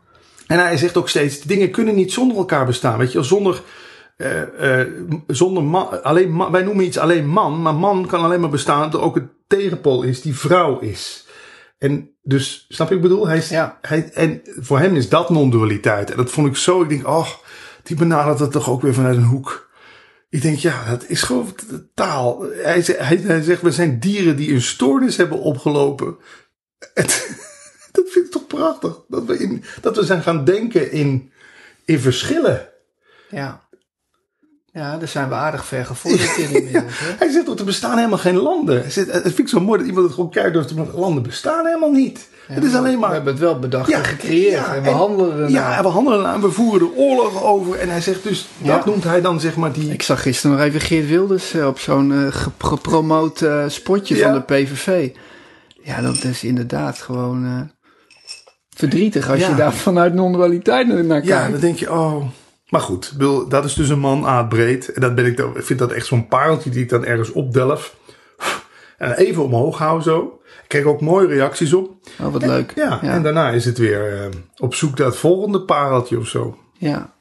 En 0.46 0.58
hij 0.58 0.76
zegt 0.76 0.96
ook 0.96 1.08
steeds, 1.08 1.40
dingen 1.40 1.70
kunnen 1.70 1.94
niet 1.94 2.12
zonder 2.12 2.36
elkaar 2.36 2.66
bestaan. 2.66 2.98
Weet 2.98 3.12
je 3.12 3.22
zonder, 3.22 3.62
eh, 4.16 4.80
eh, 4.80 4.86
zonder 5.26 5.62
man, 5.62 6.02
alleen 6.02 6.30
man, 6.30 6.52
wij 6.52 6.62
noemen 6.62 6.84
iets 6.84 6.98
alleen 6.98 7.26
man, 7.28 7.62
maar 7.62 7.74
man 7.74 8.06
kan 8.06 8.20
alleen 8.22 8.40
maar 8.40 8.50
bestaan 8.50 8.82
dat 8.90 9.00
er 9.00 9.06
ook 9.06 9.16
een 9.16 9.30
tegenpool 9.46 10.02
is 10.02 10.20
die 10.20 10.36
vrouw 10.38 10.78
is. 10.78 11.26
En 11.78 12.10
dus, 12.22 12.66
snap 12.68 12.88
je 12.88 12.94
wat 12.94 13.04
ik 13.04 13.10
bedoel? 13.10 13.26
Hij 13.28 13.36
is, 13.36 13.48
Ja. 13.48 13.78
hij, 13.82 14.10
en 14.12 14.40
voor 14.60 14.78
hem 14.78 14.96
is 14.96 15.08
dat 15.08 15.30
non-dualiteit. 15.30 16.10
En 16.10 16.16
dat 16.16 16.30
vond 16.30 16.46
ik 16.46 16.56
zo, 16.56 16.82
ik 16.82 16.88
denk, 16.88 17.06
oh, 17.06 17.28
die 17.82 17.96
benadert 17.96 18.38
het 18.38 18.52
toch 18.52 18.70
ook 18.70 18.82
weer 18.82 18.94
vanuit 18.94 19.16
een 19.16 19.22
hoek. 19.22 19.68
Ik 20.30 20.42
denk, 20.42 20.58
ja, 20.58 20.84
dat 20.90 21.04
is 21.08 21.22
gewoon 21.22 21.54
taal. 21.94 22.44
Hij, 22.62 22.84
hij 22.96 23.42
zegt, 23.42 23.62
we 23.62 23.70
zijn 23.72 23.98
dieren 24.00 24.36
die 24.36 24.52
een 24.54 24.62
stoornis 24.62 25.16
hebben 25.16 25.38
opgelopen. 25.40 26.16
Het, 26.94 27.36
dat 27.92 28.04
vind 28.08 28.24
ik 28.26 28.30
toch 28.30 28.46
prachtig. 28.46 28.96
Dat 29.08 29.24
we, 29.24 29.38
in, 29.38 29.64
dat 29.80 29.96
we 29.96 30.04
zijn 30.04 30.22
gaan 30.22 30.44
denken 30.44 30.92
in, 30.92 31.32
in 31.84 32.00
verschillen. 32.00 32.68
Ja. 33.30 33.66
Ja, 34.72 34.96
daar 34.96 35.08
zijn 35.08 35.28
we 35.28 35.34
aardig 35.34 35.64
ver 35.64 35.84
gevorderd 35.86 36.36
in 36.36 36.50
inmiddels. 36.56 36.92
Hij 37.18 37.30
zegt 37.30 37.48
ook, 37.48 37.58
er 37.58 37.64
bestaan 37.64 37.96
helemaal 37.96 38.18
geen 38.18 38.36
landen. 38.36 38.80
Hij 38.80 38.90
zegt, 38.90 39.12
Het 39.12 39.22
vind 39.22 39.38
ik 39.38 39.48
zo 39.48 39.60
mooi 39.60 39.78
dat 39.78 39.86
iemand 39.88 40.04
het 40.06 40.14
gewoon 40.14 40.30
kijkt 40.30 40.52
durft 40.52 40.68
te 40.68 40.74
maken. 40.74 40.98
Landen 40.98 41.22
bestaan 41.22 41.66
helemaal 41.66 41.90
niet. 41.90 42.28
het 42.46 42.64
is 42.64 42.74
alleen 42.74 42.98
maar... 42.98 43.08
We 43.08 43.14
hebben 43.14 43.32
het 43.32 43.42
wel 43.42 43.58
bedacht 43.58 43.88
Ja, 43.90 43.98
en 43.98 44.04
gecreëerd. 44.04 44.52
ja, 44.52 44.74
en 44.74 44.82
we 44.82 44.88
en- 44.88 44.94
handelen 44.94 45.32
ernaar. 45.32 45.50
Ja, 45.50 45.76
en 45.76 45.82
we 45.82 45.88
handelen 45.88 46.20
eraan, 46.20 46.40
we 46.40 46.50
voeren 46.50 46.80
er 46.88 46.94
oorlog 46.96 47.42
over. 47.42 47.78
En 47.78 47.88
hij 47.88 48.00
zegt 48.00 48.22
dus, 48.22 48.48
dat 48.58 48.84
noemt 48.86 49.04
hij 49.04 49.20
dan 49.20 49.40
zeg 49.40 49.56
maar 49.56 49.72
die... 49.72 49.92
Ik 49.92 50.02
zag 50.02 50.22
gisteren 50.22 50.56
nog 50.56 50.66
even 50.66 50.80
Geert 50.80 51.08
Wilders 51.08 51.54
eh, 51.54 51.66
op 51.66 51.78
zo'n 51.78 52.32
ge- 52.32 52.50
gepromoot 52.58 53.42
eh, 53.42 53.64
spotje 53.68 54.16
van 54.16 54.32
de 54.32 54.40
PVV. 54.40 55.10
Ja, 55.82 56.00
dat 56.00 56.24
is 56.24 56.44
inderdaad 56.44 56.98
gewoon 56.98 57.44
eh, 57.44 57.60
verdrietig 58.76 59.30
als 59.30 59.40
Ja. 59.40 59.48
je 59.48 59.54
daar 59.54 59.72
vanuit 59.74 60.14
non-dualiteit 60.14 60.86
naar 60.88 61.04
naar 61.04 61.24
Ja, 61.24 61.36
kijkt. 61.36 61.52
dan 61.52 61.60
denk 61.60 61.78
je, 61.78 61.92
oh. 61.92 62.22
Maar 62.68 62.80
goed, 62.80 63.18
dat 63.50 63.64
is 63.64 63.74
dus 63.74 63.88
een 63.88 63.98
man 63.98 64.26
aardbreed. 64.26 64.92
En 64.92 65.00
dat 65.00 65.14
ben 65.14 65.26
ik 65.26 65.44
vind 65.54 65.78
dat 65.78 65.92
echt 65.92 66.06
zo'n 66.06 66.28
pareltje 66.28 66.70
die 66.70 66.82
ik 66.82 66.88
dan 66.88 67.04
ergens 67.04 67.32
opdelf. 67.32 67.96
En 68.98 69.12
even 69.12 69.42
omhoog 69.44 69.78
hou 69.78 70.02
zo. 70.02 70.40
Ik 70.62 70.68
kreeg 70.68 70.84
ook 70.84 71.00
mooie 71.00 71.26
reacties 71.26 71.72
op. 71.72 71.90
Oh, 72.20 72.32
wat 72.32 72.46
leuk. 72.46 72.72
Ja, 72.76 72.98
ja. 73.02 73.12
en 73.12 73.22
daarna 73.22 73.50
is 73.50 73.64
het 73.64 73.78
weer 73.78 74.20
eh, 74.22 74.28
op 74.56 74.74
zoek 74.74 74.98
naar 74.98 75.06
het 75.06 75.16
volgende 75.16 75.60
pareltje 75.62 76.18
of 76.18 76.26
zo. 76.28 76.58
ja. 76.78 77.16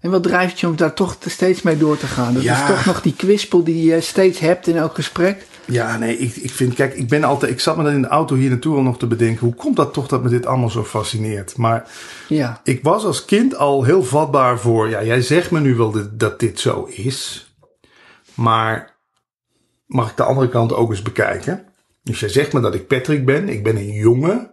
En 0.00 0.10
wat 0.10 0.22
drijft 0.22 0.60
je 0.60 0.66
om 0.66 0.76
daar 0.76 0.94
toch 0.94 1.16
te 1.16 1.30
steeds 1.30 1.62
mee 1.62 1.76
door 1.78 1.96
te 1.98 2.06
gaan? 2.06 2.34
Dat 2.34 2.42
Ja. 2.42 2.62
is 2.62 2.74
toch 2.76 2.84
nog 2.86 3.02
die 3.02 3.14
kwispel 3.16 3.64
die 3.64 3.84
je 3.90 4.00
steeds 4.00 4.38
hebt 4.38 4.66
in 4.66 4.76
elk 4.76 4.94
gesprek. 4.94 5.46
Ja, 5.66 5.98
nee, 5.98 6.18
ik, 6.18 6.36
ik 6.36 6.50
vind, 6.50 6.74
kijk, 6.74 6.94
ik 6.94 7.08
ben 7.08 7.24
altijd, 7.24 7.52
ik 7.52 7.60
zat 7.60 7.76
me 7.76 7.82
dan 7.82 7.92
in 7.92 8.02
de 8.02 8.08
auto 8.08 8.36
hier 8.36 8.50
naartoe 8.50 8.76
al 8.76 8.82
nog 8.82 8.98
te 8.98 9.06
bedenken, 9.06 9.46
hoe 9.46 9.54
komt 9.54 9.76
dat 9.76 9.92
toch 9.92 10.08
dat 10.08 10.22
me 10.22 10.28
dit 10.28 10.46
allemaal 10.46 10.70
zo 10.70 10.84
fascineert? 10.84 11.56
Maar 11.56 11.90
Ja, 12.28 12.60
ik 12.64 12.82
was 12.82 13.04
als 13.04 13.24
kind 13.24 13.56
al 13.56 13.84
heel 13.84 14.02
vatbaar 14.04 14.58
voor, 14.58 14.88
ja, 14.88 15.04
jij 15.04 15.22
zegt 15.22 15.50
me 15.50 15.60
nu 15.60 15.74
wel 15.74 15.90
dat, 15.90 16.18
dat 16.18 16.40
dit 16.40 16.60
zo 16.60 16.84
is, 16.84 17.50
maar 18.34 18.96
mag 19.86 20.10
ik 20.10 20.16
de 20.16 20.22
andere 20.22 20.48
kant 20.48 20.72
ook 20.72 20.90
eens 20.90 21.02
bekijken? 21.02 21.64
Dus 22.02 22.20
jij 22.20 22.28
zegt 22.28 22.52
me 22.52 22.60
dat 22.60 22.74
ik 22.74 22.86
Patrick 22.86 23.24
ben, 23.24 23.48
ik 23.48 23.62
ben 23.62 23.76
een 23.76 23.92
jongen, 23.92 24.50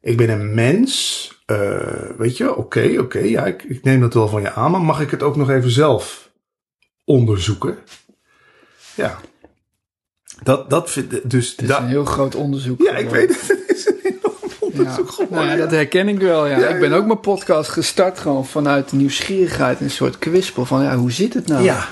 ik 0.00 0.16
ben 0.16 0.30
een 0.30 0.54
mens, 0.54 1.30
eh, 1.46 2.10
weet 2.18 2.36
je, 2.36 2.56
oké, 2.56 2.96
oké, 2.98 3.18
ja, 3.18 3.46
ik, 3.46 3.62
ik 3.62 3.82
neem 3.82 4.00
dat 4.00 4.14
wel 4.14 4.28
van 4.28 4.42
je 4.42 4.52
aan, 4.52 4.70
maar 4.70 4.80
mag 4.80 5.00
ik 5.00 5.10
het 5.10 5.22
ook 5.22 5.36
nog 5.36 5.50
even 5.50 5.70
zelf 5.70 6.30
onderzoeken? 7.04 7.78
Ja. 8.94 9.20
Dat, 10.42 10.70
dat 10.70 10.90
vind 10.90 11.30
dus 11.30 11.50
het 11.56 11.62
is 11.70 11.76
een 11.76 11.86
heel 11.86 12.04
groot 12.04 12.34
onderzoek. 12.34 12.80
ja, 12.82 12.96
ik 12.96 13.08
weet 13.10 13.28
het. 13.28 13.48
Het 13.66 13.76
is 13.76 13.86
een 13.86 13.98
enorm 14.02 14.34
Ja. 14.60 14.82
onderzoek 14.82 15.10
geworden. 15.10 15.36
Nou 15.46 15.48
ja, 15.50 15.56
dat 15.56 15.70
herken 15.70 16.08
ik 16.08 16.18
wel. 16.18 16.46
Ja. 16.46 16.58
Ja, 16.58 16.66
ik 16.68 16.80
ben 16.80 16.90
ja. 16.90 16.96
ook 16.96 17.06
mijn 17.06 17.20
podcast 17.20 17.70
gestart 17.70 18.18
gewoon 18.18 18.46
vanuit 18.46 18.92
nieuwsgierigheid. 18.92 19.80
Een 19.80 19.90
soort 19.90 20.18
kwispel 20.18 20.64
van 20.64 20.82
ja, 20.82 20.96
hoe 20.96 21.12
zit 21.12 21.34
het 21.34 21.46
nou? 21.46 21.62
Ja. 21.64 21.88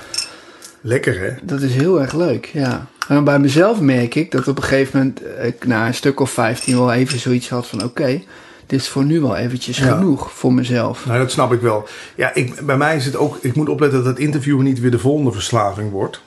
Lekker 0.81 1.19
hè? 1.19 1.29
Dat 1.41 1.61
is 1.61 1.73
heel 1.73 2.01
erg 2.01 2.13
leuk, 2.13 2.45
ja. 2.53 2.87
En 3.07 3.23
bij 3.23 3.39
mezelf 3.39 3.79
merk 3.79 4.15
ik 4.15 4.31
dat 4.31 4.47
op 4.47 4.57
een 4.57 4.63
gegeven 4.63 4.97
moment 4.99 5.21
ik 5.45 5.65
na 5.67 5.87
een 5.87 5.93
stuk 5.93 6.19
of 6.19 6.31
15 6.31 6.75
wel 6.77 6.93
even 6.93 7.19
zoiets 7.19 7.49
had 7.49 7.67
van 7.67 7.83
oké, 7.83 8.21
dit 8.65 8.79
is 8.79 8.87
voor 8.87 9.03
nu 9.03 9.21
wel 9.21 9.35
eventjes 9.35 9.77
Ja. 9.77 9.95
genoeg 9.97 10.31
voor 10.31 10.53
mezelf. 10.53 11.05
Nou, 11.05 11.19
dat 11.19 11.31
snap 11.31 11.53
ik 11.53 11.61
wel. 11.61 11.87
Ja, 12.15 12.33
ik, 12.33 12.65
bij 12.65 12.77
mij 12.77 12.95
is 12.95 13.05
het 13.05 13.15
ook... 13.15 13.37
Ik 13.41 13.55
moet 13.55 13.69
opletten 13.69 13.99
dat 13.99 14.07
het 14.07 14.19
interview 14.19 14.61
niet 14.61 14.79
weer 14.79 14.91
de 14.91 14.99
volgende 14.99 15.31
verslaving 15.31 15.91
wordt. 15.91 16.21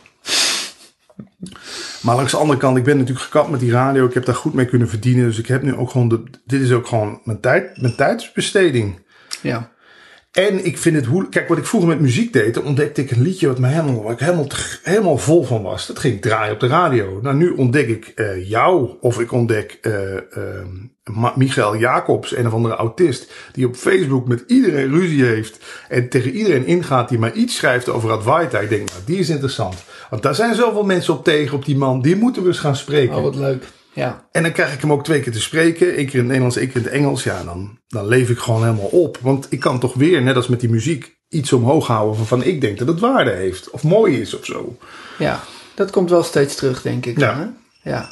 Maar 2.00 2.16
langs 2.16 2.30
de 2.30 2.36
andere 2.38 2.58
kant, 2.58 2.76
ik 2.76 2.84
ben 2.84 2.96
natuurlijk 2.96 3.24
gekapt 3.24 3.50
met 3.50 3.60
die 3.60 3.70
radio. 3.70 4.06
Ik 4.06 4.14
heb 4.14 4.24
daar 4.24 4.34
goed 4.34 4.54
mee 4.54 4.66
kunnen 4.66 4.88
verdienen. 4.88 5.24
Dus 5.24 5.38
ik 5.38 5.46
heb 5.46 5.62
nu 5.62 5.74
ook 5.74 5.90
gewoon... 5.90 6.08
De, 6.08 6.22
dit 6.44 6.60
is 6.60 6.72
ook 6.72 6.86
gewoon 6.86 7.20
mijn, 7.24 7.40
tijd, 7.40 7.80
mijn 7.80 7.94
tijdsbesteding. 7.94 9.06
Ja, 9.42 9.70
En 10.32 10.64
ik 10.64 10.78
vind 10.78 10.96
het 10.96 11.06
hoe. 11.06 11.28
Kijk, 11.28 11.48
wat 11.48 11.58
ik 11.58 11.66
vroeger 11.66 11.88
met 11.88 12.00
muziek 12.00 12.32
deed, 12.32 12.62
ontdekte 12.62 13.02
ik 13.02 13.10
een 13.10 13.22
liedje 13.22 13.46
wat 13.46 13.58
me 13.58 13.68
helemaal, 13.68 14.02
waar 14.02 14.12
ik 14.12 14.18
helemaal, 14.18 14.46
helemaal 14.82 15.18
vol 15.18 15.44
van 15.44 15.62
was. 15.62 15.86
Dat 15.86 15.98
ging 15.98 16.14
ik 16.14 16.22
draaien 16.22 16.54
op 16.54 16.60
de 16.60 16.66
radio. 16.66 17.18
Nou, 17.22 17.36
nu 17.36 17.50
ontdek 17.50 17.88
ik 17.88 18.06
eh, 18.06 18.48
jou, 18.48 18.96
of 19.00 19.20
ik 19.20 19.32
ontdek 19.32 19.78
Ma- 19.82 20.97
Michael 21.34 21.76
Jacobs, 21.76 22.36
een 22.36 22.46
of 22.46 22.52
andere 22.52 22.74
autist, 22.74 23.32
die 23.52 23.66
op 23.66 23.76
Facebook 23.76 24.28
met 24.28 24.44
iedereen 24.46 24.90
ruzie 24.90 25.24
heeft 25.24 25.58
en 25.88 26.08
tegen 26.08 26.30
iedereen 26.30 26.66
ingaat 26.66 27.08
die 27.08 27.18
maar 27.18 27.32
iets 27.32 27.56
schrijft 27.56 27.88
over 27.88 28.10
Advaita. 28.10 28.58
Ik 28.58 28.68
denk, 28.68 28.88
nou, 28.90 29.00
die 29.04 29.18
is 29.18 29.28
interessant. 29.28 29.74
Want 30.10 30.22
daar 30.22 30.34
zijn 30.34 30.54
zoveel 30.54 30.84
mensen 30.84 31.14
op 31.14 31.24
tegen, 31.24 31.56
op 31.56 31.64
die 31.64 31.76
man. 31.76 32.02
Die 32.02 32.16
moeten 32.16 32.42
we 32.42 32.48
eens 32.48 32.58
gaan 32.58 32.76
spreken. 32.76 33.16
oh 33.16 33.22
wat 33.22 33.36
leuk. 33.36 33.64
Ja, 33.92 34.28
En 34.32 34.42
dan 34.42 34.52
krijg 34.52 34.74
ik 34.74 34.80
hem 34.80 34.92
ook 34.92 35.04
twee 35.04 35.20
keer 35.20 35.32
te 35.32 35.40
spreken. 35.40 35.86
één 35.86 36.06
keer 36.06 36.12
in 36.12 36.18
het 36.18 36.26
Nederlands, 36.26 36.56
één 36.56 36.66
keer 36.66 36.76
in 36.76 36.82
het 36.82 36.92
Engels. 36.92 37.22
Ja, 37.22 37.42
dan, 37.44 37.78
dan 37.88 38.06
leef 38.06 38.30
ik 38.30 38.38
gewoon 38.38 38.62
helemaal 38.62 38.86
op. 38.86 39.18
Want 39.20 39.46
ik 39.50 39.60
kan 39.60 39.78
toch 39.78 39.94
weer, 39.94 40.22
net 40.22 40.36
als 40.36 40.48
met 40.48 40.60
die 40.60 40.70
muziek, 40.70 41.16
iets 41.28 41.52
omhoog 41.52 41.86
houden 41.86 42.16
waarvan 42.16 42.42
ik 42.42 42.60
denk 42.60 42.78
dat 42.78 42.88
het 42.88 43.00
waarde 43.00 43.30
heeft. 43.30 43.70
Of 43.70 43.82
mooi 43.82 44.20
is 44.20 44.34
of 44.34 44.44
zo. 44.44 44.76
ja, 45.18 45.40
dat 45.74 45.90
komt 45.90 46.10
wel 46.10 46.22
steeds 46.22 46.54
terug 46.54 46.82
denk 46.82 47.06
ik. 47.06 47.18
Ja. 47.18 47.34
dan, 47.34 47.54
hè? 47.82 47.90
ja. 47.90 48.08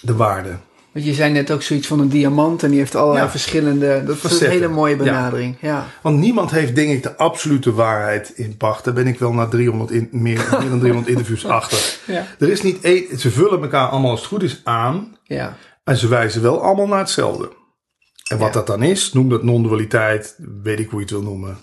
De 0.00 0.14
waarde. 0.14 0.56
Want 0.94 1.06
je 1.06 1.14
zei 1.14 1.32
net 1.32 1.50
ook 1.50 1.62
zoiets 1.62 1.86
van 1.86 2.00
een 2.00 2.08
diamant 2.08 2.62
en 2.62 2.70
die 2.70 2.78
heeft 2.78 2.94
allerlei 2.94 3.24
Ja. 3.24 3.30
verschillende. 3.30 4.02
Dat 4.06 4.24
is 4.24 4.40
een 4.40 4.50
hele 4.50 4.68
mooie 4.68 4.96
benadering. 4.96 5.56
Ja. 5.60 5.86
Want 6.02 6.18
niemand 6.18 6.50
heeft, 6.50 6.74
denk 6.74 6.90
ik, 6.90 7.02
de 7.02 7.16
absolute 7.16 7.72
waarheid 7.72 8.32
in 8.34 8.56
pacht. 8.56 8.84
Daar 8.84 8.94
ben 8.94 9.06
ik 9.06 9.18
wel 9.18 9.32
na 9.32 9.46
300 9.46 9.90
in, 9.90 10.08
meer, 10.12 10.46
meer 10.60 10.68
dan 10.70 10.78
300 10.78 11.08
interviews 11.08 11.46
achter. 11.46 11.98
Ja. 12.06 12.26
Er 12.38 12.48
is 12.50 12.62
niet 12.62 12.80
één, 12.84 13.18
ze 13.18 13.30
vullen 13.30 13.62
elkaar 13.62 13.88
allemaal 13.88 14.10
als 14.10 14.20
het 14.20 14.28
goed 14.28 14.42
is 14.42 14.60
aan. 14.64 15.16
ja. 15.22 15.56
En 15.84 15.96
ze 15.96 16.08
wijzen 16.08 16.42
wel 16.42 16.62
allemaal 16.62 16.86
naar 16.86 16.98
hetzelfde. 16.98 17.50
En 18.30 18.38
wat 18.38 18.52
dat 18.52 18.66
dan 18.66 18.82
is, 18.82 19.12
noem 19.12 19.28
dat 19.28 19.42
non-dualiteit, 19.42 20.36
weet 20.62 20.78
ik 20.78 20.88
hoe 20.88 20.98
je 20.98 21.04
het 21.04 21.14
wil 21.14 21.22
noemen. 21.22 21.56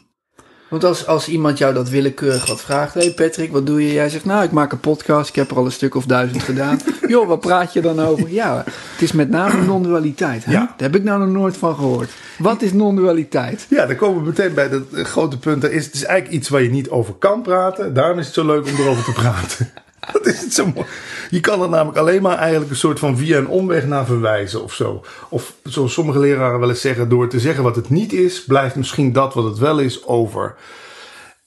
Want 0.72 0.84
als, 0.84 1.08
als 1.08 1.28
iemand 1.28 1.58
jou 1.58 1.74
dat 1.74 1.90
willekeurig 1.90 2.48
wat 2.48 2.62
vraagt, 2.62 2.94
hé 2.94 3.00
hey 3.00 3.12
Patrick, 3.12 3.52
wat 3.52 3.66
doe 3.66 3.88
je? 3.88 3.94
Jij 3.94 4.10
zegt, 4.10 4.26
nou, 4.26 4.44
ik 4.44 4.52
maak 4.52 4.72
een 4.72 4.80
podcast, 4.80 5.30
ik 5.30 5.36
heb 5.36 5.52
er 5.52 5.58
al 5.58 5.66
een 5.66 5.72
stuk 5.72 5.96
of 5.96 6.06
duizend 6.06 6.44
gedaan. 6.44 6.80
Joh, 7.08 7.28
wat 7.28 7.40
praat 7.40 7.74
je 7.74 7.82
dan 7.82 8.00
over? 8.00 8.32
Ja, 8.32 8.64
het 8.66 9.02
is 9.02 9.12
met 9.12 9.30
name 9.30 9.62
non-dualiteit. 9.66 10.46
hè? 10.46 10.52
Ja. 10.52 10.60
Daar 10.60 10.90
heb 10.90 10.96
ik 10.96 11.04
nou 11.04 11.20
nog 11.20 11.30
nooit 11.30 11.58
van 11.58 11.76
gehoord. 11.76 12.12
Wat 12.38 12.62
is 12.62 12.74
non-dualiteit? 12.74 13.66
Ja, 13.70 13.86
dan 13.86 13.96
komen 13.96 14.22
we 14.22 14.28
meteen 14.28 14.54
bij 14.54 14.70
dat 14.70 14.84
grote 14.92 15.38
punt. 15.38 15.64
Er 15.64 15.72
is, 15.72 15.86
het 15.86 15.94
is 15.94 16.04
eigenlijk 16.04 16.40
iets 16.40 16.50
waar 16.50 16.62
je 16.62 16.70
niet 16.70 16.90
over 16.90 17.14
kan 17.14 17.42
praten. 17.42 17.94
Daarom 17.94 18.20
is 18.20 18.26
het 18.26 18.34
zo 18.34 18.46
leuk 18.46 18.66
om 18.66 18.76
erover 18.78 19.04
te 19.04 19.12
praten. 19.12 19.72
Dat 20.14 20.26
is 20.26 20.42
het 20.42 20.54
zo 20.54 20.66
mooi. 20.66 20.88
Je 21.30 21.40
kan 21.40 21.62
er 21.62 21.70
namelijk 21.70 21.98
alleen 21.98 22.22
maar 22.22 22.38
eigenlijk 22.38 22.72
een 22.72 22.78
soort 22.78 23.00
van 23.00 23.18
via 23.18 23.38
een 23.38 23.48
omweg 23.48 23.86
naar 23.86 24.06
verwijzen 24.06 24.64
of 24.64 24.74
zo. 24.74 25.06
Of 25.30 25.56
zoals 25.64 25.94
sommige 25.94 26.20
leraren 26.20 26.60
wel 26.60 26.70
eens 26.70 26.82
zeggen, 26.82 27.10
door 27.10 27.28
te 27.28 27.40
zeggen 27.40 27.64
wat 27.64 27.76
het 27.76 27.90
niet 27.90 28.14
is, 28.14 28.46
blijft 28.46 28.76
misschien 28.76 29.12
dat 29.12 29.34
wat 29.34 29.44
het 29.44 29.58
wel 29.58 29.80
is 29.80 30.06
over. 30.06 30.56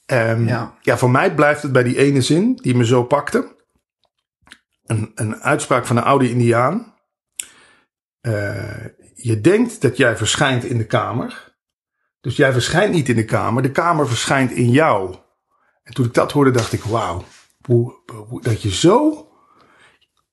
Ehm, 0.07 0.47
Ja. 0.47 0.75
ja. 0.81 0.99
voor 0.99 1.11
mij 1.11 1.35
blijft 1.35 1.62
het 1.62 1.73
bij 1.73 1.83
die 1.83 1.99
ene 1.99 2.21
zin 2.21 2.59
die 2.62 2.75
me 2.75 2.87
zo 2.87 3.05
pakte. 3.05 3.57
Een, 4.85 5.12
een 5.14 5.37
uitspraak 5.37 5.87
van 5.87 5.97
een 5.97 6.03
oude 6.03 6.31
Indiaan. 6.31 6.95
Eh, 8.21 8.85
je 9.14 9.40
denkt 9.40 9.81
dat 9.81 9.97
jij 9.97 10.17
verschijnt 10.17 10.64
in 10.64 10.79
de 10.79 10.87
kamer. 10.87 11.53
Dus 12.21 12.37
jij 12.37 12.53
verschijnt 12.53 12.93
niet 12.93 13.09
in 13.09 13.17
de 13.17 13.25
kamer, 13.25 13.62
de 13.62 13.71
kamer 13.71 14.09
verschijnt 14.09 14.51
in 14.51 14.71
jou. 14.71 15.14
En 15.83 15.95
toen 15.95 16.05
ik 16.05 16.14
dat 16.14 16.33
hoorde, 16.33 16.51
dacht 16.51 16.73
ik: 16.73 16.83
wauw, 16.83 17.25
dat 18.40 18.62
je 18.62 18.70
zo. 18.70 19.29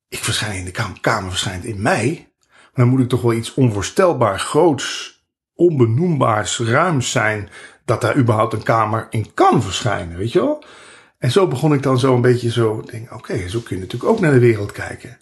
Ik 0.07 0.23
verschijn 0.23 0.57
in 0.57 0.65
de 0.65 0.71
kamer, 0.71 0.99
kamer 1.01 1.29
verschijnt 1.29 1.63
in 1.63 1.81
mij. 1.81 2.33
Maar 2.47 2.85
dan 2.85 2.87
moet 2.87 2.99
ik 2.99 3.09
toch 3.09 3.21
wel 3.21 3.33
iets 3.33 3.53
onvoorstelbaar 3.53 4.39
groots, 4.39 5.19
onbenoembaars, 5.53 6.59
ruims 6.59 7.11
zijn. 7.11 7.49
dat 7.85 8.01
daar 8.01 8.17
überhaupt 8.17 8.53
een 8.53 8.63
kamer 8.63 9.07
in 9.09 9.33
kan 9.33 9.63
verschijnen, 9.63 10.17
weet 10.17 10.31
je 10.31 10.39
wel? 10.39 10.63
En 11.17 11.31
zo 11.31 11.47
begon 11.47 11.73
ik 11.73 11.83
dan 11.83 11.99
zo 11.99 12.15
een 12.15 12.21
beetje 12.21 12.51
zo, 12.51 12.81
denk, 12.81 13.13
oké, 13.13 13.49
zo 13.49 13.59
kun 13.59 13.75
je 13.75 13.81
natuurlijk 13.81 14.11
ook 14.11 14.19
naar 14.19 14.31
de 14.31 14.39
wereld 14.39 14.71
kijken. 14.71 15.17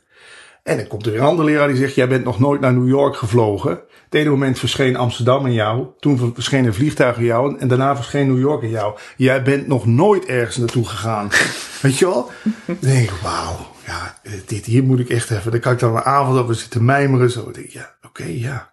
En 0.64 0.78
dan 0.78 0.88
komt 0.88 1.06
er 1.06 1.12
weer 1.12 1.22
een 1.22 1.28
andere 1.28 1.50
leraar 1.50 1.68
die 1.68 1.78
zegt, 1.78 1.96
jij 1.96 2.08
bent 2.08 2.24
nog 2.24 2.40
nooit 2.40 2.62
naar 2.62 2.74
New 2.74 2.88
York 2.88 3.16
gevlogen. 3.16 3.70
Het 4.06 4.14
ene 4.20 4.30
moment 4.30 4.60
verscheen 4.60 4.96
Amsterdam 4.96 5.46
in 5.46 5.54
jou, 5.54 5.88
toen 6.00 6.32
verscheen 6.34 6.66
een 6.66 6.74
vliegtuig 6.74 7.18
in 7.18 7.24
jou 7.24 7.58
en 7.60 7.68
daarna 7.68 7.96
verscheen 7.96 8.28
New 8.28 8.40
York 8.40 8.62
in 8.64 8.70
jou. 8.70 8.98
Jij 9.18 9.44
bent 9.44 9.68
nog 9.68 9.86
nooit 9.86 10.26
ergens 10.26 10.58
naartoe 10.58 10.86
gegaan. 10.88 11.30
Weet 11.82 11.98
je 11.98 12.06
wel? 12.06 12.32
Dan 12.66 12.78
denk 12.80 13.10
ik, 13.10 13.16
wauw, 13.22 13.56
ja, 13.86 14.16
dit 14.46 14.66
hier 14.66 14.84
moet 14.84 15.00
ik 15.00 15.10
echt 15.10 15.32
even. 15.32 15.52
Dan 15.52 15.60
kan 15.60 15.74
ik 15.74 15.80
dan 15.80 15.96
een 15.96 16.02
avond 16.04 16.40
over 16.40 16.56
zitten 16.56 16.86
mijmeren. 16.86 17.32
Zo, 17.32 17.44
Dan 17.44 17.54
denk 17.54 17.66
ik, 17.66 17.72
ja, 17.74 17.96
oké, 18.02 18.24
ja. 18.28 18.72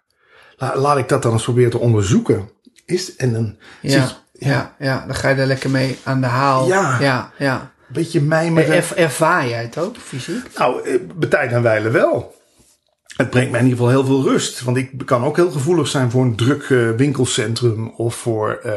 La- 0.57 0.77
laat 0.77 0.97
ik 0.97 1.09
dat 1.09 1.21
dan 1.23 1.31
eens 1.33 1.43
proberen 1.43 1.71
te 1.71 1.79
onderzoeken. 1.79 2.49
Is, 2.85 3.15
en 3.15 3.33
dan 3.33 3.55
Ja, 3.81 3.91
zit 4.07 4.21
ja, 4.33 4.75
ja, 4.79 5.03
dan 5.05 5.15
ga 5.15 5.29
je 5.29 5.35
er 5.35 5.47
lekker 5.47 5.69
mee 5.69 5.97
aan 6.03 6.21
de 6.21 6.27
haal. 6.27 6.67
Ja. 6.67 6.97
ja. 6.99 7.31
ja. 7.37 7.71
Beetje 7.87 8.21
mijmeren. 8.21 8.75
Er, 8.75 8.93
ervaar 8.95 9.47
jij 9.47 9.61
het 9.61 9.77
ook, 9.77 9.97
fysiek? 9.97 10.43
Nou, 10.57 10.83
eh, 10.83 10.95
bij 11.15 11.29
tijd 11.29 11.51
en 11.51 11.61
wijle 11.61 11.89
wel. 11.89 12.35
Het 13.17 13.29
brengt 13.29 13.51
mij 13.51 13.59
in 13.59 13.65
ieder 13.65 13.79
geval 13.85 14.01
heel 14.01 14.05
veel 14.05 14.31
rust. 14.31 14.63
Want 14.63 14.77
ik 14.77 14.91
kan 15.05 15.23
ook 15.23 15.35
heel 15.35 15.51
gevoelig 15.51 15.87
zijn 15.87 16.11
voor 16.11 16.23
een 16.23 16.35
druk 16.35 16.63
eh, 16.63 16.89
winkelcentrum. 16.91 17.89
Of 17.89 18.15
voor 18.15 18.59
eh, 18.63 18.73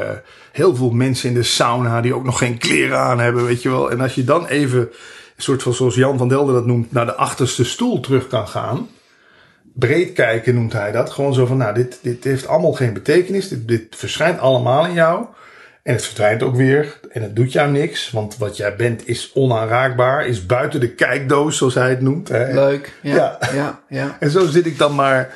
heel 0.53 0.77
veel 0.77 0.90
mensen 0.90 1.29
in 1.29 1.35
de 1.35 1.42
sauna 1.42 2.01
die 2.01 2.14
ook 2.14 2.25
nog 2.25 2.38
geen 2.38 2.59
kleren 2.59 2.99
aan 2.99 3.18
hebben, 3.18 3.44
weet 3.44 3.62
je 3.62 3.68
wel. 3.68 3.90
En 3.90 4.01
als 4.01 4.14
je 4.14 4.25
dan 4.25 4.46
even, 4.46 4.81
een 4.81 5.42
soort 5.42 5.62
van 5.62 5.75
zoals 5.75 5.94
Jan 5.94 6.18
van 6.18 6.29
Delden 6.29 6.55
dat 6.55 6.66
noemt, 6.66 6.92
naar 6.92 7.07
de 7.07 7.14
achterste 7.14 7.64
stoel 7.64 8.01
terug 8.01 8.27
kan 8.27 8.49
gaan. 8.49 8.88
Breed 9.75 10.12
kijken 10.12 10.55
noemt 10.55 10.73
hij 10.73 10.92
dat. 10.92 11.11
Gewoon 11.11 11.35
zo 11.35 11.46
van, 11.46 11.57
nou, 11.57 11.75
dit, 11.75 11.99
dit 12.03 12.25
heeft 12.25 12.46
allemaal 12.46 12.73
geen 12.73 12.92
betekenis. 12.92 13.49
Dit, 13.49 13.68
dit 13.68 13.87
verschijnt 13.90 14.38
allemaal 14.38 14.87
in 14.87 14.92
jou. 14.92 15.27
En 15.83 15.93
het 15.95 16.05
verdwijnt 16.05 16.43
ook 16.43 16.57
weer. 16.57 17.01
En 17.12 17.23
het 17.23 17.37
doet 17.37 17.53
jou 17.53 17.71
niks. 17.71 18.11
Want 18.11 18.37
wat 18.37 18.57
jij 18.57 18.77
bent 18.77 19.09
is 19.09 19.31
onaanraakbaar. 19.35 20.27
Is 20.27 20.47
buiten 20.47 20.81
de 20.81 20.90
kijkdoos, 20.95 21.57
zoals 21.57 21.75
hij 21.75 21.88
het 21.90 22.01
noemt. 22.01 22.29
Hè. 22.29 22.55
Leuk. 22.55 22.93
Ja, 23.03 23.14
Ja. 23.14 23.38
ja. 23.55 23.81
ja, 23.88 24.16
En 24.21 24.31
zo 24.31 24.47
zit 24.47 24.66
ik 24.66 24.79
dan 24.79 24.95
maar. 24.95 25.35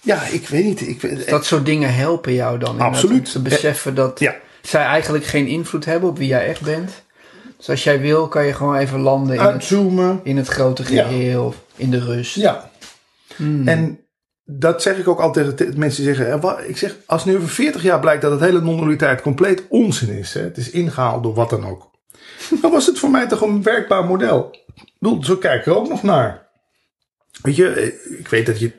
Ja, 0.00 0.22
ik 0.26 0.48
weet 0.48 0.64
niet. 0.64 0.80
Ik, 0.80 1.28
Dat 1.28 1.44
soort 1.44 1.66
dingen 1.66 1.94
helpen 1.94 2.32
jou 2.34 2.58
dan. 2.58 2.80
Absoluut. 2.80 3.18
Om 3.18 3.24
te 3.24 3.40
beseffen 3.42 3.94
dat 3.94 4.20
Ja. 4.20 4.34
zij 4.62 4.82
eigenlijk 4.84 5.24
geen 5.24 5.46
invloed 5.46 5.84
hebben 5.84 6.08
op 6.08 6.18
wie 6.18 6.28
jij 6.28 6.46
echt 6.46 6.60
bent. 6.60 6.90
Dus 7.56 7.68
als 7.68 7.84
jij 7.84 8.00
wil, 8.00 8.28
kan 8.28 8.46
je 8.46 8.52
gewoon 8.52 8.76
even 8.76 9.00
landen 9.00 9.36
in 9.36 9.42
het, 9.42 9.70
in 10.22 10.36
het 10.36 10.48
grote 10.48 10.92
Ja. 10.94 11.04
geheel. 11.06 11.54
In 11.76 11.90
de 11.90 11.98
rust. 12.04 12.34
Ja. 12.34 12.70
Hmm. 13.36 13.68
En 13.68 13.98
dat 14.44 14.82
zeg 14.82 14.96
ik 14.98 15.08
ook 15.08 15.20
altijd 15.20 15.56
tegen 15.56 15.78
mensen 15.78 16.04
die 16.04 16.14
zeggen. 16.14 16.34
eh, 16.34 16.40
wat- 16.40 16.60
Ik 16.66 16.76
zeg, 16.76 16.96
als 17.06 17.24
nu 17.24 17.36
over 17.36 17.48
40 17.48 17.82
jaar 17.82 18.00
blijkt 18.00 18.22
dat 18.22 18.30
het 18.30 18.40
hele 18.40 18.60
non-dualiteit 18.60 19.22
compleet 19.22 19.62
onzin 19.68 20.18
is. 20.18 20.34
Hè, 20.34 20.40
het 20.40 20.56
is 20.56 20.70
ingehaald 20.70 21.22
door 21.22 21.34
wat 21.34 21.50
dan 21.50 21.66
ook. 21.66 21.90
Dan 22.60 22.70
was 22.70 22.86
het 22.86 22.98
voor 22.98 23.10
mij 23.10 23.26
toch 23.26 23.40
een 23.40 23.62
werkbaar 23.62 24.04
model. 24.04 24.58
Bedoel, 24.98 25.24
zo 25.24 25.36
kijk 25.36 25.60
ik 25.60 25.66
er 25.66 25.76
ook 25.76 25.88
nog 25.88 26.02
naar. 26.02 26.48
Weet 27.42 27.56
je, 27.56 27.68
eh, 27.70 28.18
ik 28.18 28.28
weet 28.28 28.46
dat 28.46 28.60
je 28.60 28.72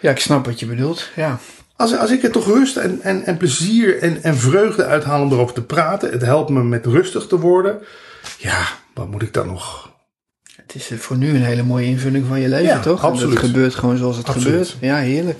Ja, 0.00 0.10
ik 0.10 0.18
snap 0.18 0.46
wat 0.46 0.60
je 0.60 0.66
bedoelt. 0.66 1.08
Ja. 1.16 1.38
als, 1.76 1.96
als 1.96 2.10
ik 2.10 2.22
er 2.22 2.30
toch 2.30 2.46
rust 2.46 2.76
en, 2.76 3.00
en, 3.02 3.24
en 3.24 3.36
plezier 3.36 3.98
en, 3.98 4.22
en 4.22 4.36
vreugde 4.36 4.84
uithaal 4.84 5.22
om 5.22 5.32
erover 5.32 5.54
te 5.54 5.64
praten. 5.64 6.10
Het 6.10 6.22
helpt 6.22 6.50
me 6.50 6.62
met 6.62 6.86
rustig 6.86 7.26
te 7.26 7.38
worden. 7.38 7.82
Ja, 8.38 8.66
wat 8.94 9.08
moet 9.10 9.22
ik 9.22 9.32
dan 9.32 9.46
nog? 9.46 9.89
Het 10.72 10.90
is 10.90 11.00
voor 11.00 11.16
nu 11.16 11.28
een 11.28 11.42
hele 11.44 11.62
mooie 11.62 11.86
invulling 11.86 12.26
van 12.26 12.40
je 12.40 12.48
leven, 12.48 12.66
Ja, 12.66 12.80
toch? 12.80 13.04
Absoluut. 13.04 13.34
Het 13.34 13.44
gebeurt 13.44 13.74
gewoon 13.74 13.96
zoals 13.96 14.16
het 14.16 14.26
Absoluut. 14.26 14.46
gebeurt. 14.46 14.76
Ja, 14.80 14.96
heerlijk. 14.96 15.38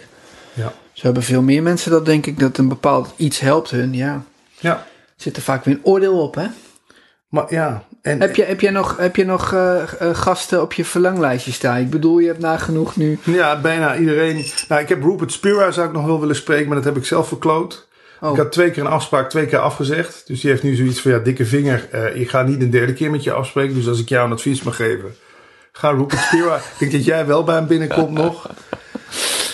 Ja. 0.52 0.72
Zo 0.92 1.04
hebben 1.04 1.22
veel 1.22 1.42
meer 1.42 1.62
mensen 1.62 1.90
dat, 1.90 2.04
denk 2.04 2.26
ik, 2.26 2.38
dat 2.38 2.58
een 2.58 2.68
bepaald 2.68 3.12
iets 3.16 3.40
helpt 3.40 3.70
hun. 3.70 3.94
Ja, 3.94 4.24
Ja, 4.58 4.86
zit 5.16 5.36
er 5.36 5.42
vaak 5.42 5.64
weer 5.64 5.74
een 5.74 5.84
oordeel 5.84 6.22
op, 6.22 6.34
hè? 6.34 6.46
maar 7.28 7.54
ja. 7.54 7.84
En, 8.02 8.20
Heb 8.20 8.36
je, 8.36 8.44
heb 8.44 8.60
je 8.60 8.70
nog, 8.70 8.96
heb 8.96 9.16
je 9.16 9.24
nog 9.24 9.52
eh, 9.52 9.82
eh, 9.82 10.14
gasten 10.16 10.62
op 10.62 10.72
je 10.72 10.84
verlanglijstje 10.84 11.52
staan? 11.52 11.80
Ik 11.80 11.90
bedoel, 11.90 12.18
je 12.18 12.26
hebt 12.26 12.38
nagenoeg 12.40 12.96
nu... 12.96 13.18
Ja, 13.24 13.60
bijna 13.60 13.96
iedereen. 13.96 14.44
Nou, 14.68 14.82
ik 14.82 14.88
heb 14.88 15.02
Rupert 15.02 15.32
Spira 15.32 15.70
zou 15.70 15.86
ik 15.86 15.92
nog 15.92 16.06
wel 16.06 16.20
willen 16.20 16.36
spreken, 16.36 16.66
maar 16.66 16.76
dat 16.76 16.84
heb 16.84 16.96
ik 16.96 17.04
zelf 17.04 17.28
verkloot. 17.28 17.88
Oh. 18.20 18.30
Ik 18.30 18.36
had 18.36 18.52
twee 18.52 18.70
keer 18.70 18.82
een 18.84 18.90
afspraak, 18.90 19.30
twee 19.30 19.46
keer 19.46 19.58
afgezegd. 19.58 20.22
Dus 20.26 20.40
die 20.40 20.50
heeft 20.50 20.62
nu 20.62 20.74
zoiets 20.74 21.00
van, 21.00 21.10
ja, 21.10 21.18
dikke 21.18 21.44
vinger. 21.46 21.88
eh, 21.90 22.20
ik 22.20 22.30
ga 22.30 22.42
niet 22.42 22.60
een 22.62 22.70
derde 22.70 22.92
keer 22.92 23.10
met 23.10 23.24
je 23.24 23.32
afspreken. 23.32 23.74
Dus 23.74 23.88
als 23.88 24.00
ik 24.00 24.08
jou 24.08 24.26
een 24.26 24.32
advies 24.32 24.62
mag 24.62 24.76
geven, 24.76 25.14
ga 25.72 25.90
Rupert 25.90 26.20
Spira. 26.20 26.56
ik 26.56 26.62
denk 26.78 26.92
dat 26.92 27.04
jij 27.04 27.26
wel 27.26 27.44
bij 27.44 27.54
hem 27.54 27.66
binnenkomt 27.66 28.10
nog. 28.10 28.50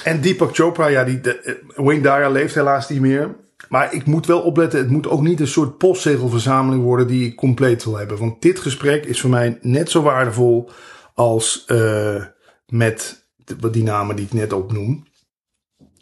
En 0.05 0.21
Deepak 0.21 0.55
Chopra, 0.55 0.87
ja, 0.87 1.05
die, 1.05 1.21
de, 1.21 1.41
eh, 1.41 1.55
Wayne 1.75 2.03
Dyer 2.03 2.31
leeft 2.31 2.55
helaas 2.55 2.89
niet 2.89 3.01
meer. 3.01 3.35
Maar 3.69 3.95
ik 3.95 4.05
moet 4.07 4.27
wel 4.27 4.41
opletten, 4.41 4.79
het 4.79 4.91
moet 4.91 5.09
ook 5.09 5.21
niet 5.23 5.41
een 5.41 5.47
soort 5.47 5.79
postzegelverzameling 5.79 6.83
worden 6.83 7.07
die 7.07 7.27
ik 7.27 7.37
compleet 7.37 7.85
wil 7.85 7.97
hebben. 7.97 8.19
Want 8.19 8.43
dit 8.43 8.59
gesprek 8.59 9.05
is 9.05 9.21
voor 9.21 9.31
mij 9.31 9.59
net 9.61 9.91
zo 9.91 10.03
waardevol 10.03 10.71
als 11.15 11.65
eh, 11.67 12.23
met 12.69 13.25
de- 13.45 13.71
die 13.71 13.83
namen 13.83 14.17
die 14.17 14.25
ik 14.25 14.33
net 14.33 14.53
opnoem. 14.53 15.06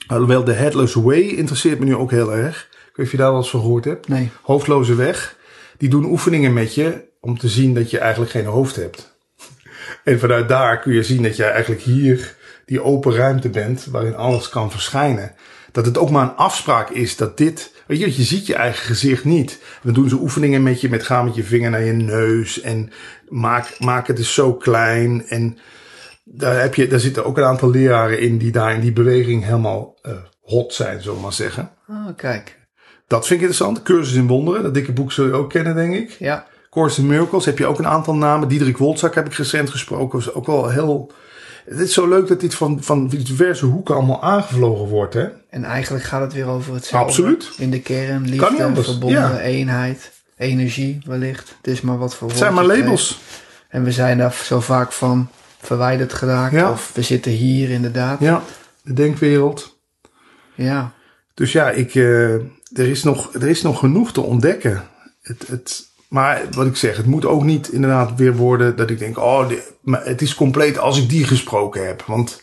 Alhoewel 0.06 0.44
de 0.44 0.52
Headless 0.52 0.94
Way 0.94 1.20
interesseert 1.20 1.78
me 1.78 1.84
nu 1.84 1.96
ook 1.96 2.10
heel 2.10 2.32
erg. 2.32 2.68
Ik 2.70 2.96
weet 2.96 2.96
niet 2.96 3.06
of 3.06 3.12
je 3.12 3.16
daar 3.16 3.30
wel 3.30 3.40
eens 3.40 3.50
van 3.50 3.60
gehoord 3.60 3.84
hebt. 3.84 4.08
Nee. 4.08 4.30
Hoofdloze 4.42 4.94
weg. 4.94 5.36
Die 5.78 5.88
doen 5.88 6.04
oefeningen 6.04 6.52
met 6.52 6.74
je 6.74 7.04
om 7.20 7.38
te 7.38 7.48
zien 7.48 7.74
dat 7.74 7.90
je 7.90 7.98
eigenlijk 7.98 8.30
geen 8.30 8.44
hoofd 8.44 8.76
hebt. 8.76 9.12
En 10.04 10.18
vanuit 10.18 10.48
daar 10.48 10.80
kun 10.80 10.92
je 10.92 11.02
zien 11.02 11.22
dat 11.22 11.36
jij 11.36 11.50
eigenlijk 11.50 11.82
hier 11.82 12.36
die 12.64 12.82
open 12.82 13.14
ruimte 13.14 13.48
bent 13.48 13.84
waarin 13.84 14.16
alles 14.16 14.48
kan 14.48 14.70
verschijnen. 14.70 15.34
Dat 15.72 15.86
het 15.86 15.98
ook 15.98 16.10
maar 16.10 16.22
een 16.22 16.36
afspraak 16.36 16.90
is 16.90 17.16
dat 17.16 17.36
dit. 17.36 17.72
Weet 17.86 17.98
je, 17.98 18.16
je 18.16 18.22
ziet 18.22 18.46
je 18.46 18.54
eigen 18.54 18.84
gezicht 18.86 19.24
niet. 19.24 19.60
Dan 19.82 19.94
doen 19.94 20.08
ze 20.08 20.20
oefeningen 20.20 20.62
met 20.62 20.80
je, 20.80 20.88
met 20.88 21.02
gaan 21.02 21.24
met 21.24 21.34
je 21.34 21.44
vinger 21.44 21.70
naar 21.70 21.84
je 21.84 21.92
neus 21.92 22.60
en 22.60 22.90
maak, 23.28 23.76
maak 23.78 24.06
het 24.06 24.16
dus 24.16 24.34
zo 24.34 24.54
klein. 24.54 25.26
En 25.28 25.58
daar, 26.24 26.60
heb 26.60 26.74
je, 26.74 26.86
daar 26.86 27.00
zitten 27.00 27.24
ook 27.24 27.36
een 27.38 27.44
aantal 27.44 27.70
leraren 27.70 28.20
in 28.20 28.38
die 28.38 28.52
daar 28.52 28.74
in 28.74 28.80
die 28.80 28.92
beweging 28.92 29.44
helemaal 29.44 29.98
eh, 30.02 30.12
hot 30.40 30.74
zijn, 30.74 31.00
zullen 31.00 31.16
we 31.16 31.22
maar 31.22 31.32
zeggen. 31.32 31.70
Oh, 31.88 32.06
kijk. 32.16 32.58
Dat 33.06 33.26
vind 33.26 33.40
ik 33.40 33.46
interessant. 33.46 33.82
Cursus 33.82 34.14
in 34.14 34.26
Wonderen, 34.26 34.62
dat 34.62 34.74
dikke 34.74 34.92
boek 34.92 35.12
zul 35.12 35.26
je 35.26 35.32
ook 35.32 35.50
kennen, 35.50 35.74
denk 35.74 35.94
ik. 35.94 36.10
Ja. 36.10 36.46
Course 36.70 37.00
in 37.00 37.06
Miracles 37.06 37.44
heb 37.44 37.58
je 37.58 37.66
ook 37.66 37.78
een 37.78 37.86
aantal 37.86 38.14
namen. 38.14 38.48
Diederik 38.48 38.78
Wolzak 38.78 39.14
heb 39.14 39.26
ik 39.26 39.34
recent 39.34 39.70
gesproken. 39.70 40.18
is 40.18 40.34
ook 40.34 40.46
wel 40.46 40.70
heel... 40.70 41.12
Het 41.64 41.78
is 41.78 41.92
zo 41.92 42.08
leuk 42.08 42.28
dat 42.28 42.40
dit 42.40 42.54
van, 42.54 42.82
van 42.82 43.08
diverse 43.08 43.66
hoeken 43.66 43.94
allemaal 43.94 44.22
aangevlogen 44.22 44.88
wordt, 44.88 45.14
hè? 45.14 45.26
En 45.50 45.64
eigenlijk 45.64 46.04
gaat 46.04 46.20
het 46.20 46.32
weer 46.32 46.46
over 46.46 46.74
hetzelfde. 46.74 47.08
Absoluut. 47.08 47.50
In 47.56 47.70
de 47.70 47.80
kern, 47.80 48.28
liefde, 48.28 48.82
verbonden, 48.82 49.20
ja. 49.20 49.40
eenheid, 49.40 50.12
energie 50.36 51.00
wellicht. 51.06 51.54
Het 51.56 51.66
is 51.66 51.80
maar 51.80 51.98
wat 51.98 52.14
voor 52.14 52.28
Het 52.28 52.38
zijn 52.38 52.54
maar 52.54 52.64
labels. 52.64 53.08
heeft. 53.08 53.42
En 53.68 53.84
we 53.84 53.92
zijn 53.92 54.18
daar 54.18 54.40
zo 54.44 54.60
vaak 54.60 54.92
van 54.92 55.28
verwijderd 55.66 56.12
geraakt. 56.12 56.52
Ja. 56.54 56.70
Of 56.70 56.90
we 56.94 57.02
zitten 57.02 57.32
hier 57.32 57.70
inderdaad. 57.70 58.20
Ja, 58.20 58.42
de 58.82 58.92
denkwereld. 58.92 59.78
Ja. 60.54 60.92
Dus 61.34 61.52
ja, 61.52 61.70
ik, 61.70 61.94
eh, 61.94 62.32
er, 62.34 62.88
is 62.88 63.02
nog, 63.02 63.34
er 63.34 63.48
is 63.48 63.62
nog 63.62 63.78
genoeg 63.78 64.12
te 64.12 64.20
ontdekken. 64.20 64.82
Het, 65.22 65.44
het, 65.46 65.86
maar 66.08 66.42
wat 66.50 66.66
ik 66.66 66.76
zeg, 66.76 66.96
het 66.96 67.06
moet 67.06 67.24
ook 67.26 67.42
niet 67.44 67.68
inderdaad 67.68 68.12
weer 68.16 68.34
worden 68.36 68.76
dat 68.76 68.90
ik 68.90 68.98
denk, 68.98 69.18
oh, 69.18 69.50
maar 69.82 70.04
het 70.06 70.22
is 70.22 70.34
compleet 70.34 70.78
als 70.78 70.98
ik 71.02 71.08
die 71.08 71.24
gesproken 71.24 71.86
heb. 71.86 72.02
Want 72.06 72.40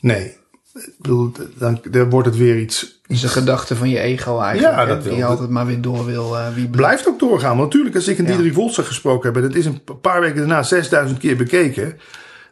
nee, 0.00 0.36
ik 0.74 0.94
bedoel, 0.98 1.32
dan, 1.58 1.80
dan 1.90 2.10
wordt 2.10 2.26
het 2.28 2.36
weer 2.36 2.58
iets, 2.58 2.80
Dat 2.80 3.10
is 3.16 3.20
de 3.20 3.28
gedachte 3.28 3.76
van 3.76 3.88
je 3.88 3.98
ego 3.98 4.40
eigenlijk. 4.40 4.76
Ja, 4.76 4.84
dat 4.84 5.02
die 5.02 5.12
wil- 5.16 5.26
altijd 5.26 5.50
maar 5.50 5.66
weer 5.66 5.80
door 5.80 6.04
wil. 6.04 6.38
eh, 6.38 6.54
wie 6.54 6.68
blijft 6.68 7.08
ook 7.08 7.18
doorgaan. 7.18 7.50
Want 7.56 7.62
natuurlijk, 7.62 7.94
als 7.94 8.08
ik 8.08 8.18
een 8.18 8.24
Ja. 8.24 8.30
Diederik 8.30 8.54
Wolster 8.54 8.84
gesproken 8.84 9.32
heb 9.32 9.42
en 9.42 9.48
het 9.48 9.56
is 9.56 9.66
een 9.66 9.80
paar 10.00 10.20
weken 10.20 10.36
daarna 10.36 10.62
6000 10.62 11.18
keer 11.18 11.36
bekeken, 11.36 11.98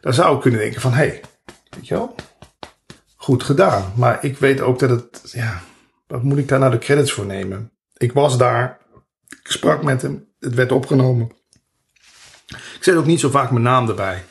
dan 0.01 0.13
zou 0.13 0.35
ik 0.35 0.41
kunnen 0.41 0.59
denken 0.59 0.81
van, 0.81 0.91
hé, 0.91 0.97
hey, 0.97 1.21
weet 1.69 1.87
je 1.87 1.93
wel, 1.93 2.15
goed 3.15 3.43
gedaan. 3.43 3.91
Maar 3.95 4.17
ik 4.21 4.37
weet 4.37 4.61
ook 4.61 4.79
dat 4.79 4.89
het, 4.89 5.21
ja, 5.23 5.61
wat 6.07 6.23
moet 6.23 6.37
ik 6.37 6.47
daar 6.47 6.59
nou 6.59 6.71
de 6.71 6.77
credits 6.77 7.11
voor 7.11 7.25
nemen? 7.25 7.71
Ik 7.97 8.11
was 8.13 8.37
daar, 8.37 8.77
ik 9.29 9.51
sprak 9.51 9.83
met 9.83 10.01
hem, 10.01 10.25
het 10.39 10.53
werd 10.55 10.71
opgenomen. 10.71 11.31
Ik 12.47 12.77
zet 12.87 12.95
ook 12.95 13.05
niet 13.05 13.19
zo 13.19 13.29
vaak 13.29 13.51
mijn 13.51 13.63
naam 13.63 13.89
erbij. 13.89 14.23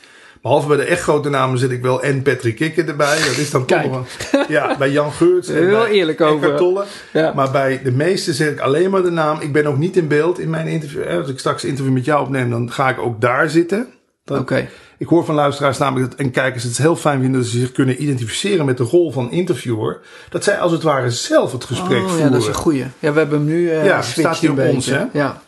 Behalve 0.42 0.66
bij 0.68 0.76
de 0.76 0.82
echt 0.82 1.02
grote 1.02 1.28
namen 1.28 1.58
zit 1.58 1.70
ik 1.70 1.82
wel 1.82 2.02
en 2.02 2.22
Patrick 2.22 2.56
Kikker 2.56 2.88
erbij. 2.88 3.18
Dat 3.18 3.36
is 3.36 3.50
dan 3.50 3.64
toch 3.64 3.78
Kijk. 3.80 3.92
een- 3.92 4.44
Ja, 4.54 4.76
bij 4.76 4.90
Jan 4.90 5.12
Geurts. 5.12 5.48
en 5.48 5.54
Heel 5.66 5.86
eerlijk 5.86 6.20
over. 6.20 6.56
Tolle. 6.56 6.84
Ja. 7.12 7.32
Maar 7.34 7.50
bij 7.50 7.82
de 7.82 7.90
meeste 7.92 8.34
zet 8.34 8.52
ik 8.52 8.60
alleen 8.60 8.90
maar 8.90 9.02
de 9.02 9.10
naam. 9.10 9.40
Ik 9.40 9.52
ben 9.52 9.66
ook 9.66 9.76
niet 9.78 9.96
in 9.96 10.08
beeld 10.08 10.38
in 10.38 10.50
mijn 10.50 10.66
interview. 10.66 11.06
Als 11.18 11.28
ik 11.28 11.38
straks 11.38 11.62
een 11.62 11.68
interview 11.68 11.94
met 11.94 12.04
jou 12.04 12.22
opneem, 12.22 12.50
dan 12.50 12.72
ga 12.72 12.88
ik 12.90 12.98
ook 12.98 13.20
daar 13.20 13.50
zitten. 13.50 13.88
Oké. 14.26 14.68
Ik 15.00 15.06
hoor 15.08 15.24
van 15.24 15.34
luisteraars 15.34 15.78
namelijk 15.78 16.10
dat, 16.10 16.18
en 16.20 16.30
kijkers 16.30 16.62
het 16.62 16.76
heel 16.78 16.96
fijn 16.96 17.20
vinden 17.20 17.40
dat 17.40 17.50
ze 17.50 17.58
zich 17.58 17.72
kunnen 17.72 18.02
identificeren 18.02 18.64
met 18.64 18.76
de 18.76 18.82
rol 18.82 19.12
van 19.12 19.30
interviewer. 19.30 20.00
Dat 20.30 20.44
zij 20.44 20.58
als 20.58 20.72
het 20.72 20.82
ware 20.82 21.10
zelf 21.10 21.52
het 21.52 21.64
gesprek 21.64 21.98
Oh, 22.02 22.08
voeren. 22.08 22.24
ja, 22.24 22.30
dat 22.30 22.40
is 22.40 22.46
een 22.46 22.54
goeie. 22.54 22.84
Ja, 22.98 23.12
we 23.12 23.18
hebben 23.18 23.38
hem 23.38 23.46
nu 23.48 23.70
eh 23.70 23.84
Ja, 23.84 24.02
staat 24.02 24.38
hier 24.38 24.50
op 24.50 24.58
ons, 24.58 24.86
hè? 24.86 25.04
Ja. 25.12 25.42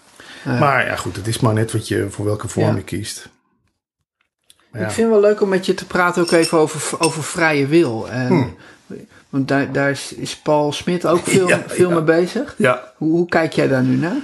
Maar 0.45 0.87
ja, 0.87 0.97
goed, 0.97 1.17
het 1.17 1.27
is 1.27 1.39
maar 1.41 1.55
net 1.55 1.73
wat 1.73 1.89
je, 1.89 2.07
voor 2.11 2.25
welke 2.25 2.49
vorm 2.49 2.67
Ja. 2.67 2.75
je 2.75 2.83
kiest. 2.83 3.29
Maar 4.71 4.81
Ik 4.81 4.87
Ja. 4.89 4.93
vind 4.95 5.11
het 5.13 5.21
wel 5.21 5.31
leuk 5.31 5.41
om 5.41 5.49
met 5.49 5.67
je 5.67 5.75
te 5.75 5.87
praten 5.87 6.23
ook 6.23 6.31
even 6.31 6.59
over, 6.59 7.01
over 7.01 7.23
vrije 7.23 7.67
wil. 7.67 8.09
En, 8.11 8.27
Hmm. 8.27 8.57
Want 9.29 9.49
daar, 9.49 9.73
daar 9.73 9.91
is, 9.91 10.13
is 10.15 10.37
Paul 10.37 10.73
Smit 10.73 11.07
ook 11.07 11.25
veel, 11.35 11.49
Ja, 11.49 11.63
veel 11.67 11.89
ja. 11.89 11.95
mee 11.95 12.05
bezig. 12.05 12.55
Ja, 12.59 12.93
Hoe, 12.97 13.11
hoe 13.11 13.29
kijk 13.29 13.53
jij 13.53 13.69
daar 13.69 13.83
nu 13.83 13.97
naar? 13.97 14.17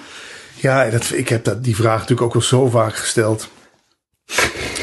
Ja, 0.55 0.91
dat, 0.91 1.11
ik 1.12 1.29
heb 1.29 1.45
dat, 1.45 1.64
die 1.64 1.77
vraag 1.77 1.95
natuurlijk 2.01 2.23
ook 2.23 2.35
al 2.35 2.41
zo 2.41 2.69
vaak 2.69 2.95
gesteld. 2.95 3.49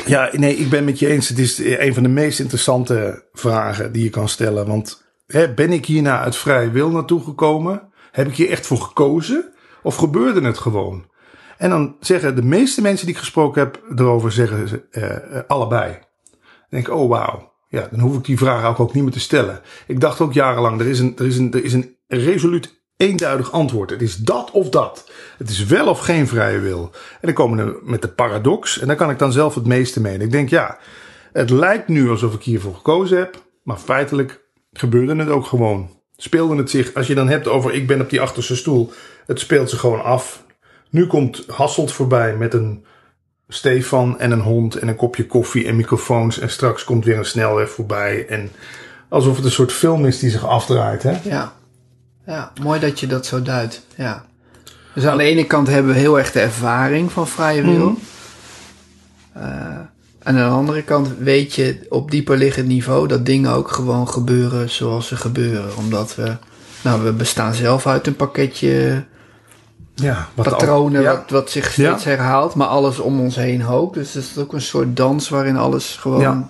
Ja, 0.05 0.29
nee, 0.31 0.55
ik 0.55 0.69
ben 0.69 0.85
met 0.85 0.99
je 0.99 1.07
eens. 1.07 1.29
Het 1.29 1.39
is 1.39 1.57
een 1.57 1.93
van 1.93 2.03
de 2.03 2.09
meest 2.09 2.39
interessante 2.39 3.27
vragen 3.33 3.91
die 3.91 4.03
je 4.03 4.09
kan 4.09 4.29
stellen. 4.29 4.67
Want 4.67 5.03
hè, 5.27 5.53
ben 5.53 5.71
ik 5.71 5.85
hierna 5.85 6.19
uit 6.19 6.35
vrije 6.35 6.71
wil 6.71 6.89
naartoe 6.89 7.23
gekomen? 7.23 7.81
Heb 8.11 8.27
ik 8.27 8.35
hier 8.35 8.49
echt 8.49 8.67
voor 8.67 8.77
gekozen? 8.77 9.53
Of 9.83 9.95
gebeurde 9.95 10.41
het 10.41 10.57
gewoon? 10.57 11.05
En 11.57 11.69
dan 11.69 11.95
zeggen 11.99 12.35
de 12.35 12.43
meeste 12.43 12.81
mensen 12.81 13.05
die 13.05 13.15
ik 13.15 13.21
gesproken 13.21 13.61
heb 13.61 13.83
erover, 13.95 14.31
zeggen 14.31 14.67
ze 14.67 14.85
eh, 14.91 15.37
eh, 15.37 15.43
allebei. 15.47 15.99
Denk 16.69 16.89
oh 16.89 17.09
wauw. 17.09 17.53
Ja, 17.67 17.87
dan 17.91 17.99
hoef 17.99 18.17
ik 18.17 18.23
die 18.23 18.37
vraag 18.37 18.65
ook, 18.65 18.79
ook 18.79 18.93
niet 18.93 19.03
meer 19.03 19.11
te 19.11 19.19
stellen. 19.19 19.61
Ik 19.87 19.99
dacht 19.99 20.21
ook 20.21 20.33
jarenlang, 20.33 20.79
er 20.79 20.87
is 20.87 20.99
een, 20.99 21.13
er 21.17 21.25
is 21.25 21.37
een, 21.37 21.53
er 21.53 21.63
is 21.63 21.73
een 21.73 21.95
resoluut 22.07 22.83
eenduidig 22.97 23.51
antwoord. 23.51 23.89
Het 23.89 24.01
is 24.01 24.15
dat 24.15 24.51
of 24.51 24.69
dat. 24.69 25.11
Het 25.37 25.49
is 25.49 25.65
wel 25.65 25.87
of 25.87 25.99
geen 25.99 26.27
vrije 26.27 26.59
wil. 26.59 26.91
En 26.93 27.19
dan 27.21 27.33
komen 27.33 27.65
we 27.65 27.79
met 27.83 28.01
de 28.01 28.07
paradox. 28.07 28.79
En 28.79 28.87
daar 28.87 28.95
kan 28.95 29.09
ik 29.09 29.19
dan 29.19 29.31
zelf 29.31 29.55
het 29.55 29.65
meeste 29.65 30.01
mee. 30.01 30.13
En 30.13 30.21
ik 30.21 30.31
denk, 30.31 30.49
ja, 30.49 30.77
het 31.33 31.49
lijkt 31.49 31.87
nu 31.87 32.09
alsof 32.09 32.33
ik 32.33 32.43
hiervoor 32.43 32.75
gekozen 32.75 33.17
heb. 33.17 33.43
Maar 33.63 33.77
feitelijk 33.77 34.43
gebeurde 34.73 35.15
het 35.15 35.29
ook 35.29 35.45
gewoon. 35.45 35.89
Speelde 36.17 36.55
het 36.55 36.69
zich, 36.69 36.93
als 36.93 37.07
je 37.07 37.15
dan 37.15 37.29
hebt 37.29 37.47
over 37.47 37.73
ik 37.73 37.87
ben 37.87 38.01
op 38.01 38.09
die 38.09 38.21
achterste 38.21 38.55
stoel. 38.55 38.91
Het 39.25 39.39
speelt 39.39 39.69
zich 39.69 39.79
gewoon 39.79 40.03
af. 40.03 40.43
Nu 40.89 41.07
komt 41.07 41.43
Hasselt 41.47 41.91
voorbij 41.91 42.35
met 42.35 42.53
een 42.53 42.85
Stefan 43.47 44.19
en 44.19 44.31
een 44.31 44.41
hond 44.41 44.75
en 44.75 44.87
een 44.87 44.95
kopje 44.95 45.25
koffie 45.25 45.67
en 45.67 45.75
microfoons. 45.75 46.39
En 46.39 46.49
straks 46.49 46.83
komt 46.83 47.05
weer 47.05 47.17
een 47.17 47.25
snelweg 47.25 47.69
voorbij. 47.69 48.27
En 48.27 48.51
alsof 49.09 49.35
het 49.35 49.45
een 49.45 49.51
soort 49.51 49.71
film 49.71 50.05
is 50.05 50.19
die 50.19 50.29
zich 50.29 50.45
afdraait. 50.45 51.03
Hè? 51.03 51.19
Ja. 51.23 51.53
Ja, 52.25 52.51
mooi 52.61 52.79
dat 52.79 52.99
je 52.99 53.07
dat 53.07 53.25
zo 53.25 53.41
duidt. 53.41 53.81
Ja. 53.95 54.25
Dus 54.93 55.05
aan 55.05 55.17
de 55.17 55.23
ene 55.23 55.45
kant 55.45 55.67
hebben 55.67 55.93
we 55.93 55.99
heel 55.99 56.17
erg 56.17 56.31
de 56.31 56.39
ervaring 56.39 57.11
van 57.11 57.27
vrije 57.27 57.61
wil. 57.61 57.89
Mhm. 57.89 57.95
Eh, 59.33 59.43
en 60.19 60.37
aan 60.37 60.49
de 60.49 60.55
andere 60.55 60.81
kant 60.83 61.07
weet 61.19 61.53
je 61.53 61.85
op 61.89 62.11
dieper 62.11 62.37
liggend 62.37 62.67
niveau 62.67 63.07
dat 63.07 63.25
dingen 63.25 63.51
ook 63.51 63.71
gewoon 63.71 64.07
gebeuren 64.09 64.69
zoals 64.69 65.07
ze 65.07 65.15
gebeuren. 65.15 65.77
Omdat 65.77 66.15
we, 66.15 66.37
nou, 66.83 67.03
we 67.03 67.11
bestaan 67.13 67.53
zelf 67.53 67.87
uit 67.87 68.07
een 68.07 68.15
pakketje 68.15 69.03
Ja, 69.95 70.27
wat 70.33 70.45
al- 70.45 70.51
patronen 70.57 71.01
ja. 71.01 71.11
wat, 71.15 71.29
wat 71.29 71.49
zich 71.49 71.71
steeds 71.71 72.03
Ja. 72.03 72.09
herhaalt, 72.09 72.55
maar 72.55 72.67
alles 72.67 72.99
om 72.99 73.19
ons 73.19 73.35
heen 73.35 73.65
ook. 73.67 73.93
Dus 73.93 74.13
het 74.13 74.23
is 74.23 74.37
ook 74.37 74.53
een 74.53 74.61
soort 74.61 74.95
dans 74.97 75.29
waarin 75.29 75.57
alles 75.57 75.95
gewoon. 75.95 76.19
Ja. 76.21 76.29
Aan 76.29 76.47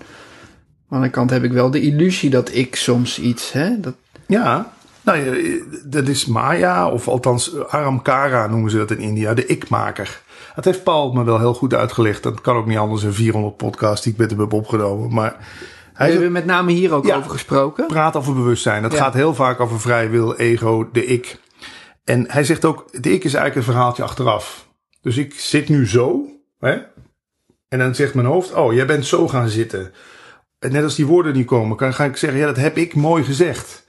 de 0.90 0.96
andere 0.96 1.12
kant 1.12 1.30
heb 1.30 1.44
ik 1.44 1.52
wel 1.52 1.72
de 1.72 1.82
illusie 1.82 2.30
dat 2.30 2.54
ik 2.54 2.76
soms 2.76 3.20
iets, 3.20 3.52
hè, 3.52 3.80
dat, 3.80 3.94
Ja, 4.28 4.74
nou, 5.06 5.18
ja, 5.18 5.58
dat 5.86 6.08
is 6.08 6.26
Maya, 6.26 6.90
of 6.92 7.08
althans 7.08 7.58
Aramkara 7.68 8.48
noemen 8.48 8.72
ze 8.72 8.78
dat 8.78 8.92
in 8.92 9.00
India, 9.00 9.34
de 9.34 9.46
ikmaker. 9.46 10.22
Dat 10.56 10.66
heeft 10.66 10.84
Paul 10.84 11.12
me 11.14 11.24
wel 11.24 11.40
heel 11.40 11.54
goed 11.54 11.74
uitgelegd. 11.74 12.24
Dat 12.24 12.42
kan 12.42 12.56
ook 12.56 12.66
niet 12.66 12.78
anders 12.78 13.04
in 13.04 13.14
400 13.14 13.58
podcasts 13.58 14.04
die 14.04 14.14
ik 14.14 14.20
met 14.20 14.30
hem 14.32 14.40
heb 14.40 14.54
opgenomen. 14.54 15.14
Maar 15.14 15.36
We 15.38 15.44
zegt- 15.98 16.12
hebben 16.12 16.32
met 16.32 16.46
name 16.46 16.72
hier 16.72 16.94
ook 16.94 17.06
Ja. 17.06 17.16
over 17.18 17.32
gesproken. 17.32 17.88
praat 17.88 18.16
over 18.16 18.34
bewustzijn. 18.34 18.82
Dat 18.82 18.92
Ja. 18.92 18.98
gaat 18.98 19.14
heel 19.14 19.36
vaak 19.36 19.60
over 19.60 19.80
vrij 19.80 20.10
wil, 20.10 20.36
ego, 20.36 20.90
de 20.92 21.06
ik. 21.06 21.38
En 22.04 22.26
hij 22.32 22.44
zegt 22.44 22.66
ook, 22.66 22.86
de 22.92 23.12
ik 23.12 23.24
is 23.24 23.34
eigenlijk 23.34 23.56
een 23.56 23.74
verhaaltje 23.74 24.04
achteraf. 24.04 24.68
Dus 25.02 25.18
ik 25.18 25.34
zit 25.34 25.70
nu 25.70 25.88
zo, 25.88 26.26
hè? 26.60 26.78
en 27.68 27.80
dan 27.80 27.96
zegt 27.96 28.14
mijn 28.14 28.28
hoofd, 28.28 28.54
oh, 28.54 28.74
jij 28.74 28.86
bent 28.86 29.06
zo 29.06 29.28
gaan 29.28 29.50
zitten. 29.50 29.92
En 30.60 30.72
net 30.72 30.84
als 30.84 30.96
die 30.96 31.06
woorden 31.06 31.34
niet 31.34 31.46
komen, 31.46 31.78
kan, 31.78 31.94
ga 31.94 32.04
ik 32.04 32.18
zeggen, 32.18 32.40
ja, 32.40 32.46
dat 32.46 32.56
heb 32.58 32.78
ik 32.78 32.96
mooi 32.96 33.24
gezegd. 33.24 33.85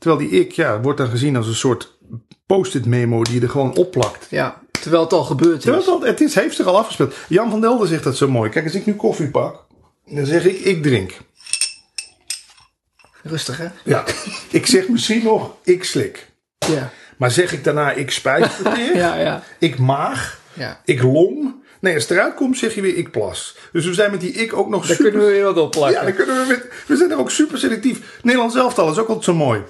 Terwijl 0.00 0.28
die 0.28 0.40
ik, 0.40 0.52
ja, 0.52 0.80
wordt 0.80 0.98
dan 0.98 1.08
gezien 1.08 1.36
als 1.36 1.46
een 1.46 1.54
soort 1.54 1.98
post-it 2.46 2.86
memo 2.86 3.22
die 3.22 3.34
je 3.34 3.40
er 3.40 3.50
gewoon 3.50 3.76
opplakt. 3.76 4.26
Ja, 4.30 4.60
terwijl 4.70 5.02
het 5.02 5.12
al 5.12 5.24
gebeurd 5.24 5.60
Terwijl 5.60 5.82
is. 5.82 5.88
het, 5.88 5.94
al, 5.94 6.02
het 6.02 6.20
is, 6.20 6.34
heeft 6.34 6.56
zich 6.56 6.66
al 6.66 6.78
afgespeeld. 6.78 7.14
Jan 7.28 7.50
van 7.50 7.60
Delden 7.60 7.88
zegt 7.88 8.04
dat 8.04 8.16
zo 8.16 8.28
mooi. 8.28 8.50
Kijk, 8.50 8.64
als 8.64 8.74
ik 8.74 8.86
nu 8.86 8.94
koffie 8.94 9.28
pak, 9.30 9.64
dan 10.06 10.26
zeg 10.26 10.44
ik, 10.44 10.58
ik 10.58 10.82
drink. 10.82 11.12
Rustig, 13.22 13.56
hè? 13.58 13.66
Ja, 13.84 14.04
ik 14.50 14.66
zeg 14.66 14.88
misschien 14.88 15.24
nog, 15.24 15.54
ik 15.64 15.84
slik. 15.84 16.30
Ja, 16.58 16.90
Maar 17.16 17.30
zeg 17.30 17.52
ik 17.52 17.64
daarna, 17.64 17.92
ik 17.92 18.20
weer, 18.22 18.96
ja, 19.04 19.14
ja. 19.16 19.42
ik 19.58 19.78
maag, 19.78 20.40
ja. 20.52 20.80
ik 20.84 21.02
long. 21.02 21.54
Nee, 21.80 21.94
als 21.94 22.02
het 22.02 22.12
eruit 22.12 22.34
komt, 22.34 22.58
zeg 22.58 22.74
je 22.74 22.80
weer, 22.80 22.96
ik 22.96 23.10
plas. 23.10 23.56
Dus 23.72 23.86
we 23.86 23.94
zijn 23.94 24.10
met 24.10 24.20
die 24.20 24.32
ik 24.32 24.52
ook 24.56 24.68
nog 24.68 24.86
Daar 24.86 24.96
super... 24.96 25.10
kunnen 25.10 25.28
we 25.28 25.34
weer 25.34 25.44
wat 25.44 25.58
opplakken. 25.58 25.98
Ja, 25.98 26.04
dan 26.04 26.14
kunnen 26.14 26.46
we, 26.46 26.68
we 26.86 26.96
zijn 26.96 27.10
er 27.10 27.18
ook 27.18 27.30
super 27.30 27.58
selectief. 27.58 28.18
Nederlands 28.22 28.56
elftal 28.56 28.90
is 28.90 28.98
ook 28.98 29.06
altijd 29.08 29.24
zo 29.24 29.34
mooi. 29.34 29.62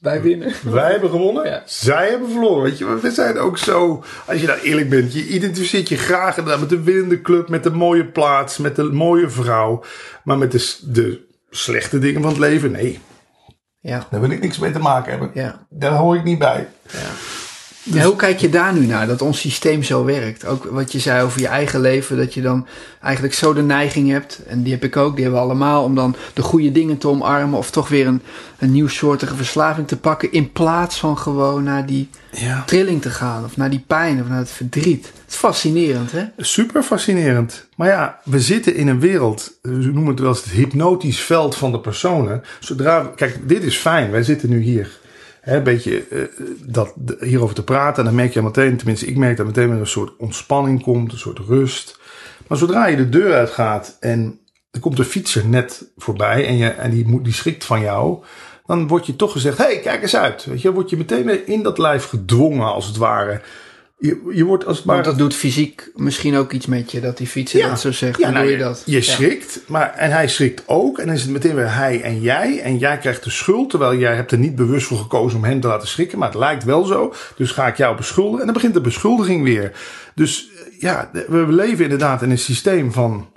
Wij 0.00 0.22
winnen. 0.22 0.52
Wij 0.72 0.90
hebben 0.90 1.10
gewonnen, 1.10 1.44
Ja. 1.46 1.62
zij 1.66 2.08
hebben 2.10 2.30
verloren. 2.30 2.62
Weet 2.62 2.78
je, 2.78 2.98
we 3.00 3.10
zijn 3.10 3.38
ook 3.38 3.58
zo, 3.58 4.04
als 4.26 4.40
je 4.40 4.46
daar 4.46 4.60
eerlijk 4.60 4.88
bent, 4.88 5.12
je 5.12 5.26
identificeert 5.26 5.88
je 5.88 5.96
graag 5.96 6.36
inderdaad 6.36 6.60
met 6.60 6.68
de 6.70 6.82
winnende 6.82 7.20
club, 7.20 7.48
met 7.48 7.62
de 7.62 7.70
mooie 7.70 8.06
plaats, 8.06 8.58
met 8.58 8.76
de 8.76 8.82
mooie 8.82 9.28
vrouw. 9.28 9.82
Maar 10.24 10.38
met 10.38 10.52
de, 10.52 10.76
de 10.92 11.26
slechte 11.50 11.98
dingen 11.98 12.20
van 12.20 12.30
het 12.30 12.38
leven, 12.40 12.70
nee, 12.70 13.00
Ja, 13.80 14.06
daar 14.10 14.20
wil 14.20 14.30
ik 14.30 14.40
niks 14.40 14.58
mee 14.58 14.72
te 14.72 14.78
maken 14.78 15.10
hebben. 15.10 15.30
ja. 15.34 15.66
Daar 15.70 15.92
hoor 15.92 16.16
ik 16.16 16.24
niet 16.24 16.38
bij. 16.38 16.68
Ja, 16.90 16.98
hoe 17.98 18.16
kijk 18.16 18.38
je 18.38 18.48
daar 18.48 18.72
nu 18.72 18.86
naar, 18.86 19.06
dat 19.06 19.22
ons 19.22 19.40
systeem 19.40 19.82
zo 19.82 20.04
werkt? 20.04 20.46
Ook 20.46 20.64
wat 20.64 20.92
je 20.92 20.98
zei 20.98 21.22
over 21.24 21.40
je 21.40 21.46
eigen 21.46 21.80
leven, 21.80 22.16
dat 22.16 22.34
je 22.34 22.42
dan 22.42 22.66
eigenlijk 23.02 23.34
zo 23.34 23.52
de 23.52 23.62
neiging 23.62 24.10
hebt, 24.10 24.40
en 24.46 24.62
die 24.62 24.72
heb 24.72 24.84
ik 24.84 24.96
ook, 24.96 25.14
die 25.14 25.22
hebben 25.24 25.40
we 25.42 25.46
allemaal, 25.48 25.84
om 25.84 25.94
dan 25.94 26.16
de 26.34 26.42
goede 26.42 26.72
dingen 26.72 26.98
te 26.98 27.08
omarmen 27.08 27.58
of 27.58 27.70
toch 27.70 27.88
weer 27.88 28.06
een, 28.06 28.22
een 28.58 28.72
nieuwsoortige 28.72 29.34
verslaving 29.36 29.88
te 29.88 29.96
pakken, 29.96 30.32
in 30.32 30.52
plaats 30.52 30.98
van 30.98 31.18
gewoon 31.18 31.62
naar 31.62 31.86
die 31.86 32.08
Ja. 32.32 32.62
trilling 32.66 33.02
te 33.02 33.10
gaan, 33.10 33.44
of 33.44 33.56
naar 33.56 33.70
die 33.70 33.84
pijn, 33.86 34.20
of 34.22 34.28
naar 34.28 34.38
het 34.38 34.50
verdriet. 34.50 35.06
Het 35.06 35.30
is 35.32 35.36
fascinerend, 35.36 36.12
hè? 36.12 36.24
Super 36.36 36.82
fascinerend. 36.82 37.66
Maar 37.76 37.88
ja, 37.88 38.20
we 38.24 38.40
zitten 38.40 38.74
in 38.74 38.88
een 38.88 39.00
wereld, 39.00 39.52
we 39.62 39.70
noemen 39.70 40.06
het 40.06 40.20
wel 40.20 40.28
eens 40.28 40.42
het 40.44 40.52
hypnotisch 40.52 41.20
veld 41.20 41.56
van 41.56 41.72
de 41.72 41.80
personen. 41.80 42.42
Zodra, 42.60 43.02
we- 43.02 43.14
kijk, 43.14 43.48
dit 43.48 43.62
is 43.62 43.76
fijn, 43.76 44.10
wij 44.10 44.22
zitten 44.22 44.48
nu 44.48 44.60
hier. 44.62 44.98
Hè, 45.40 45.56
een 45.56 45.62
beetje 45.62 46.06
eh, 46.08 46.22
dat, 46.64 46.94
hierover 47.20 47.54
te 47.54 47.64
praten. 47.64 47.98
En 47.98 48.04
dan 48.04 48.14
merk 48.14 48.32
je 48.32 48.42
meteen, 48.42 48.76
tenminste 48.76 49.06
ik 49.06 49.16
merk 49.16 49.36
dat 49.36 49.46
meteen 49.46 49.68
met 49.68 49.80
een 49.80 49.86
soort 49.86 50.16
ontspanning 50.16 50.82
komt, 50.82 51.12
een 51.12 51.18
soort 51.18 51.38
rust. 51.38 51.98
Maar 52.46 52.58
zodra 52.58 52.86
je 52.86 52.96
de 52.96 53.08
deur 53.08 53.34
uitgaat 53.34 53.96
en 54.00 54.40
er 54.70 54.80
komt 54.80 54.98
een 54.98 55.04
fietser 55.04 55.46
net 55.46 55.90
voorbij 55.96 56.46
en, 56.46 56.56
je, 56.56 56.68
en 56.68 56.90
die, 56.90 57.06
moet, 57.06 57.24
die 57.24 57.32
schrikt 57.32 57.64
van 57.64 57.80
jou. 57.80 58.22
Dan 58.66 58.86
wordt 58.86 59.06
je 59.06 59.16
toch 59.16 59.32
gezegd, 59.32 59.58
hé, 59.58 59.64
hey, 59.64 59.80
kijk 59.80 60.02
eens 60.02 60.16
uit. 60.16 60.44
Weet 60.44 60.62
je, 60.62 60.72
word 60.72 60.90
je 60.90 60.96
meteen 60.96 61.24
weer 61.24 61.48
in 61.48 61.62
dat 61.62 61.78
lijf 61.78 62.04
gedwongen, 62.04 62.72
als 62.72 62.86
het 62.86 62.96
ware. 62.96 63.40
Je, 64.00 64.30
je 64.32 64.44
wordt 64.44 64.66
als 64.66 64.76
het 64.76 64.86
Want 64.86 64.98
ware 64.98 65.10
dat 65.10 65.18
doet 65.18 65.34
fysiek 65.34 65.90
misschien 65.94 66.36
ook 66.36 66.52
iets 66.52 66.66
met 66.66 66.92
je, 66.92 67.00
dat 67.00 67.16
die 67.16 67.26
fietser 67.26 67.68
dat 67.68 67.80
zo 67.80 67.92
zegt. 67.92 68.16
Hoe 68.16 68.30
nou, 68.30 68.44
doe 68.44 68.52
je 68.52 68.58
dat? 68.58 68.82
Je 68.86 68.96
Ja. 68.96 69.02
schrikt, 69.02 69.60
maar, 69.66 69.94
en 69.94 70.10
hij 70.10 70.28
schrikt 70.28 70.62
ook. 70.66 70.98
En 70.98 71.06
dan 71.06 71.14
is 71.14 71.22
het 71.22 71.30
meteen 71.30 71.54
weer 71.54 71.74
hij 71.74 72.02
en 72.02 72.20
jij. 72.20 72.60
En 72.60 72.78
jij 72.78 72.98
krijgt 72.98 73.24
de 73.24 73.30
schuld, 73.30 73.70
terwijl 73.70 73.98
jij 73.98 74.14
hebt 74.14 74.32
er 74.32 74.38
niet 74.38 74.54
bewust 74.54 74.86
voor 74.86 74.98
gekozen 74.98 75.38
om 75.38 75.44
hem 75.44 75.60
te 75.60 75.66
laten 75.66 75.88
schrikken. 75.88 76.18
Maar 76.18 76.28
het 76.28 76.38
lijkt 76.38 76.64
wel 76.64 76.84
zo. 76.84 77.14
Dus 77.36 77.50
ga 77.50 77.66
ik 77.66 77.76
jou 77.76 77.96
beschuldigen. 77.96 78.38
En 78.40 78.44
dan 78.44 78.54
begint 78.54 78.74
de 78.74 78.80
beschuldiging 78.80 79.44
weer. 79.44 79.72
Dus 80.14 80.50
eh, 80.50 80.80
ja, 80.80 81.10
we 81.12 81.46
leven 81.48 81.84
inderdaad 81.84 82.22
in 82.22 82.30
een 82.30 82.38
systeem 82.38 82.92
van 82.92 83.32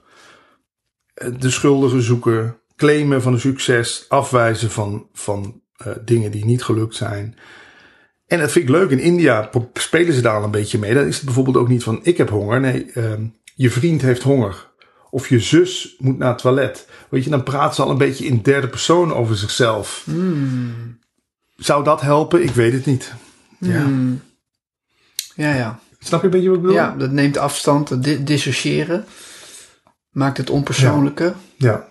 eh, 1.14 1.28
de 1.40 1.50
schuldigen 1.50 2.02
zoeken, 2.02 2.58
claimen 2.76 3.22
van 3.22 3.34
een 3.34 3.40
succes, 3.40 4.06
afwijzen 4.10 4.72
van, 4.72 5.08
van 5.14 5.62
eh, 5.76 5.94
dingen 6.06 6.32
die 6.32 6.46
niet 6.46 6.64
gelukt 6.64 6.96
zijn. 6.96 7.38
En 8.34 8.40
dat 8.40 8.52
vind 8.52 8.66
ik 8.66 8.72
leuk. 8.76 8.90
In 8.90 9.00
India 9.00 9.50
spelen 9.74 10.14
ze 10.14 10.22
daar 10.22 10.36
al 10.36 10.44
een 10.44 10.52
beetje 10.52 10.80
mee. 10.80 10.94
Dan 10.94 11.06
is 11.06 11.16
het 11.16 11.26
bijvoorbeeld 11.26 11.58
ook 11.58 11.68
niet 11.68 11.84
van 11.84 12.00
ik 12.04 12.18
heb 12.18 12.30
honger. 12.30 12.60
Nee, 12.60 12.92
ehm, 12.94 13.24
je 13.56 13.70
vriend 13.72 14.02
heeft 14.02 14.24
honger. 14.24 14.72
Of 15.10 15.30
je 15.30 15.40
zus 15.40 15.96
moet 16.00 16.18
naar 16.18 16.30
het 16.30 16.38
toilet. 16.38 16.88
Weet 17.10 17.24
je, 17.24 17.30
dan 17.30 17.44
praten 17.44 17.76
ze 17.76 17.82
al 17.82 17.90
een 17.90 17.98
beetje 17.98 18.26
in 18.26 18.42
derde 18.42 18.68
persoon 18.68 19.14
over 19.14 19.38
zichzelf. 19.38 20.04
Zou 21.56 21.84
dat 21.84 22.02
helpen? 22.02 22.44
Ik 22.44 22.50
weet 22.50 22.74
het 22.74 22.86
niet. 22.86 23.14
Ja. 23.60 23.82
Hmm. 23.84 24.22
Ja, 25.36 25.54
ja. 25.54 25.80
Snap 26.00 26.20
je 26.20 26.26
een 26.26 26.32
beetje 26.32 26.48
wat 26.48 26.58
ik 26.58 26.62
bedoel? 26.64 26.78
Ja, 26.78 26.96
dat 26.98 27.12
neemt 27.12 27.38
afstand, 27.38 27.88
dat 27.88 28.04
di- 28.04 28.24
dissociëren. 28.24 29.06
Maakt 30.12 30.38
het 30.38 30.50
onpersoonlijke. 30.50 31.34
Ja. 31.58 31.88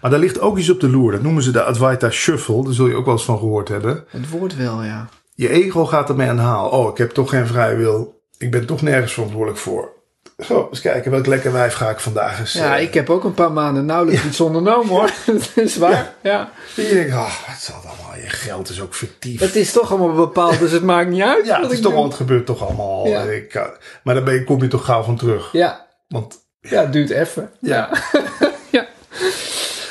Maar 0.00 0.10
daar 0.10 0.20
ligt 0.20 0.40
ook 0.40 0.58
iets 0.58 0.70
op 0.70 0.80
de 0.80 0.88
loer. 0.88 1.12
Dat 1.12 1.22
noemen 1.22 1.42
ze 1.42 1.50
de 1.50 1.62
Advaita 1.62 2.10
Shuffle. 2.10 2.64
Daar 2.64 2.72
zul 2.72 2.86
je 2.86 2.94
ook 2.94 3.04
wel 3.04 3.14
eens 3.14 3.24
van 3.24 3.38
gehoord 3.38 3.68
hebben. 3.68 4.04
Het 4.08 4.28
woord 4.30 4.56
wel, 4.56 4.82
ja. 4.82 5.08
Je 5.38 5.48
ego 5.48 5.86
gaat 5.86 6.08
ermee 6.08 6.28
aan 6.28 6.36
de 6.36 6.42
haal. 6.42 6.68
Oh, 6.68 6.88
ik 6.90 6.98
heb 6.98 7.10
toch 7.10 7.30
geen 7.30 7.46
vrije 7.46 7.76
wil. 7.76 8.22
Ik 8.38 8.50
ben 8.50 8.66
toch 8.66 8.82
nergens 8.82 9.12
verantwoordelijk 9.12 9.58
voor. 9.58 9.92
Zo, 10.38 10.66
eens 10.70 10.80
kijken 10.80 11.10
welk 11.10 11.26
lekker 11.26 11.52
wijf 11.52 11.74
ga 11.74 11.90
ik 11.90 12.00
vandaag 12.00 12.38
eens. 12.38 12.52
Ja, 12.52 12.76
eh, 12.76 12.82
ik 12.82 12.94
heb 12.94 13.10
ook 13.10 13.24
een 13.24 13.34
paar 13.34 13.52
maanden 13.52 13.84
nauwelijks 13.86 14.24
iets 14.24 14.40
ondernomen 14.40 14.88
hoor. 14.88 15.10
dat 15.54 15.64
is 15.64 15.76
waar. 15.76 16.14
Ja. 16.22 16.50
Je 16.74 16.88
denkt, 16.88 17.12
oh, 17.12 17.46
wat 17.48 17.56
zal 17.58 17.76
dat 17.82 17.90
allemaal? 17.90 18.16
Je 18.22 18.28
geld 18.30 18.68
is 18.68 18.80
ook 18.80 18.94
fictief. 18.94 19.40
Het 19.40 19.56
is 19.56 19.72
toch 19.72 19.90
allemaal 19.90 20.14
bepaald, 20.14 20.58
dus 20.58 20.70
het 20.72 20.82
maakt 20.82 21.10
niet 21.10 21.22
uit. 21.22 21.46
ja, 21.46 21.60
het 21.60 21.70
is 21.70 21.80
toch 21.80 21.92
doe. 21.92 22.00
al, 22.00 22.06
het 22.06 22.16
gebeurt 22.16 22.46
toch 22.46 22.66
allemaal. 22.66 23.06
Ja. 23.06 23.22
Ik, 23.22 23.48
kan- 23.48 23.76
maar 24.02 24.14
dan 24.14 24.24
ben 24.24 24.34
je, 24.34 24.44
kom 24.44 24.62
je 24.62 24.68
toch 24.68 24.84
gauw 24.84 25.02
van 25.02 25.16
terug. 25.16 25.52
Ja, 25.52 25.86
Want, 26.08 26.38
ja, 26.60 26.80
het 26.80 26.92
duurt 26.92 27.10
even. 27.10 27.50
Ja. 27.60 27.90
ja. 28.70 28.86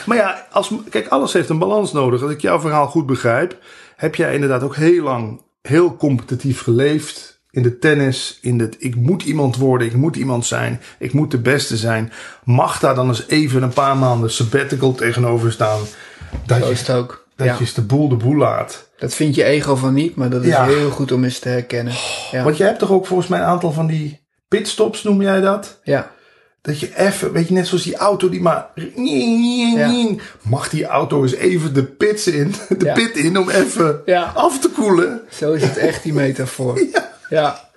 maar 0.05 0.17
ja, 0.17 0.47
als, 0.51 0.71
kijk, 0.89 1.07
alles 1.07 1.33
heeft 1.33 1.49
een 1.49 1.59
balans 1.59 1.91
nodig. 1.91 2.21
Als 2.21 2.31
ik 2.31 2.41
jouw 2.41 2.59
verhaal 2.59 2.87
goed 2.87 3.05
begrijp, 3.05 3.57
heb 3.97 4.15
jij 4.15 4.33
inderdaad 4.33 4.63
ook 4.63 4.75
heel 4.75 5.03
lang 5.03 5.41
heel 5.61 5.95
competitief 5.95 6.61
geleefd. 6.61 7.35
In 7.49 7.63
de 7.63 7.77
tennis, 7.77 8.37
in 8.41 8.59
het 8.59 8.75
ik 8.79 8.95
moet 8.95 9.23
iemand 9.23 9.55
worden, 9.57 9.87
ik 9.87 9.93
moet 9.95 10.15
iemand 10.15 10.45
zijn, 10.45 10.81
ik 10.99 11.13
moet 11.13 11.31
de 11.31 11.39
beste 11.39 11.77
zijn. 11.77 12.11
Mag 12.43 12.79
daar 12.79 12.95
dan 12.95 13.07
eens 13.07 13.27
even 13.27 13.63
een 13.63 13.73
paar 13.73 13.97
maanden 13.97 14.31
sabbatical 14.31 14.93
tegenover 14.93 15.51
staan? 15.51 15.79
Dat 16.45 16.61
Zo 16.63 16.69
is 16.69 16.79
het 16.79 16.89
ook. 16.89 17.27
dat 17.35 17.47
Ja. 17.47 17.53
je 17.53 17.59
eens 17.59 17.73
de 17.73 17.81
boel 17.81 18.09
de 18.09 18.15
boel 18.15 18.35
laat. 18.35 18.89
Dat 18.97 19.13
vind 19.13 19.35
je 19.35 19.43
ego 19.43 19.75
van 19.75 19.93
niet, 19.93 20.15
maar 20.15 20.29
dat 20.29 20.43
is 20.43 20.49
Ja. 20.49 20.65
heel 20.65 20.89
goed 20.89 21.11
om 21.11 21.23
eens 21.23 21.39
te 21.39 21.49
herkennen. 21.49 21.93
Ja. 22.31 22.43
Want 22.43 22.57
je 22.57 22.63
hebt 22.63 22.79
toch 22.79 22.91
ook 22.91 23.05
volgens 23.05 23.27
mij 23.29 23.39
een 23.39 23.45
aantal 23.45 23.71
van 23.71 23.87
die 23.87 24.25
pitstops, 24.47 25.03
noem 25.03 25.21
jij 25.21 25.41
dat? 25.41 25.79
ja. 25.83 26.11
Dat 26.67 26.79
je 26.79 26.89
even, 26.97 27.31
weet 27.31 27.47
je, 27.47 27.53
net 27.53 27.67
zoals 27.67 27.83
die 27.83 27.95
auto 27.95 28.29
die 28.29 28.41
maar. 28.41 28.67
Mag 30.41 30.69
die 30.69 30.85
auto 30.85 31.21
eens 31.21 31.33
even 31.35 31.73
de 31.73 31.83
pits 31.83 32.27
in, 32.27 32.53
de 32.77 32.85
Ja. 32.85 32.93
pit 32.93 33.15
in 33.15 33.37
om 33.37 33.49
even 33.49 34.01
Ja. 34.05 34.31
af 34.35 34.59
te 34.59 34.69
koelen? 34.69 35.21
Zo 35.29 35.53
is 35.53 35.63
het 35.63 35.77
echt, 35.77 36.03
die 36.03 36.13
metafoor. 36.13 36.79
Ja. 36.93 37.11
Ja. 37.29 37.69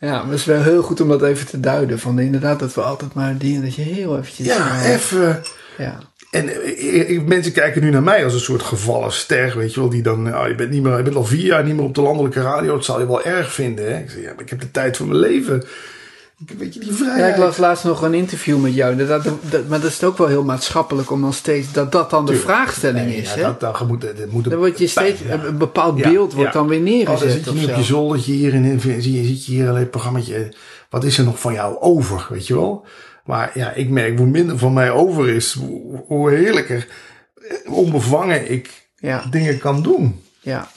Ja, 0.00 0.12
maar 0.12 0.30
het 0.30 0.38
is 0.38 0.44
wel 0.44 0.62
heel 0.62 0.82
goed 0.82 1.00
om 1.00 1.08
dat 1.08 1.22
even 1.22 1.46
te 1.46 1.60
duiden. 1.60 1.98
Van 1.98 2.18
inderdaad, 2.18 2.58
dat 2.58 2.74
we 2.74 2.80
altijd 2.80 3.14
maar 3.14 3.38
dingen, 3.38 3.62
dat 3.62 3.74
je 3.74 3.82
heel 3.82 4.18
eventjes... 4.18 4.46
Ja, 4.46 4.82
eh, 4.82 4.92
even. 4.94 5.42
Ja. 5.78 5.98
En 6.30 6.48
eh, 6.48 7.16
eh, 7.16 7.22
mensen 7.24 7.52
kijken 7.52 7.82
nu 7.82 7.90
naar 7.90 8.02
mij 8.02 8.24
als 8.24 8.34
een 8.34 8.40
soort 8.40 8.62
gevallen 8.62 9.12
ster, 9.12 9.58
weet 9.58 9.74
je 9.74 9.80
wel. 9.80 9.88
Die 9.88 10.02
dan, 10.02 10.34
oh, 10.36 10.48
je, 10.48 10.54
bent 10.54 10.70
niet 10.70 10.82
meer, 10.82 10.96
je 10.96 11.02
bent 11.02 11.16
al 11.16 11.24
vier 11.24 11.44
jaar 11.44 11.64
niet 11.64 11.74
meer 11.74 11.84
op 11.84 11.94
de 11.94 12.00
landelijke 12.02 12.42
radio. 12.42 12.74
Dat 12.74 12.84
zal 12.84 13.00
je 13.00 13.06
wel 13.06 13.24
erg 13.24 13.52
vinden, 13.52 13.84
hè? 13.84 13.98
Ik 14.02 14.10
zeg, 14.10 14.22
ja, 14.22 14.32
maar 14.32 14.42
ik 14.42 14.50
heb 14.50 14.60
de 14.60 14.70
tijd 14.70 14.96
van 14.96 15.08
mijn 15.08 15.20
leven. 15.20 15.62
Ik, 16.46 16.58
weet 16.58 16.74
je, 16.74 16.80
die 16.80 16.88
Ja, 16.88 16.94
vrijheid. 16.96 17.34
ik 17.34 17.40
las 17.40 17.56
laatst 17.56 17.84
nog 17.84 18.02
een 18.02 18.14
interview 18.14 18.58
met 18.58 18.74
jou. 18.74 18.96
Dat, 18.96 19.08
dat, 19.24 19.34
dat- 19.50 19.68
maar 19.68 19.80
dat 19.80 19.90
is 19.90 20.02
ook 20.04 20.18
wel 20.18 20.26
heel 20.26 20.44
maatschappelijk 20.44 21.10
om 21.10 21.20
dan 21.20 21.32
steeds... 21.32 21.72
Dat 21.72 21.92
dat 21.92 22.10
dan 22.10 22.26
de 22.26 22.34
vraagstelling 22.34 23.06
Nee, 23.06 23.16
is, 23.16 23.28
ja, 23.30 23.36
hè? 23.36 23.42
dat, 23.42 23.60
dat 23.60 23.86
moet, 23.88 24.00
dat 24.00 24.30
moet 24.30 24.44
Dan 24.50 24.58
word 24.58 24.78
je 24.78 24.86
steeds... 24.86 25.20
Ja. 25.20 25.44
Een 25.44 25.58
bepaald 25.58 25.98
Ja, 25.98 26.10
beeld 26.10 26.32
wordt 26.32 26.52
ja. 26.52 26.58
dan 26.58 26.68
weer 26.68 26.78
Oh, 26.78 26.84
dan 26.84 26.94
neergezet 26.94 27.32
zit 27.32 27.44
je 27.44 27.52
nu 27.52 27.64
op 27.72 27.76
je 27.76 27.82
zoldertje 27.82 28.32
hier 28.32 28.54
en 28.54 28.80
zie 28.80 29.20
je, 29.22 29.26
zit 29.28 29.46
je 29.46 29.52
hier 29.52 29.68
alleen 29.68 29.82
een 29.82 29.90
programmaatje. 29.90 30.52
Wat 30.90 31.04
is 31.04 31.18
er 31.18 31.24
nog 31.24 31.40
van 31.40 31.52
jou 31.52 31.78
over, 31.80 32.26
weet 32.30 32.46
je 32.46 32.54
wel? 32.54 32.86
Maar 33.24 33.50
ja, 33.54 33.72
ik 33.72 33.88
merk 33.88 34.18
hoe 34.18 34.26
minder 34.26 34.58
van 34.58 34.72
mij 34.72 34.90
over 34.90 35.28
is, 35.28 35.52
hoe, 35.52 36.02
hoe 36.06 36.30
heerlijker, 36.30 36.86
eh, 37.34 37.72
onbevangen 37.72 38.50
ik 38.50 38.88
Ja, 38.96 39.24
dingen 39.30 39.58
kan 39.58 39.82
doen. 39.82 40.22
ja. 40.40 40.68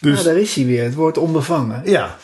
Dus 0.00 0.18
ja, 0.18 0.24
daar 0.24 0.36
is 0.36 0.54
hij 0.54 0.66
weer. 0.66 0.84
Het 0.84 0.94
woord 0.94 1.18
onbevangen. 1.18 1.82
ja, 1.84 2.16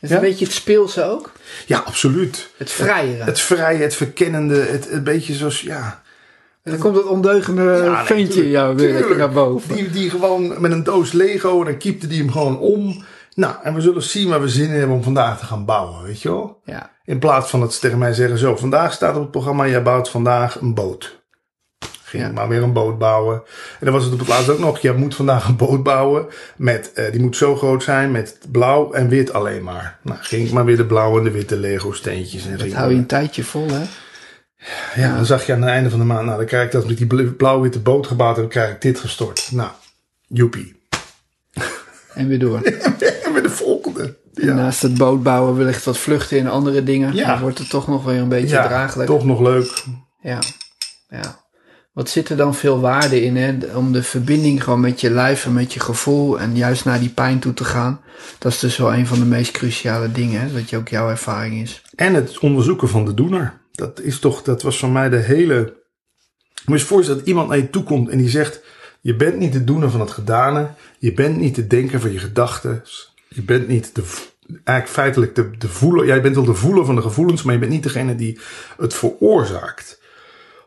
Is 0.00 0.08
Ja. 0.08 0.14
een 0.16 0.20
beetje 0.22 0.44
het 0.44 0.54
speelse 0.54 1.04
ook? 1.04 1.32
ja, 1.66 1.78
absoluut. 1.78 2.50
Het 2.56 2.70
vrijere. 2.70 3.24
Het 3.24 3.40
vrije, 3.40 3.82
het 3.82 3.94
verkennende, 3.94 4.60
het 4.60 4.90
een 4.90 5.04
beetje 5.04 5.34
zoals, 5.34 5.60
ja. 5.60 6.02
En 6.62 6.70
dan 6.70 6.80
komt 6.80 6.94
dat 6.94 7.04
ondeugende 7.04 7.62
Ja, 7.84 8.04
ventje 8.04 8.32
tuurlijk, 8.32 8.52
jou 8.52 8.76
weer 8.76 9.16
naar 9.16 9.30
boven. 9.30 9.74
Die, 9.74 9.90
die 9.90 10.10
gewoon 10.10 10.60
met 10.60 10.72
een 10.72 10.84
doos 10.84 11.12
Lego 11.12 11.58
en 11.58 11.64
dan 11.64 11.76
kiepte 11.76 12.06
die 12.06 12.18
hem 12.18 12.30
gewoon 12.32 12.58
om. 12.58 13.04
Nou, 13.34 13.54
en 13.62 13.74
we 13.74 13.80
zullen 13.80 14.02
zien 14.02 14.28
waar 14.28 14.40
we 14.40 14.48
zin 14.48 14.64
in 14.70 14.78
hebben 14.78 14.96
om 14.96 15.02
vandaag 15.02 15.38
te 15.38 15.44
gaan 15.44 15.64
bouwen, 15.64 16.02
weet 16.02 16.22
je 16.22 16.28
wel? 16.28 16.60
Ja. 16.64 16.90
In 17.04 17.18
plaats 17.18 17.50
van 17.50 17.60
dat 17.60 17.74
ze 17.74 17.80
tegen 17.80 17.98
mij 17.98 18.12
zeggen: 18.12 18.38
Zo, 18.38 18.56
vandaag 18.56 18.92
staat 18.92 19.14
op 19.16 19.22
het 19.22 19.30
programma: 19.30 19.66
jij 19.66 19.82
bouwt 19.82 20.08
vandaag 20.10 20.60
een 20.60 20.74
boot. 20.74 21.19
Ging 22.10 22.22
Ja. 22.22 22.28
ik 22.28 22.34
maar 22.34 22.48
weer 22.48 22.62
een 22.62 22.72
boot 22.72 22.98
bouwen. 22.98 23.42
En 23.78 23.84
dan 23.84 23.92
was 23.94 24.04
het 24.04 24.12
op 24.12 24.18
het 24.18 24.28
laatst 24.28 24.48
ook 24.48 24.58
nog, 24.58 24.78
je 24.78 24.92
moet 24.92 25.14
vandaag 25.14 25.48
een 25.48 25.56
boot 25.56 25.82
bouwen. 25.82 26.26
Met, 26.56 26.92
eh, 26.92 27.10
die 27.12 27.20
moet 27.20 27.36
zo 27.36 27.56
groot 27.56 27.82
zijn 27.82 28.10
met 28.10 28.38
blauw 28.50 28.92
en 28.92 29.08
wit 29.08 29.32
alleen 29.32 29.62
maar. 29.62 29.98
Nou, 30.02 30.18
ging 30.22 30.46
ik 30.46 30.52
maar 30.52 30.64
weer 30.64 30.76
de 30.76 30.86
blauwe 30.86 31.18
en 31.18 31.24
de 31.24 31.30
witte 31.30 31.56
Lego 31.56 31.92
steentjes. 31.92 32.46
En 32.46 32.56
Dat 32.58 32.72
hou 32.72 32.90
je 32.90 32.96
een 32.96 33.06
tijdje 33.06 33.44
vol, 33.44 33.66
hè? 33.70 33.82
ja, 34.94 35.14
dan 35.16 35.26
zag 35.26 35.46
je 35.46 35.52
aan 35.52 35.60
het 35.62 35.70
einde 35.70 35.90
van 35.90 35.98
de 35.98 36.04
maand, 36.04 36.24
nou 36.24 36.36
dan 36.36 36.46
krijg 36.46 36.64
ik 36.66 36.72
dat 36.72 36.86
met 36.86 36.96
die 36.96 37.06
bl- 37.06 37.30
blauw-witte 37.36 37.78
boot 37.80 38.06
gebouwd 38.06 38.34
en 38.34 38.40
dan 38.40 38.50
krijg 38.50 38.70
ik 38.72 38.80
dit 38.80 38.98
gestort. 39.00 39.48
Nou, 39.52 39.70
joepie. 40.28 40.80
En 42.14 42.28
weer 42.28 42.38
door. 42.38 42.60
En 43.24 43.32
weer 43.32 43.42
de 43.42 43.50
volgende. 43.50 44.16
Ja, 44.32 44.54
Naast 44.54 44.82
het 44.82 44.98
bootbouwen 44.98 45.56
wellicht 45.56 45.84
wat 45.84 45.98
vluchten 45.98 46.36
in 46.38 46.48
andere 46.48 46.82
dingen. 46.82 47.14
Ja. 47.14 47.26
Dan 47.26 47.40
wordt 47.40 47.58
het 47.58 47.70
toch 47.70 47.86
nog 47.88 48.04
weer 48.04 48.20
een 48.20 48.28
beetje 48.28 48.56
ja 48.56 48.66
draaglijk. 48.66 49.08
toch 49.08 49.24
nog 49.24 49.40
leuk. 49.40 49.84
Ja. 50.20 50.38
ja. 51.08 51.39
Wat 51.92 52.08
zit 52.08 52.28
er 52.28 52.36
dan 52.36 52.54
veel 52.54 52.80
waarde 52.80 53.22
in, 53.22 53.36
hè? 53.36 53.76
Om 53.76 53.92
de 53.92 54.02
verbinding 54.02 54.64
gewoon 54.64 54.80
met 54.80 55.00
je 55.00 55.10
lijf 55.10 55.44
en 55.44 55.52
met 55.52 55.72
je 55.72 55.80
gevoel 55.80 56.40
en 56.40 56.56
juist 56.56 56.84
naar 56.84 57.00
die 57.00 57.08
pijn 57.08 57.38
toe 57.38 57.54
te 57.54 57.64
gaan. 57.64 58.00
Dat 58.38 58.52
is 58.52 58.58
dus 58.58 58.76
wel 58.76 58.94
een 58.94 59.06
van 59.06 59.18
de 59.18 59.24
meest 59.24 59.50
cruciale 59.50 60.12
dingen, 60.12 60.40
hè? 60.40 60.52
Dat 60.52 60.70
je 60.70 60.76
ook 60.76 60.88
jouw 60.88 61.08
ervaring 61.08 61.60
is. 61.60 61.82
En 61.94 62.14
het 62.14 62.38
onderzoeken 62.38 62.88
van 62.88 63.04
de 63.04 63.14
doener. 63.14 63.60
Dat 63.72 64.00
is 64.00 64.18
toch, 64.18 64.42
dat 64.42 64.62
was 64.62 64.78
voor 64.78 64.90
mij 64.90 65.08
de 65.08 65.16
hele. 65.16 65.78
Moet 66.64 66.80
je 66.80 66.86
voorstellen 66.86 67.18
dat 67.18 67.28
iemand 67.28 67.48
naar 67.48 67.58
je 67.58 67.70
toe 67.70 67.82
komt 67.82 68.08
en 68.08 68.18
die 68.18 68.28
zegt: 68.28 68.60
Je 69.00 69.16
bent 69.16 69.38
niet 69.38 69.52
de 69.52 69.64
doener 69.64 69.90
van 69.90 70.00
het 70.00 70.10
gedane. 70.10 70.70
Je 70.98 71.12
bent 71.12 71.36
niet 71.36 71.54
de 71.54 71.66
denker 71.66 72.00
van 72.00 72.12
je 72.12 72.18
gedachten. 72.18 72.82
Je 73.28 73.42
bent 73.42 73.68
niet 73.68 73.94
de. 73.94 74.02
Eigenlijk 74.64 74.88
feitelijk 74.88 75.34
de, 75.34 75.50
de 75.58 75.68
voeler. 75.68 76.06
Jij 76.06 76.22
bent 76.22 76.34
wel 76.34 76.44
de 76.44 76.54
voeler 76.54 76.84
van 76.84 76.94
de 76.94 77.02
gevoelens, 77.02 77.42
maar 77.42 77.54
je 77.54 77.60
bent 77.60 77.72
niet 77.72 77.82
degene 77.82 78.14
die 78.14 78.40
het 78.76 78.94
veroorzaakt. 78.94 79.99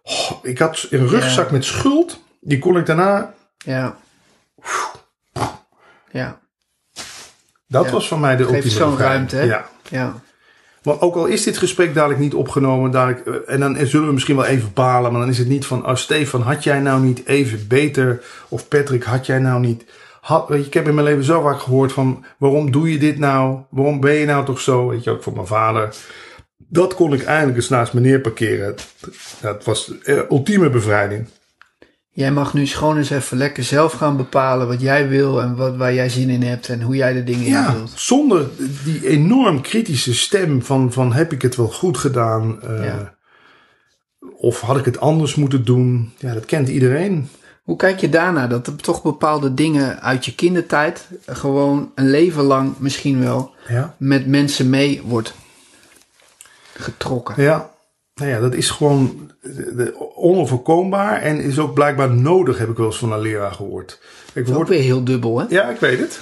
Oh, 0.03 0.31
ik 0.41 0.59
had 0.59 0.87
een 0.89 1.07
rugzak 1.07 1.51
met 1.51 1.65
schuld. 1.65 2.23
Die 2.41 2.59
kon 2.59 2.77
ik 2.77 2.85
daarna. 2.85 3.33
Ja. 3.57 3.97
Ja. 6.11 6.39
Dat 7.67 7.89
was 7.89 8.07
voor 8.07 8.19
mij 8.19 8.35
de 8.35 8.43
Geeft 8.43 8.55
ultieme 8.55 8.77
zo'n 8.77 8.97
ruimte, 8.97 9.35
hè? 9.35 9.41
Ja. 9.43 9.69
Ja. 9.89 10.21
Want 10.81 11.01
ook 11.01 11.15
al 11.15 11.25
is 11.25 11.43
dit 11.43 11.57
gesprek 11.57 11.93
dadelijk 11.93 12.19
niet 12.19 12.33
opgenomen, 12.33 12.91
dadelijk, 12.91 13.27
eh, 13.27 13.53
en 13.53 13.59
dan 13.59 13.87
zullen 13.87 14.07
we 14.07 14.13
misschien 14.13 14.35
wel 14.35 14.45
even 14.45 14.63
bepalen, 14.63 15.11
maar 15.11 15.21
dan 15.21 15.29
is 15.29 15.37
het 15.37 15.47
niet 15.47 15.65
van, 15.65 15.87
oh 15.87 15.95
Stefan, 15.95 16.41
had 16.41 16.63
jij 16.63 16.79
nou 16.79 17.01
niet 17.01 17.25
even 17.25 17.67
beter? 17.67 18.23
Of 18.49 18.67
Patrick, 18.67 19.03
had 19.03 19.25
jij 19.25 19.39
nou 19.39 19.59
niet? 19.59 19.85
Had, 20.21 20.47
weet 20.47 20.59
je, 20.59 20.65
ik 20.65 20.73
heb 20.73 20.87
in 20.87 20.93
mijn 20.93 21.07
leven 21.07 21.23
zo 21.23 21.41
vaak 21.41 21.59
gehoord 21.59 21.91
van, 21.91 22.25
waarom 22.37 22.71
doe 22.71 22.91
je 22.91 22.97
dit 22.97 23.19
nou? 23.19 23.59
Waarom 23.69 23.99
ben 23.99 24.13
je 24.13 24.25
nou 24.25 24.45
toch 24.45 24.59
zo? 24.59 24.87
Weet 24.87 25.03
je, 25.03 25.09
ook 25.09 25.23
voor 25.23 25.33
mijn 25.33 25.47
vader. 25.47 25.95
Dat 26.69 26.95
kon 26.95 27.13
ik 27.13 27.23
eindelijk 27.23 27.57
eens 27.57 27.69
naast 27.69 27.93
me 27.93 27.99
neerparkeren. 27.99 28.75
Dat 29.41 29.63
was 29.63 29.85
de 29.85 29.99
eh, 30.03 30.29
ultieme 30.29 30.69
bevrijding. 30.69 31.27
Jij 32.15 32.31
mag 32.31 32.53
nu 32.53 32.65
gewoon 32.67 32.97
eens 32.97 33.09
even 33.09 33.37
lekker 33.37 33.63
zelf 33.63 33.93
gaan 33.93 34.17
bepalen 34.17 34.67
wat 34.67 34.81
jij 34.81 35.07
wil 35.09 35.41
en 35.41 35.55
wat, 35.55 35.75
waar 35.75 35.93
jij 35.93 36.09
zin 36.09 36.29
in 36.29 36.41
hebt 36.43 36.69
en 36.69 36.81
hoe 36.81 36.95
jij 36.95 37.13
de 37.13 37.23
dingen 37.23 37.45
Ja, 37.45 37.67
invult. 37.67 37.91
zonder 37.95 38.47
die 38.83 39.07
enorm 39.07 39.61
kritische 39.61 40.13
stem 40.13 40.61
van, 40.63 40.91
van 40.93 41.13
heb 41.13 41.31
ik 41.31 41.41
het 41.41 41.55
wel 41.55 41.67
goed 41.67 41.97
gedaan? 41.97 42.61
Eh, 42.61 42.85
Ja. 42.85 43.15
Of 44.37 44.61
had 44.61 44.77
ik 44.77 44.85
het 44.85 44.99
anders 44.99 45.35
moeten 45.35 45.65
doen? 45.65 46.13
Ja, 46.17 46.33
dat 46.33 46.45
kent 46.45 46.69
iedereen. 46.69 47.29
Hoe 47.63 47.75
kijk 47.75 47.99
je 47.99 48.09
daarna 48.09 48.47
dat 48.47 48.67
er 48.67 48.75
toch 48.75 49.01
bepaalde 49.03 49.53
dingen 49.53 50.01
uit 50.01 50.25
je 50.25 50.35
kindertijd 50.35 51.07
gewoon 51.25 51.91
een 51.95 52.09
leven 52.09 52.43
lang 52.43 52.73
misschien 52.77 53.19
wel 53.19 53.51
Ja. 53.67 53.95
met 53.97 54.27
mensen 54.27 54.69
mee 54.69 55.01
wordt 55.05 55.33
getrokken? 56.73 57.43
Ja, 57.43 57.69
nou 58.15 58.29
ja, 58.31 58.39
dat 58.39 58.53
is 58.53 58.69
gewoon 58.69 59.31
de- 59.41 60.11
onoverkombaar 60.15 61.21
en 61.21 61.39
is 61.39 61.59
ook 61.59 61.73
blijkbaar 61.73 62.11
nodig, 62.11 62.57
heb 62.57 62.69
ik 62.69 62.77
wel 62.77 62.85
eens 62.85 62.97
van 62.97 63.11
een 63.13 63.19
leraar 63.21 63.51
gehoord. 63.51 63.99
Ik 64.33 64.47
ook 64.49 64.55
word, 64.55 64.69
weer 64.69 64.81
heel 64.81 65.03
dubbel, 65.03 65.39
hè? 65.39 65.45
ja, 65.49 65.69
ik 65.69 65.79
weet 65.79 65.99
het. 65.99 66.19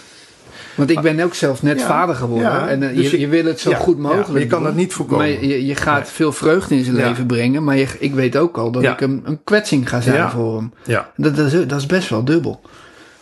Want 0.75 0.89
ik 0.89 1.01
ben 1.01 1.19
ook 1.19 1.33
zelf 1.33 1.61
net 1.63 1.79
Ja, 1.79 1.85
vader 1.87 2.15
geworden. 2.15 2.47
ja, 2.51 2.67
en 2.67 2.83
eh, 2.89 2.95
dus 2.95 3.11
je, 3.11 3.19
je- 3.19 3.27
wil 3.27 3.45
het 3.45 3.59
zo 3.59 3.69
ja, 3.69 3.75
goed 3.77 3.97
mogelijk 3.97 4.27
maar 4.29 4.39
je 4.39 4.47
kan 4.47 4.63
dat 4.63 4.75
niet 4.75 4.93
voorkomen. 4.93 5.25
Maar 5.31 5.43
je, 5.43 5.65
je 5.65 5.75
gaat 5.75 6.09
veel 6.09 6.31
vreugde 6.31 6.75
in 6.75 6.83
zijn 6.83 6.95
leven 6.95 7.25
brengen. 7.25 7.63
Maar 7.63 7.77
je, 7.77 7.87
ik 7.99 8.13
weet 8.13 8.37
ook 8.37 8.57
al 8.57 8.71
dat 8.71 8.83
ik 8.83 9.01
een, 9.01 9.21
een 9.25 9.43
kwetsing 9.43 9.89
ga 9.89 10.01
zijn 10.01 10.29
voor 10.29 10.55
hem. 10.55 10.73
Ja, 10.83 11.11
Dat, 11.15 11.35
dat, 11.35 11.51
is, 11.53 11.67
dat 11.67 11.79
is 11.79 11.85
best 11.85 12.09
wel 12.09 12.23
dubbel. 12.25 12.61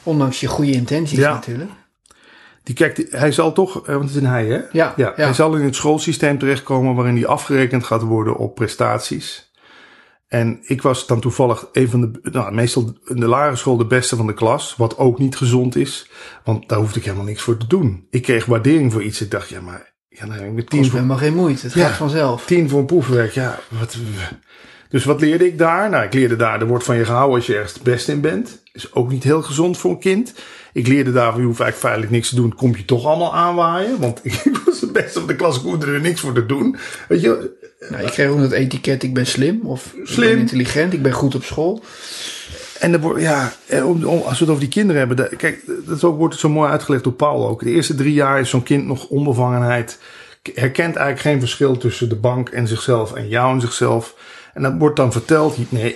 Ondanks 0.03 0.39
je 0.39 0.47
goede 0.47 0.71
intenties 0.71 1.17
Ja. 1.17 1.33
natuurlijk. 1.33 1.69
Die 2.63 2.75
kijkt, 2.75 3.11
hij 3.11 3.31
zal 3.31 3.51
toch, 3.53 3.75
eh, 3.87 3.93
want 3.95 3.99
het 4.07 4.09
is 4.09 4.15
een 4.15 4.27
hij, 4.29 4.45
hè? 4.45 4.59
Ja, 4.71 4.93
ja. 4.95 5.13
Hij 5.15 5.33
zal 5.33 5.55
in 5.55 5.63
het 5.65 5.75
schoolsysteem 5.75 6.37
terechtkomen 6.37 6.95
waarin 6.95 7.15
hij 7.15 7.25
afgerekend 7.27 7.83
gaat 7.83 8.01
worden 8.01 8.35
op 8.35 8.55
prestaties. 8.55 9.47
En 10.27 10.59
ik 10.61 10.81
was 10.81 11.07
dan 11.07 11.19
toevallig 11.19 11.67
een 11.71 11.89
van 11.89 12.01
de, 12.01 12.19
nou, 12.31 12.53
meestal 12.53 12.93
in 13.05 13.19
de 13.19 13.27
lagere 13.27 13.55
school 13.55 13.77
de 13.77 13.85
beste 13.85 14.15
van 14.15 14.27
de 14.27 14.33
klas. 14.33 14.73
Wat 14.77 14.97
ook 14.97 15.19
niet 15.19 15.35
gezond 15.35 15.75
is, 15.75 16.09
want 16.43 16.69
daar 16.69 16.79
hoefde 16.79 16.99
ik 16.99 17.05
helemaal 17.05 17.25
niks 17.25 17.41
voor 17.41 17.57
te 17.57 17.67
doen. 17.67 18.07
Ik 18.09 18.21
kreeg 18.21 18.45
waardering 18.45 18.91
voor 18.91 19.03
iets. 19.03 19.21
Ik 19.21 19.31
dacht, 19.31 19.49
ja, 19.49 19.61
maar 19.61 19.93
ja, 20.09 20.25
nou, 20.25 20.41
ik 20.43 20.55
ben 20.55 20.65
tien 20.65 20.85
voor, 20.85 20.93
helemaal 20.93 21.17
geen 21.17 21.35
moeite. 21.35 21.65
Het 21.65 21.73
Ja. 21.75 21.87
gaat 21.87 21.95
vanzelf. 21.97 22.45
tien 22.45 22.69
voor 22.69 22.79
een 22.79 22.85
proefwerk. 22.85 23.31
Ja, 23.31 23.59
wat, 23.79 23.97
dus 24.89 25.05
wat 25.05 25.21
leerde 25.21 25.45
ik 25.45 25.57
daar? 25.57 25.89
Nou, 25.89 26.03
ik 26.03 26.13
leerde 26.13 26.35
daar, 26.35 26.59
er 26.61 26.67
wordt 26.67 26.83
van 26.83 26.97
je 26.97 27.05
gehouden 27.05 27.35
als 27.35 27.45
je 27.45 27.53
ergens 27.55 27.73
het 27.73 27.83
beste 27.83 28.11
in 28.11 28.21
bent. 28.21 28.61
Is 28.71 28.93
ook 28.93 29.09
niet 29.11 29.23
heel 29.23 29.41
gezond 29.41 29.77
voor 29.77 29.91
een 29.91 29.99
kind. 29.99 30.33
Ik 30.73 30.87
leerde 30.87 31.11
daar, 31.11 31.25
je 31.37 31.43
hoeft 31.43 31.59
eigenlijk 31.59 31.75
feitelijk 31.77 32.11
niks 32.11 32.29
te 32.29 32.35
doen. 32.35 32.55
Kom 32.55 32.75
je 32.75 32.85
toch 32.85 33.05
allemaal 33.05 33.35
aanwaaien? 33.35 33.99
Want 33.99 34.19
ik 34.25 34.61
was 34.65 34.81
het 34.81 34.91
beste 34.91 35.19
van 35.19 35.27
de 35.27 35.35
klas, 35.35 35.55
ik 35.57 35.61
hoefde 35.61 35.85
er 35.91 36.01
niks 36.01 36.19
voor 36.21 36.33
te 36.33 36.45
doen. 36.45 36.75
Weet 37.07 37.21
je, 37.21 37.57
Nou, 37.89 38.03
ik 38.03 38.11
kreeg 38.11 38.29
ook 38.29 38.39
het 38.39 38.51
etiket, 38.51 39.03
ik 39.03 39.13
ben 39.13 39.25
slim. 39.25 39.59
Of 39.63 39.93
ik 39.93 40.07
Slim. 40.07 40.29
ben 40.29 40.39
intelligent, 40.39 40.93
ik 40.93 41.01
ben 41.01 41.11
goed 41.11 41.35
op 41.35 41.43
school. 41.43 41.83
En 42.79 42.91
dan 42.91 43.01
wordt, 43.01 43.21
ja, 43.21 43.53
om, 43.83 44.03
om- 44.05 44.21
als 44.21 44.33
we 44.39 44.43
het 44.45 44.49
over 44.49 44.59
die 44.59 44.67
kinderen 44.69 45.07
hebben. 45.07 45.37
kijk, 45.37 45.61
dat 45.85 46.03
ook, 46.03 46.17
wordt 46.17 46.33
het 46.33 46.41
zo 46.41 46.49
mooi 46.49 46.69
uitgelegd 46.71 47.03
door 47.03 47.13
Paul 47.13 47.47
ook. 47.47 47.63
De 47.63 47.69
eerste 47.71 47.95
drie 47.95 48.13
jaar 48.13 48.39
is 48.39 48.49
zo'n 48.49 48.63
kind 48.63 48.85
nog 48.85 49.07
onbevangenheid. 49.07 49.99
Herkent 50.53 50.95
eigenlijk 50.95 51.19
geen 51.19 51.39
verschil 51.39 51.77
tussen 51.77 52.09
de 52.09 52.15
bank 52.15 52.49
en 52.49 52.67
zichzelf 52.67 53.13
en 53.13 53.27
jou 53.27 53.53
en 53.53 53.61
zichzelf. 53.61 54.15
En 54.53 54.61
dat 54.61 54.73
wordt 54.77 54.95
dan 54.95 55.11
verteld. 55.11 55.71
Nee, 55.71 55.95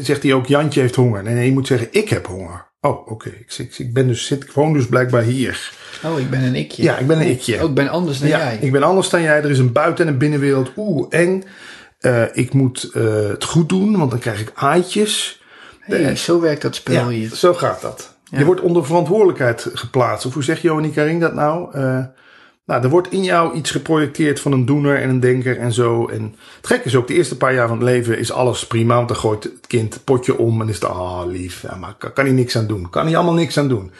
zegt 0.00 0.22
hij 0.22 0.32
ook, 0.32 0.46
Jantje 0.46 0.80
heeft 0.80 0.94
honger. 0.94 1.22
Nee, 1.22 1.34
nee, 1.34 1.46
je 1.46 1.52
moet 1.52 1.66
zeggen, 1.66 1.88
ik 1.90 2.08
heb 2.08 2.26
honger. 2.26 2.66
Oh, 2.80 3.10
oké. 3.10 3.28
Ik, 3.28 3.54
ik, 3.58 3.78
ik 3.78 3.92
ben 3.92 4.06
dus, 4.06 4.26
zit, 4.26 4.42
ik 4.44 4.52
woon 4.52 4.72
dus 4.72 4.86
blijkbaar 4.86 5.22
hier. 5.22 5.70
Oh, 6.04 6.18
ik 6.18 6.30
ben 6.30 6.42
een 6.42 6.54
ikje. 6.54 6.82
Ja, 6.82 6.98
ik 6.98 7.06
ben 7.06 7.20
een 7.20 7.28
ikje. 7.30 7.62
Oh, 7.62 7.68
ik 7.68 7.74
ben 7.74 7.88
anders 7.88 8.18
dan 8.18 8.28
Ja, 8.28 8.38
jij. 8.38 8.58
ik 8.60 8.72
ben 8.72 8.82
anders 8.82 9.08
dan 9.08 9.22
jij. 9.22 9.36
Er 9.42 9.50
is 9.50 9.58
een 9.58 9.72
buiten- 9.72 10.06
en 10.06 10.12
een 10.12 10.18
binnenwereld. 10.18 10.70
Oeh, 10.76 11.06
eng. 11.10 11.44
Eh, 11.98 12.22
ik 12.32 12.52
moet 12.52 12.90
eh, 12.94 13.02
het 13.28 13.44
goed 13.44 13.68
doen, 13.68 13.96
want 13.96 14.10
dan 14.10 14.20
krijg 14.20 14.40
ik 14.40 14.50
aaitjes. 14.54 15.42
Hey, 15.80 16.16
zo 16.16 16.40
werkt 16.40 16.62
dat 16.62 16.74
spel 16.74 16.94
Ja, 16.94 17.08
hier. 17.08 17.34
zo 17.36 17.54
gaat 17.54 17.80
dat. 17.80 18.16
Ja. 18.30 18.38
Je 18.38 18.44
wordt 18.44 18.60
onder 18.60 18.86
verantwoordelijkheid 18.86 19.66
geplaatst. 19.72 20.26
Of 20.26 20.34
hoe 20.34 20.42
zegt 20.44 20.60
Johan 20.60 20.92
Karing 20.92 21.20
dat 21.20 21.34
nou? 21.34 21.76
Nou, 22.68 22.82
er 22.82 22.88
wordt 22.88 23.12
in 23.12 23.24
jou 23.24 23.54
iets 23.54 23.70
geprojecteerd 23.70 24.40
van 24.40 24.52
een 24.52 24.64
doener 24.64 25.02
en 25.02 25.08
een 25.08 25.20
denker 25.20 25.58
en 25.58 25.72
zo. 25.72 26.06
En 26.06 26.34
het 26.56 26.66
gekke 26.66 26.86
is 26.86 26.96
ook, 26.96 27.06
de 27.06 27.14
eerste 27.14 27.36
paar 27.36 27.54
jaar 27.54 27.68
van 27.68 27.76
het 27.76 27.86
leven 27.86 28.18
is 28.18 28.32
alles 28.32 28.66
prima. 28.66 28.94
Want 28.94 29.08
dan 29.08 29.16
gooit 29.16 29.44
het 29.44 29.66
kind 29.66 29.94
het 29.94 30.04
potje 30.04 30.38
om 30.38 30.60
en 30.60 30.68
is 30.68 30.74
het, 30.74 30.84
ah 30.84 31.26
lief. 31.26 31.62
Ja, 31.62 31.74
maar 31.74 31.94
kan, 31.94 32.24
hij 32.24 32.34
niks 32.34 32.56
aan 32.56 32.66
doen. 32.66 32.90
Kan 32.90 33.06
hij 33.06 33.16
allemaal 33.16 33.34
niks 33.34 33.58
aan 33.58 33.68
doen. 33.68 33.90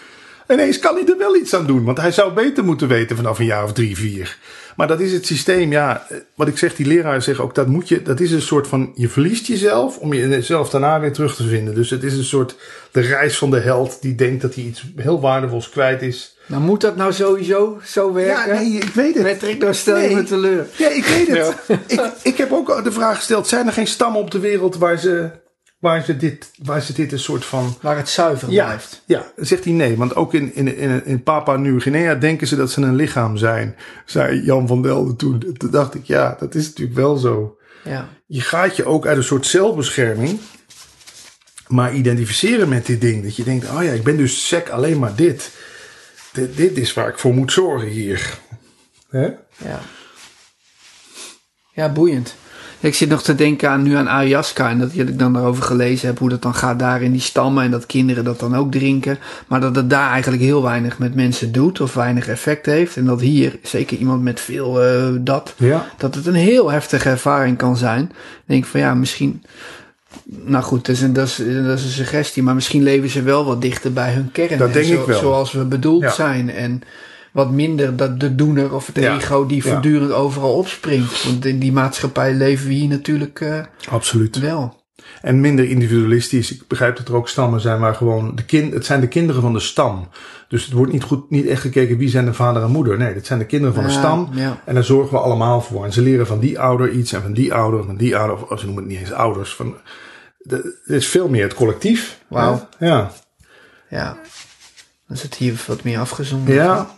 Ineens 0.48 0.78
kan 0.78 0.94
hij 0.94 1.06
er 1.06 1.18
wel 1.18 1.36
iets 1.36 1.54
aan 1.54 1.66
doen. 1.66 1.84
Want 1.84 1.98
hij 1.98 2.10
zou 2.10 2.32
beter 2.32 2.64
moeten 2.64 2.88
weten 2.88 3.16
vanaf 3.16 3.38
een 3.38 3.44
jaar 3.44 3.64
of 3.64 3.72
drie, 3.72 3.96
vier. 3.96 4.38
Maar 4.76 4.86
dat 4.86 5.00
is 5.00 5.12
het 5.12 5.26
systeem, 5.26 5.72
ja. 5.72 6.06
Wat 6.34 6.48
ik 6.48 6.58
zeg, 6.58 6.74
die 6.74 6.86
leraren 6.86 7.22
zeggen 7.22 7.44
ook, 7.44 7.54
dat 7.54 7.66
moet 7.66 7.88
je, 7.88 8.02
dat 8.02 8.20
is 8.20 8.30
een 8.30 8.42
soort 8.42 8.66
van, 8.66 8.92
je 8.94 9.08
verliest 9.08 9.46
jezelf 9.46 9.98
om 9.98 10.14
jezelf 10.14 10.70
daarna 10.70 11.00
weer 11.00 11.12
terug 11.12 11.36
te 11.36 11.48
vinden. 11.48 11.74
Dus 11.74 11.90
het 11.90 12.02
is 12.02 12.16
een 12.16 12.24
soort, 12.24 12.56
de 12.90 13.00
reis 13.00 13.38
van 13.38 13.50
de 13.50 13.60
held 13.60 14.02
die 14.02 14.14
denkt 14.14 14.42
dat 14.42 14.54
hij 14.54 14.64
iets 14.64 14.84
heel 14.96 15.20
waardevols 15.20 15.68
kwijt 15.68 16.02
is. 16.02 16.37
Nou, 16.48 16.62
moet 16.62 16.80
dat 16.80 16.96
nou 16.96 17.12
sowieso 17.12 17.78
zo 17.84 18.12
werken? 18.12 18.60
ik 18.74 18.84
weet 18.94 19.14
het. 19.14 19.24
Patrick, 19.24 19.58
nou 19.58 19.74
stel 19.74 19.96
je 19.98 20.06
Nee. 20.06 20.14
me 20.16 20.22
teleur. 20.22 20.66
Ja, 20.76 20.88
ik 20.88 21.04
weet 21.04 21.26
het. 21.28 21.54
Ik, 21.86 22.00
ik 22.22 22.36
heb 22.36 22.52
ook 22.52 22.84
de 22.84 22.92
vraag 22.92 23.16
gesteld, 23.16 23.48
zijn 23.48 23.66
er 23.66 23.72
geen 23.72 23.86
stammen 23.86 24.20
op 24.20 24.30
de 24.30 24.38
wereld 24.38 24.76
waar 24.76 24.98
ze, 24.98 25.30
waar 25.80 26.04
ze, 26.04 26.16
dit, 26.16 26.50
waar 26.62 26.82
ze 26.82 26.92
dit 26.92 27.12
een 27.12 27.18
soort 27.18 27.44
van... 27.44 27.76
Waar 27.80 27.96
het 27.96 28.08
zuiver 28.08 28.50
Ja, 28.50 28.64
blijft. 28.64 29.02
ja, 29.06 29.32
dan 29.36 29.46
zegt 29.46 29.64
hij 29.64 29.72
nee. 29.72 29.96
Want 29.96 30.16
ook 30.16 30.34
in, 30.34 30.54
in, 30.54 30.76
in, 30.76 31.04
in 31.04 31.22
Papua 31.22 31.56
Nieuw-Guinea 31.56 32.14
denken 32.14 32.46
ze 32.46 32.56
dat 32.56 32.70
ze 32.70 32.80
een 32.80 32.94
lichaam 32.96 33.36
zijn. 33.36 33.76
Zei 34.04 34.42
Jan 34.44 34.66
van 34.66 34.82
Delden 34.82 35.16
toen. 35.16 35.54
Toen 35.56 35.70
dacht 35.70 35.94
ik, 35.94 36.04
ja, 36.04 36.36
dat 36.38 36.54
is 36.54 36.66
natuurlijk 36.66 36.96
wel 36.98 37.16
zo. 37.16 37.56
Ja. 37.84 38.08
Je 38.26 38.40
gaat 38.40 38.76
je 38.76 38.84
ook 38.84 39.06
uit 39.06 39.16
een 39.16 39.22
soort 39.24 39.46
zelfbescherming. 39.46 40.38
Maar 41.68 41.94
identificeren 41.94 42.68
met 42.68 42.86
dit 42.86 43.00
ding. 43.00 43.22
Dat 43.22 43.36
je 43.36 43.44
denkt, 43.44 43.70
oh 43.70 43.82
ja, 43.82 43.90
ik 43.92 44.02
ben 44.04 44.16
dus 44.16 44.46
sec 44.46 44.68
alleen 44.68 44.98
maar 44.98 45.14
dit. 45.16 45.50
Dit, 46.32 46.56
dit 46.56 46.76
is 46.76 46.94
waar 46.94 47.08
ik 47.08 47.18
voor 47.18 47.34
moet 47.34 47.52
zorgen 47.52 47.88
hier. 47.88 48.38
Hè? 49.10 49.24
Ja. 49.56 49.80
Ja, 51.72 51.92
boeiend. 51.92 52.34
Ik 52.80 52.94
zit 52.94 53.08
nog 53.08 53.22
te 53.22 53.34
denken 53.34 53.70
aan 53.70 53.82
nu 53.82 53.94
aan 53.94 54.08
ayahuasca 54.08 54.68
en 54.70 54.78
dat 54.78 54.90
ik 54.94 55.18
dan 55.18 55.32
daarover 55.32 55.62
gelezen 55.62 56.06
heb 56.06 56.18
hoe 56.18 56.28
dat 56.28 56.42
dan 56.42 56.54
gaat 56.54 56.78
daar 56.78 57.02
in 57.02 57.12
die 57.12 57.20
stammen 57.20 57.64
en 57.64 57.70
dat 57.70 57.86
kinderen 57.86 58.24
dat 58.24 58.40
dan 58.40 58.56
ook 58.56 58.72
drinken. 58.72 59.18
Maar 59.46 59.60
dat 59.60 59.76
het 59.76 59.90
daar 59.90 60.10
eigenlijk 60.10 60.42
heel 60.42 60.62
weinig 60.62 60.98
met 60.98 61.14
mensen 61.14 61.52
doet 61.52 61.80
of 61.80 61.94
weinig 61.94 62.28
effect 62.28 62.66
heeft. 62.66 62.96
En 62.96 63.04
dat 63.04 63.20
hier, 63.20 63.58
zeker 63.62 63.96
iemand 63.96 64.22
met 64.22 64.40
veel 64.40 64.82
eh, 64.82 65.08
dat, 65.20 65.54
Ja. 65.56 65.86
dat 65.96 66.14
het 66.14 66.26
een 66.26 66.34
heel 66.34 66.70
heftige 66.70 67.08
ervaring 67.08 67.56
kan 67.56 67.76
zijn. 67.76 68.02
Ik 68.02 68.42
denk 68.46 68.64
van 68.64 68.80
ja, 68.80 68.94
misschien 68.94 69.42
nou 70.24 70.64
goed, 70.64 70.86
dat 70.86 70.94
is, 70.96 71.02
een, 71.02 71.12
dat, 71.12 71.26
is, 71.26 71.36
dat 71.36 71.78
is 71.78 71.84
een 71.84 71.90
suggestie, 71.90 72.42
maar 72.42 72.54
misschien 72.54 72.82
leven 72.82 73.08
ze 73.08 73.22
wel 73.22 73.44
wat 73.44 73.62
dichter 73.62 73.92
bij 73.92 74.12
hun 74.12 74.32
kern. 74.32 74.58
Dat 74.58 74.66
en 74.66 74.72
denk 74.72 74.86
zo- 74.86 75.00
ik 75.00 75.06
wel. 75.06 75.18
Zoals 75.18 75.52
we 75.52 75.64
bedoeld 75.64 76.02
Ja. 76.02 76.10
zijn. 76.10 76.50
En 76.50 76.82
wat 77.32 77.50
minder 77.50 77.96
dat 77.96 78.20
de 78.20 78.34
doener 78.34 78.74
of 78.74 78.86
het 78.86 78.96
Ja. 78.96 79.16
ego 79.16 79.46
die 79.46 79.62
Ja. 79.64 79.70
voortdurend 79.70 80.12
overal 80.12 80.52
opspringt. 80.54 81.24
Want 81.24 81.44
in 81.44 81.58
die 81.58 81.72
maatschappij 81.72 82.34
leven 82.34 82.66
we 82.68 82.72
hier 82.74 82.88
natuurlijk 82.88 83.40
eh, 83.40 83.60
Absoluut. 83.90 84.38
wel. 84.38 84.76
En 85.22 85.40
minder 85.40 85.64
individualistisch. 85.70 86.52
Ik 86.52 86.62
begrijp 86.68 86.96
dat 86.96 87.08
er 87.08 87.14
ook 87.14 87.28
stammen 87.28 87.60
zijn 87.60 87.80
waar 87.80 87.94
gewoon 87.94 88.32
de 88.34 88.44
kind, 88.44 88.72
het 88.72 88.84
zijn 88.86 89.00
de 89.00 89.08
kinderen 89.08 89.42
van 89.42 89.52
de 89.52 89.60
stam. 89.60 90.08
Dus 90.48 90.64
het 90.64 90.72
wordt 90.72 90.92
niet 90.92 91.02
goed, 91.02 91.30
niet 91.30 91.46
echt 91.46 91.60
gekeken 91.60 91.96
wie 91.98 92.08
zijn 92.08 92.24
de 92.24 92.34
vader 92.34 92.62
en 92.62 92.70
moeder. 92.70 92.98
Nee, 92.98 93.14
dat 93.14 93.26
zijn 93.26 93.38
de 93.38 93.44
kinderen 93.46 93.74
van 93.74 93.84
de 93.84 93.90
Ja, 93.92 93.98
stam. 93.98 94.28
ja. 94.32 94.60
En 94.64 94.74
daar 94.74 94.84
zorgen 94.84 95.12
we 95.12 95.18
allemaal 95.18 95.60
voor. 95.60 95.84
En 95.84 95.92
ze 95.92 96.02
leren 96.02 96.26
van 96.26 96.38
die 96.38 96.58
ouder 96.60 96.90
iets 96.90 97.12
en 97.12 97.22
van 97.22 97.32
die 97.32 97.54
ouder, 97.54 97.84
van 97.84 97.96
die 97.96 98.16
ouder. 98.16 98.50
Of 98.50 98.58
ze 98.58 98.64
noemen 98.66 98.82
het 98.84 98.92
niet 98.92 99.00
eens 99.00 99.12
ouders. 99.12 99.54
Van, 99.54 99.74
het 100.50 100.74
is 100.86 101.08
veel 101.08 101.28
meer 101.28 101.42
het 101.42 101.54
collectief. 101.54 102.18
Wauw. 102.28 102.68
Ja. 102.78 103.10
Ja. 103.88 104.18
Dan 105.06 105.16
is 105.16 105.22
het 105.22 105.34
hier 105.34 105.64
wat 105.66 105.82
meer 105.82 105.98
afgezonderd. 105.98 106.56
Ja. 106.56 106.90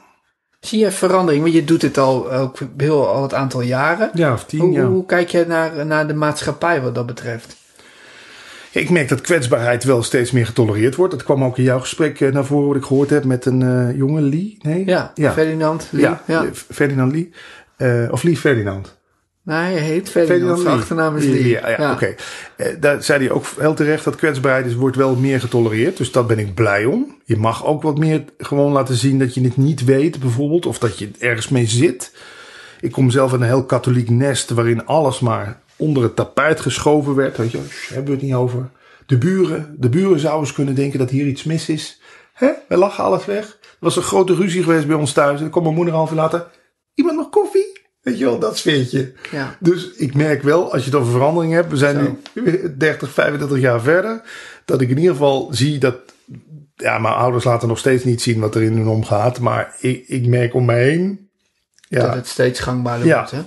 Zie 0.61 0.79
je 0.79 0.91
verandering? 0.91 1.43
Want 1.43 1.55
je 1.55 1.65
doet 1.65 1.83
het 1.83 1.99
al, 1.99 2.33
ook 2.33 2.59
heel, 2.77 3.09
al 3.09 3.23
het 3.23 3.35
aantal 3.35 3.61
jaren. 3.61 4.11
Ja, 4.15 4.33
of 4.33 4.45
tien 4.45 4.61
Hoe, 4.61 4.73
jaar. 4.73 4.87
hoe 4.87 5.07
kijk 5.07 5.29
je 5.29 5.45
naar, 5.49 5.87
naar 5.87 6.07
de 6.07 6.15
maatschappij 6.15 6.83
wat 6.83 6.95
dat 6.95 7.07
betreft? 7.07 7.57
Ik 8.73 8.91
merk 8.91 9.09
dat 9.09 9.21
kwetsbaarheid 9.21 9.85
wel 9.85 10.03
steeds 10.03 10.31
meer 10.31 10.47
getolereerd 10.47 10.95
wordt. 10.95 11.13
Dat 11.13 11.23
kwam 11.23 11.45
ook 11.45 11.59
in 11.59 11.65
jouw 11.65 11.81
gesprek 11.81 12.21
eh, 12.21 12.33
naar 12.33 12.45
voren 12.45 12.67
wat 12.67 12.77
ik 12.77 12.85
gehoord 12.85 13.11
heb 13.11 13.25
met 13.25 13.47
een 13.47 13.63
eh, 13.63 13.97
jonge 13.97 14.21
Lee. 14.21 14.57
Nee? 14.63 14.87
Ja, 14.87 15.13
ja. 15.15 15.33
Ferdinand. 15.33 15.89
Lee, 15.91 16.03
Ja, 16.03 16.23
ja. 16.27 16.45
Ferdinand 16.53 17.13
Lee. 17.13 17.33
Eh, 17.77 18.09
of 18.11 18.23
Lee 18.23 18.37
Ferdinand. 18.37 18.99
Nee, 19.45 19.57
hij 19.59 19.79
heet 19.79 20.11
Ferdinand. 20.11 20.61
Zijn 20.61 20.79
achternaam 20.79 21.17
is 21.17 21.25
Lee. 21.25 21.49
Ja, 21.49 21.69
ja, 21.69 21.93
oké. 21.93 22.15
Eh, 22.57 22.67
Daar 22.81 23.03
zei 23.03 23.25
hij 23.27 23.31
ook 23.35 23.45
heel 23.59 23.75
terecht 23.75 24.05
dat 24.05 24.17
kwetsbaarheid 24.17 24.67
is, 24.67 24.75
wordt 24.75 24.97
wel 24.97 25.15
meer 25.17 25.41
getolereerd. 25.41 25.97
Dus 25.97 26.13
daar 26.13 26.27
ben 26.27 26.39
ik 26.39 26.55
blij 26.55 26.85
om. 26.85 27.17
Je 27.25 27.37
mag 27.37 27.67
ook 27.67 27.83
wat 27.83 27.99
meer 27.99 28.25
gewoon 28.39 28.73
laten 28.73 28.95
zien 28.95 29.19
dat 29.19 29.35
je 29.35 29.41
het 29.41 29.57
niet 29.57 29.85
weet, 29.85 30.21
bijvoorbeeld. 30.21 30.67
Of 30.67 30.79
dat 30.79 30.99
je 30.99 31.11
ergens 31.19 31.49
mee 31.49 31.67
zit. 31.67 32.15
Ik 32.81 32.93
kom 32.93 33.11
zelf 33.11 33.33
in 33.33 33.41
een 33.41 33.47
heel 33.47 33.65
katholiek 33.65 34.11
nest 34.11 34.51
waarin 34.51 34.87
alles 34.87 35.21
maar 35.21 35.61
onder 35.77 36.03
het 36.03 36.17
tapijt 36.17 36.61
geschoven 36.61 37.15
werd. 37.15 37.37
Weet 37.37 37.51
je, 37.51 37.59
hebben 37.89 38.05
we 38.05 38.19
het 38.19 38.23
niet 38.23 38.35
over. 38.35 38.69
De 39.07 39.19
buren, 39.19 39.75
de 39.79 39.89
buren 39.89 40.19
zouden 40.21 40.45
eens 40.45 40.53
kunnen 40.55 40.75
denken 40.75 40.99
dat 40.99 41.11
hier 41.11 41.27
iets 41.27 41.45
mis 41.45 41.69
is. 41.69 42.01
Hè? 42.33 42.51
We 42.69 42.77
lachen 42.77 43.05
alles 43.05 43.25
weg. 43.25 43.45
Er 43.61 43.77
was 43.87 43.97
een 43.97 44.03
grote 44.03 44.35
ruzie 44.35 44.63
geweest 44.63 44.87
bij 44.87 44.97
ons 44.97 45.13
thuis. 45.13 45.35
En 45.35 45.41
dan 45.41 45.51
kwam 45.51 45.63
mijn 45.63 45.75
moeder 45.75 45.95
half 45.95 46.11
uur 46.11 46.17
later. 46.17 46.47
Iemand 46.95 47.17
nog 47.17 47.31
koffie? 47.31 47.70
Weet 48.11 48.19
je 48.19 48.25
wel, 48.25 48.39
dat 48.39 48.57
sfeertje. 48.59 49.13
Ja. 49.31 49.57
Dus 49.59 49.91
ik 49.97 50.15
merk 50.15 50.43
wel, 50.43 50.73
als 50.73 50.85
je 50.85 50.91
het 50.91 50.99
over 51.01 51.13
verandering 51.13 51.53
hebt, 51.53 51.71
we 51.71 51.77
zijn 51.77 52.19
nu 52.35 52.75
30, 52.79 53.11
35 53.11 53.59
jaar 53.59 53.81
verder, 53.81 54.23
dat 54.65 54.81
ik 54.81 54.89
in 54.91 54.97
ieder 54.99 55.13
geval 55.13 55.49
zie 55.51 55.79
dat, 55.79 55.97
ja, 56.77 56.99
mijn 56.99 57.15
ouders 57.15 57.45
laten 57.45 57.69
nog 57.69 57.79
steeds 57.79 58.05
niet 58.05 58.23
zien 58.23 58.41
wat 58.41 58.55
er 58.55 58.63
in 58.63 58.77
hun 58.77 58.89
omgaat, 58.89 59.41
maar 59.41 59.75
ik, 59.79 60.05
ik 60.07 60.27
merk 60.27 60.55
om 60.55 60.65
me 60.65 60.75
heen, 60.75 61.29
Dat 61.89 62.03
ja, 62.03 62.15
het 62.15 62.27
steeds 62.29 62.61
gangbaarder 62.61 63.07
Ja. 63.07 63.17
wordt. 63.17 63.31
Hè? 63.31 63.43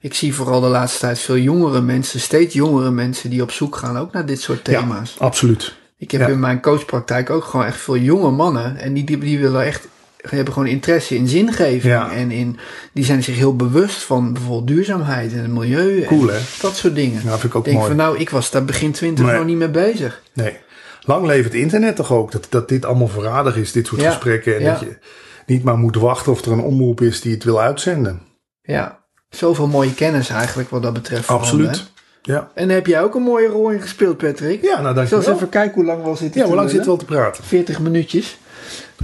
Ik 0.00 0.14
zie 0.14 0.34
vooral 0.34 0.60
de 0.60 0.66
laatste 0.66 0.98
tijd 0.98 1.18
veel 1.18 1.36
jongere 1.36 1.80
mensen, 1.80 2.20
steeds 2.20 2.54
jongere 2.54 2.90
mensen 2.90 3.30
die 3.30 3.42
op 3.42 3.50
zoek 3.50 3.76
gaan 3.76 3.98
ook 3.98 4.12
naar 4.12 4.26
dit 4.26 4.40
soort 4.40 4.66
ja, 4.66 4.80
thema's. 4.80 5.16
absoluut. 5.18 5.74
Ik 5.96 6.10
heb 6.10 6.20
Ja. 6.20 6.26
in 6.26 6.40
mijn 6.40 6.60
coachpraktijk 6.60 7.30
ook 7.30 7.44
gewoon 7.44 7.66
echt 7.66 7.80
veel 7.80 7.96
jonge 7.96 8.30
mannen. 8.30 8.76
En 8.76 8.92
die, 8.94 9.04
die, 9.04 9.18
die 9.18 9.38
willen 9.38 9.64
echt, 9.64 9.88
hebben 10.36 10.54
gewoon 10.54 10.68
interesse 10.68 11.14
in 11.16 11.28
zingeving. 11.28 11.82
Ja. 11.82 12.12
En 12.12 12.30
in, 12.30 12.58
die 12.92 13.04
zijn 13.04 13.22
zich 13.22 13.36
heel 13.36 13.56
bewust 13.56 14.02
van 14.02 14.32
bijvoorbeeld 14.32 14.66
duurzaamheid 14.66 15.32
en 15.32 15.38
het 15.38 15.50
milieu. 15.50 16.04
Cool, 16.04 16.28
en 16.30 16.34
hè? 16.34 16.40
Dat 16.60 16.76
soort 16.76 16.94
dingen. 16.94 17.20
Ja, 17.24 17.30
vind 17.30 17.44
ik 17.44 17.54
ook 17.54 17.64
denk 17.64 17.76
mooi. 17.76 17.88
van 17.88 17.96
nou, 17.96 18.18
ik 18.18 18.30
was 18.30 18.50
daar 18.50 18.64
begin 18.64 18.92
twintig 18.92 19.24
Nee. 19.24 19.36
nog 19.36 19.44
niet 19.44 19.56
mee 19.56 19.68
bezig. 19.70 20.22
Nee. 20.32 20.56
Lang 21.00 21.26
leven 21.26 21.44
het 21.44 21.54
internet 21.60 21.96
toch 21.96 22.12
ook, 22.12 22.32
dat, 22.32 22.46
dat 22.48 22.68
dit 22.68 22.84
allemaal 22.84 23.08
voorradig 23.08 23.56
is, 23.56 23.72
dit 23.72 23.86
soort 23.86 24.00
Ja, 24.00 24.10
gesprekken, 24.10 24.56
en 24.56 24.62
ja. 24.62 24.70
dat 24.70 24.80
je 24.80 24.98
niet 25.46 25.62
maar 25.64 25.78
moet 25.78 25.96
wachten 25.96 26.32
of 26.32 26.44
er 26.44 26.52
een 26.52 26.60
omroep 26.60 27.00
is 27.00 27.20
die 27.20 27.34
het 27.34 27.44
wil 27.44 27.60
uitzenden. 27.60 28.20
Ja, 28.62 28.98
zoveel 29.30 29.66
mooie 29.66 29.94
kennis 29.94 30.28
eigenlijk 30.28 30.70
wat 30.70 30.82
dat 30.82 30.92
betreft. 30.92 31.28
Absoluut. 31.28 31.90
Ja. 32.22 32.50
En 32.54 32.66
daar 32.66 32.76
heb 32.76 32.86
jij 32.86 33.02
ook 33.02 33.14
een 33.14 33.22
mooie 33.22 33.48
rol 33.48 33.70
in 33.70 33.80
gespeeld, 33.80 34.16
Patrick. 34.16 34.62
Ja, 34.62 34.68
nou 34.68 34.78
Ik 34.78 34.84
zal 34.84 34.94
dankjewel. 34.94 35.18
eens 35.26 35.28
even 35.36 35.48
kijken 35.48 35.74
hoe 35.74 35.84
lang 35.84 36.02
we 36.02 36.08
al 36.08 36.16
zitten 36.16 36.40
Ja, 36.40 36.46
hoe 36.46 36.56
lang 36.56 36.70
zit 36.70 36.78
lullen. 36.78 36.96
wel 36.96 37.06
te 37.06 37.12
praten? 37.14 37.44
40 37.44 37.80
minuutjes. 37.80 38.38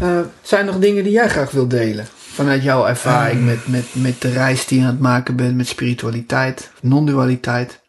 Eh, 0.01 0.21
zijn 0.43 0.67
er 0.67 0.73
nog 0.73 0.81
dingen 0.81 1.05
die 1.05 1.13
jij 1.13 1.29
graag 1.29 1.51
wilt 1.51 1.71
delen? 1.71 2.07
Vanuit 2.17 2.63
jouw 2.63 2.87
ervaring 2.87 3.39
Eh. 3.41 3.45
met, 3.47 3.67
met, 3.69 3.85
met 3.93 4.21
de 4.21 4.31
reis 4.31 4.67
die 4.67 4.79
je 4.81 4.85
aan 4.87 4.91
het 4.93 5.01
maken 5.01 5.37
bent 5.37 5.57
met 5.57 5.67
spiritualiteit, 5.69 6.71
non-dualiteit. 6.81 7.83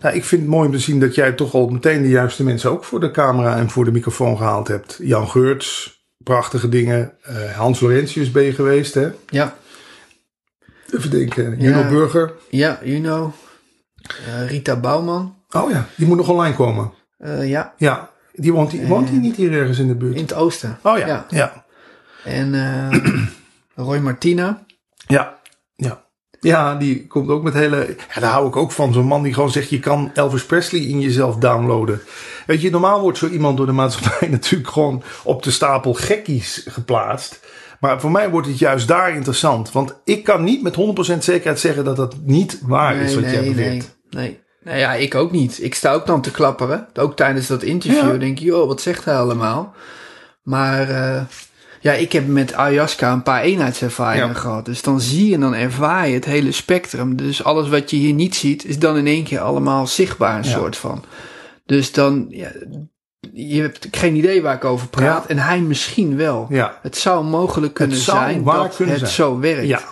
Nou, 0.00 0.16
ik 0.16 0.24
vind 0.24 0.40
het 0.40 0.50
mooi 0.50 0.66
om 0.66 0.72
te 0.72 0.78
zien 0.78 1.00
dat 1.00 1.14
jij 1.14 1.32
toch 1.32 1.54
al 1.54 1.68
meteen 1.68 2.02
de 2.02 2.08
juiste 2.08 2.44
mensen 2.44 2.70
ook 2.70 2.84
voor 2.84 3.00
de 3.00 3.10
camera 3.10 3.56
en 3.56 3.70
voor 3.70 3.84
de 3.84 3.92
microfoon 3.92 4.36
gehaald 4.36 4.68
hebt. 4.68 4.98
Jan 5.02 5.28
Geurts, 5.28 5.98
prachtige 6.24 6.68
dingen. 6.68 7.12
Eh, 7.22 7.56
Hans 7.56 7.80
Laurentius 7.80 8.30
ben 8.30 8.42
je 8.42 8.52
geweest, 8.52 8.94
hè? 8.94 9.08
Ja, 9.28 9.56
Even 10.94 11.10
denken. 11.10 11.60
Juno 11.60 11.78
Ja. 11.78 11.88
Burger. 11.88 12.32
ja, 12.50 12.78
know. 12.82 13.32
Eh, 14.26 14.48
Rita 14.48 14.76
Bouwman. 14.80 15.36
Oh 15.50 15.70
ja, 15.70 15.86
die 15.96 16.06
moet 16.06 16.16
nog 16.16 16.28
online 16.28 16.54
komen. 16.54 16.92
Ja, 17.40 17.74
Ja, 17.76 18.10
die 18.34 18.52
woont, 18.52 18.70
die, 18.70 18.86
woont 18.86 19.08
die 19.08 19.20
niet 19.20 19.36
hier 19.36 19.52
ergens 19.52 19.78
in 19.78 19.86
de 19.86 19.94
buurt? 19.94 20.14
in 20.14 20.22
het 20.22 20.34
oosten. 20.34 20.78
Oh 20.82 20.98
ja, 20.98 21.06
Ja. 21.06 21.26
ja, 21.28 21.64
En 22.24 22.54
eh, 22.54 23.14
Roy 23.74 23.98
Martina. 23.98 24.64
ja, 25.06 25.38
ja. 25.76 26.02
Ja, 26.40 26.74
die 26.74 27.06
komt 27.06 27.28
ook 27.28 27.42
met 27.42 27.54
hele... 27.54 27.96
Ja, 28.14 28.20
daar 28.20 28.30
hou 28.30 28.46
ik 28.46 28.56
ook 28.56 28.72
van. 28.72 28.92
Zo'n 28.92 29.06
man 29.06 29.22
die 29.22 29.34
gewoon 29.34 29.50
zegt, 29.50 29.70
je 29.70 29.78
kan 29.78 30.10
Elvis 30.14 30.44
Presley 30.46 30.80
in 30.80 31.00
jezelf 31.00 31.36
downloaden. 31.36 32.00
Weet 32.46 32.60
je, 32.60 32.70
normaal 32.70 33.00
wordt 33.00 33.18
zo 33.18 33.28
iemand 33.28 33.56
door 33.56 33.66
de 33.66 33.72
maatschappij 33.72 34.28
natuurlijk 34.38 34.70
gewoon 34.70 35.02
op 35.22 35.42
de 35.42 35.50
stapel 35.50 35.94
gekkies 35.94 36.66
geplaatst. 36.68 37.40
Maar 37.80 38.00
voor 38.00 38.10
mij 38.10 38.30
wordt 38.30 38.46
het 38.46 38.58
juist 38.58 38.88
daar 38.88 39.14
interessant. 39.14 39.72
Want 39.72 39.94
ik 40.04 40.24
kan 40.24 40.44
niet 40.44 40.62
met 40.62 40.76
100% 41.14 41.18
zekerheid 41.18 41.60
zeggen 41.60 41.84
dat 41.84 41.96
dat 41.96 42.16
niet 42.22 42.60
waar 42.62 42.96
is 42.96 43.14
wat 43.14 43.24
jij 43.24 43.40
nee, 43.40 43.50
beweert. 43.50 43.96
nee, 44.10 44.28
nee. 44.28 44.42
Nou 44.64 44.78
ja, 44.78 44.92
ik 44.94 45.14
ook 45.14 45.30
niet. 45.32 45.62
Ik 45.62 45.74
sta 45.74 45.92
ook 45.92 46.06
dan 46.06 46.20
te 46.22 46.30
klapperen. 46.30 46.86
Ook 46.94 47.16
tijdens 47.16 47.46
dat 47.46 47.62
interview 47.62 48.12
Ja. 48.12 48.18
denk 48.18 48.38
je, 48.38 48.44
joh, 48.44 48.66
wat 48.66 48.80
zegt 48.80 49.04
hij 49.04 49.16
allemaal? 49.16 49.74
Maar 50.42 50.88
eh, 50.90 51.22
ja, 51.80 51.92
ik 51.92 52.12
heb 52.12 52.26
met 52.26 52.52
ayahuasca 52.54 53.12
een 53.12 53.22
paar 53.22 53.42
eenheidservaringen 53.42 54.28
Ja. 54.28 54.34
gehad. 54.34 54.64
Dus 54.64 54.82
dan 54.82 55.00
zie 55.00 55.28
je 55.28 55.34
en 55.34 55.40
dan 55.40 55.54
ervaar 55.54 56.08
je 56.08 56.14
het 56.14 56.24
hele 56.24 56.52
spectrum. 56.52 57.16
Dus 57.16 57.44
alles 57.44 57.68
wat 57.68 57.90
je 57.90 57.96
hier 57.96 58.12
niet 58.14 58.34
ziet, 58.34 58.64
is 58.64 58.78
dan 58.78 58.96
in 58.96 59.06
één 59.06 59.24
keer 59.24 59.40
allemaal 59.40 59.86
zichtbaar 59.86 60.36
een 60.38 60.44
Ja. 60.44 60.50
soort 60.50 60.76
van. 60.76 61.04
Dus 61.66 61.92
dan, 61.92 62.26
ja, 62.30 62.50
je 63.32 63.60
hebt 63.60 63.88
geen 63.90 64.14
idee 64.14 64.42
waar 64.42 64.54
ik 64.54 64.64
over 64.64 64.88
praat. 64.88 65.26
En 65.26 65.38
hij 65.38 65.60
misschien 65.60 66.16
wel. 66.16 66.46
Ja, 66.50 66.78
Het 66.82 66.96
zou 66.96 67.24
mogelijk 67.24 67.74
kunnen 67.74 67.96
zou 67.96 68.18
zijn 68.18 68.44
dat 68.44 68.76
kunnen 68.76 68.94
het 68.94 69.02
zijn. 69.08 69.12
zo 69.12 69.38
werkt. 69.38 69.84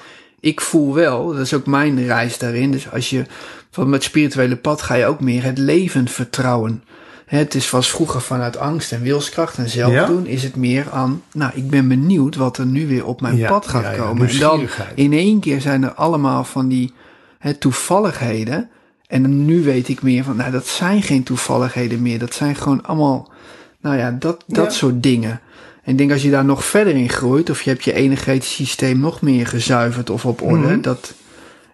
Ik 0.42 0.60
voel 0.60 0.94
wel, 0.94 1.26
dat 1.32 1.40
is 1.40 1.54
ook 1.54 1.66
mijn 1.66 2.06
reis 2.06 2.38
daarin. 2.38 2.70
Dus 2.70 2.90
als 2.90 3.10
je 3.10 3.24
van 3.70 3.88
met 3.88 4.02
spirituele 4.02 4.56
pad 4.56 4.82
ga 4.82 4.94
je 4.94 5.06
ook 5.06 5.20
meer 5.20 5.42
het 5.42 5.58
leven 5.58 6.08
vertrouwen. 6.08 6.82
Het 7.26 7.54
is 7.54 7.70
was 7.70 7.90
vroeger 7.90 8.20
vanuit 8.20 8.56
angst 8.56 8.92
en 8.92 9.02
wilskracht 9.02 9.58
en 9.58 9.68
zelf 9.68 9.92
Ja. 9.92 10.06
doen, 10.06 10.26
is 10.26 10.42
het 10.42 10.56
meer 10.56 10.90
aan, 10.90 11.22
nou, 11.32 11.52
ik 11.54 11.70
ben 11.70 11.88
benieuwd 11.88 12.36
wat 12.36 12.58
er 12.58 12.66
nu 12.66 12.86
weer 12.86 13.06
op 13.06 13.20
mijn 13.20 13.36
Ja, 13.36 13.48
pad 13.48 13.68
gaat 13.68 13.82
ja, 13.82 14.02
komen. 14.02 14.28
En 14.28 14.38
dan 14.38 14.68
in 14.94 15.12
één 15.12 15.40
keer 15.40 15.60
zijn 15.60 15.82
er 15.82 15.92
allemaal 15.92 16.44
van 16.44 16.68
die 16.68 16.92
hè, 17.38 17.54
toevalligheden. 17.54 18.68
En 19.06 19.44
nu 19.44 19.62
weet 19.62 19.88
ik 19.88 20.02
meer 20.02 20.24
van, 20.24 20.36
nou, 20.36 20.50
dat 20.50 20.66
zijn 20.66 21.02
geen 21.02 21.22
toevalligheden 21.22 22.02
meer. 22.02 22.18
Dat 22.18 22.34
zijn 22.34 22.56
gewoon 22.56 22.82
allemaal, 22.82 23.32
nou 23.80 23.96
ja, 23.96 24.16
dat, 24.18 24.44
dat 24.46 24.74
soort 24.74 25.02
dingen. 25.02 25.40
En 25.82 25.92
ik 25.92 25.98
denk 25.98 26.12
als 26.12 26.22
je 26.22 26.30
daar 26.30 26.44
nog 26.44 26.64
verder 26.64 26.94
in 26.94 27.08
groeit, 27.08 27.50
of 27.50 27.62
je 27.62 27.70
hebt 27.70 27.84
je 27.84 27.92
energetisch 27.92 28.54
systeem 28.54 28.98
nog 28.98 29.20
meer 29.20 29.46
gezuiverd 29.46 30.10
of 30.10 30.24
op 30.24 30.42
orde, 30.42 30.66
Mhm. 30.66 30.80
dat, 30.80 31.12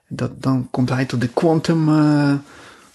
dat, 0.08 0.30
dan 0.42 0.68
komt 0.70 0.88
hij 0.88 1.04
tot 1.04 1.20
de 1.20 1.28
quantum 1.28 1.88
eh, 1.88 2.32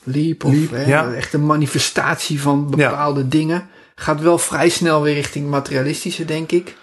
leap, 0.03 0.43
of 0.43 0.51
Leap, 0.53 0.71
hè, 0.71 0.85
ja. 0.85 1.13
echt 1.13 1.33
een 1.33 1.45
manifestatie 1.45 2.41
van 2.41 2.69
bepaalde 2.69 3.27
dingen. 3.27 3.67
Gaat 3.95 4.21
wel 4.21 4.37
vrij 4.37 4.69
snel 4.69 5.01
weer 5.01 5.13
richting 5.13 5.49
materialistische, 5.49 6.25
denk 6.25 6.51
ik. 6.51 6.75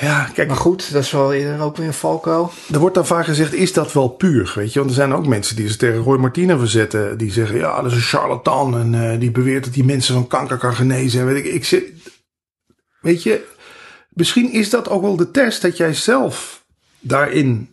ja, 0.00 0.30
kijk, 0.34 0.48
Maar 0.48 0.56
goed, 0.56 0.92
dat 0.92 1.02
is 1.02 1.10
wel 1.10 1.32
eerder 1.32 1.60
ook 1.60 1.76
weer 1.76 1.86
een 1.86 1.92
valkuil. 1.92 2.52
Er 2.72 2.78
wordt 2.78 2.94
dan 2.94 3.06
vaak 3.06 3.24
gezegd, 3.24 3.54
is 3.54 3.72
dat 3.72 3.92
wel 3.92 4.08
puur? 4.08 4.52
Weet 4.54 4.72
je, 4.72 4.78
want 4.78 4.90
er 4.90 4.96
zijn 4.96 5.14
ook 5.14 5.26
mensen 5.26 5.56
die 5.56 5.66
zich 5.68 5.76
tegen 5.76 6.00
Roy 6.00 6.18
Martina 6.18 6.58
verzetten. 6.58 7.18
Die 7.18 7.32
zeggen, 7.32 7.56
ja, 7.58 7.82
dat 7.82 7.90
is 7.90 7.96
een 7.96 8.02
charlatan. 8.02 8.78
En 8.78 9.10
eh, 9.12 9.20
die 9.20 9.30
beweert 9.30 9.64
dat 9.64 9.74
die 9.74 9.84
mensen 9.84 10.14
van 10.14 10.26
kanker 10.26 10.56
kan 10.58 10.74
genezen. 10.74 11.20
En 11.20 11.26
weet 11.26 11.44
ik, 11.44 11.52
ik 11.52 11.64
zit, 11.64 11.84
weet 13.06 13.22
je, 13.22 13.44
misschien 14.08 14.52
is 14.52 14.70
dat 14.70 14.88
ook 14.88 15.02
wel 15.02 15.16
de 15.16 15.30
test 15.30 15.62
dat 15.62 15.76
jij 15.76 15.94
zelf 15.94 16.64
daarin 16.98 17.70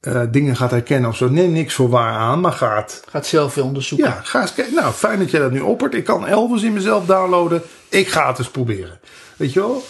eh, 0.00 0.22
dingen 0.30 0.56
gaat 0.56 0.70
herkennen 0.70 1.10
of 1.10 1.16
zo. 1.16 1.28
Neem 1.28 1.52
niks 1.52 1.74
voor 1.74 1.88
waar 1.88 2.12
aan, 2.12 2.40
maar 2.40 2.52
gaat. 2.52 3.02
Gaat 3.08 3.26
zelf 3.26 3.54
weer 3.54 3.64
onderzoeken. 3.64 4.06
Ja, 4.06 4.20
ga 4.22 4.40
eens 4.40 4.54
kijken. 4.54 4.74
Nou, 4.74 4.92
fijn 4.92 5.18
dat 5.18 5.30
jij 5.30 5.40
dat 5.40 5.50
nu 5.50 5.60
oppert. 5.60 5.94
Ik 5.94 6.04
kan 6.04 6.26
Elvis 6.26 6.62
in 6.62 6.72
mezelf 6.72 7.06
downloaden. 7.06 7.62
Ik 7.88 8.08
ga 8.08 8.28
het 8.28 8.38
eens 8.38 8.50
proberen. 8.50 9.00
Weet 9.36 9.52
je 9.52 9.60
wel? 9.60 9.84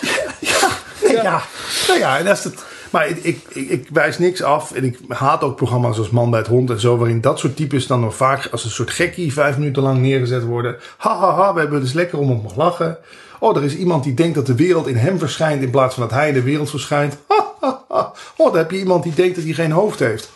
ja, 0.40 0.68
nee, 1.02 1.12
ja. 1.12 1.42
Nou 1.86 1.98
ja, 1.98 2.18
en 2.18 2.26
als 2.26 2.44
het, 2.44 2.64
Maar 2.90 3.08
ik, 3.08 3.16
ik, 3.24 3.44
ik, 3.48 3.88
wijs 3.92 4.18
niks 4.18 4.42
af. 4.42 4.72
En 4.72 4.84
ik 4.84 4.98
haat 5.08 5.42
ook 5.42 5.56
programma's 5.56 5.98
als 5.98 6.10
Man 6.10 6.30
bij 6.30 6.38
het 6.38 6.48
Hond 6.48 6.70
en 6.70 6.80
zo. 6.80 6.96
Waarin 6.96 7.20
dat 7.20 7.38
soort 7.38 7.56
types 7.56 7.86
dan 7.86 8.00
nog 8.00 8.16
vaak 8.16 8.48
als 8.50 8.64
een 8.64 8.70
soort 8.70 8.90
gekkie 8.90 9.32
vijf 9.32 9.58
minuten 9.58 9.82
lang 9.82 9.98
neergezet 9.98 10.42
worden. 10.42 10.76
Ha 10.96 11.18
ha 11.18 11.34
ha, 11.34 11.54
we 11.54 11.60
hebben 11.60 11.80
dus 11.80 11.92
lekker 11.92 12.18
om 12.18 12.40
mag 12.42 12.56
lachen. 12.56 12.98
Oh, 13.40 13.56
er 13.56 13.64
is 13.64 13.76
iemand 13.76 14.04
die 14.04 14.14
denkt 14.14 14.34
dat 14.34 14.46
de 14.46 14.54
wereld 14.54 14.86
in 14.86 14.96
hem 14.96 15.18
verschijnt. 15.18 15.62
In 15.62 15.70
plaats 15.70 15.94
van 15.94 16.02
dat 16.02 16.12
hij 16.18 16.28
in 16.28 16.34
de 16.34 16.42
wereld 16.42 16.70
verschijnt. 16.70 17.18
Ha 17.28 17.54
ha 17.60 17.84
ha. 17.88 18.12
Oh, 18.36 18.46
dan 18.46 18.56
heb 18.56 18.70
je 18.70 18.78
iemand 18.78 19.02
die 19.02 19.14
denkt 19.14 19.34
dat 19.34 19.44
hij 19.44 19.52
geen 19.52 19.72
hoofd 19.72 19.98
heeft. 19.98 20.30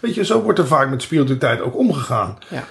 Weet 0.00 0.14
je, 0.14 0.24
zo 0.24 0.42
wordt 0.42 0.58
er 0.58 0.66
vaak 0.66 0.90
met 0.90 1.02
spiritualiteit 1.02 1.60
ook 1.60 1.76
omgegaan. 1.76 2.38
Ja. 2.48 2.64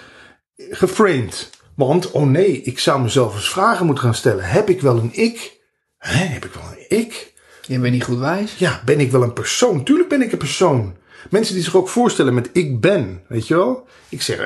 Geframed. 0.55 1.49
Want, 1.75 2.11
oh 2.11 2.25
nee, 2.25 2.61
ik 2.61 2.79
zou 2.79 3.01
mezelf 3.01 3.35
eens 3.35 3.49
vragen 3.49 3.85
moeten 3.85 4.03
gaan 4.03 4.13
stellen. 4.13 4.43
Heb 4.43 4.69
ik 4.69 4.81
wel 4.81 4.97
een 4.97 5.09
ik? 5.13 5.59
Hè, 5.97 6.25
heb 6.25 6.45
ik 6.45 6.53
wel 6.53 6.63
een 6.63 6.99
ik? 6.99 7.32
Je 7.67 7.79
bent 7.79 7.93
niet 7.93 8.03
goed 8.03 8.17
wijs. 8.17 8.55
Ja, 8.57 8.81
ben 8.85 8.99
ik 8.99 9.11
wel 9.11 9.23
een 9.23 9.33
persoon? 9.33 9.83
Tuurlijk 9.83 10.09
ben 10.09 10.21
ik 10.21 10.31
een 10.31 10.37
persoon. 10.37 10.95
Mensen 11.29 11.53
die 11.53 11.63
zich 11.63 11.75
ook 11.75 11.89
voorstellen 11.89 12.33
met 12.33 12.49
ik 12.53 12.79
ben, 12.79 13.21
weet 13.27 13.47
je 13.47 13.55
wel? 13.55 13.87
Ik 14.09 14.21
zeg, 14.21 14.39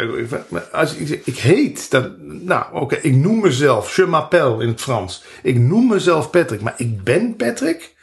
als 0.71 0.95
ik, 0.95 1.07
zeg, 1.07 1.19
ik 1.23 1.37
heet, 1.37 1.91
dan, 1.91 2.15
nou 2.45 2.65
oké, 2.73 2.95
ik 2.95 3.15
noem 3.15 3.39
mezelf, 3.39 3.95
je 3.95 4.05
m'appelle 4.05 4.61
in 4.61 4.67
het 4.67 4.81
Frans. 4.81 5.23
Ik 5.43 5.59
noem 5.59 5.87
mezelf 5.87 6.29
Patrick, 6.29 6.61
maar 6.61 6.73
ik 6.77 7.03
ben 7.03 7.35
Patrick? 7.35 7.95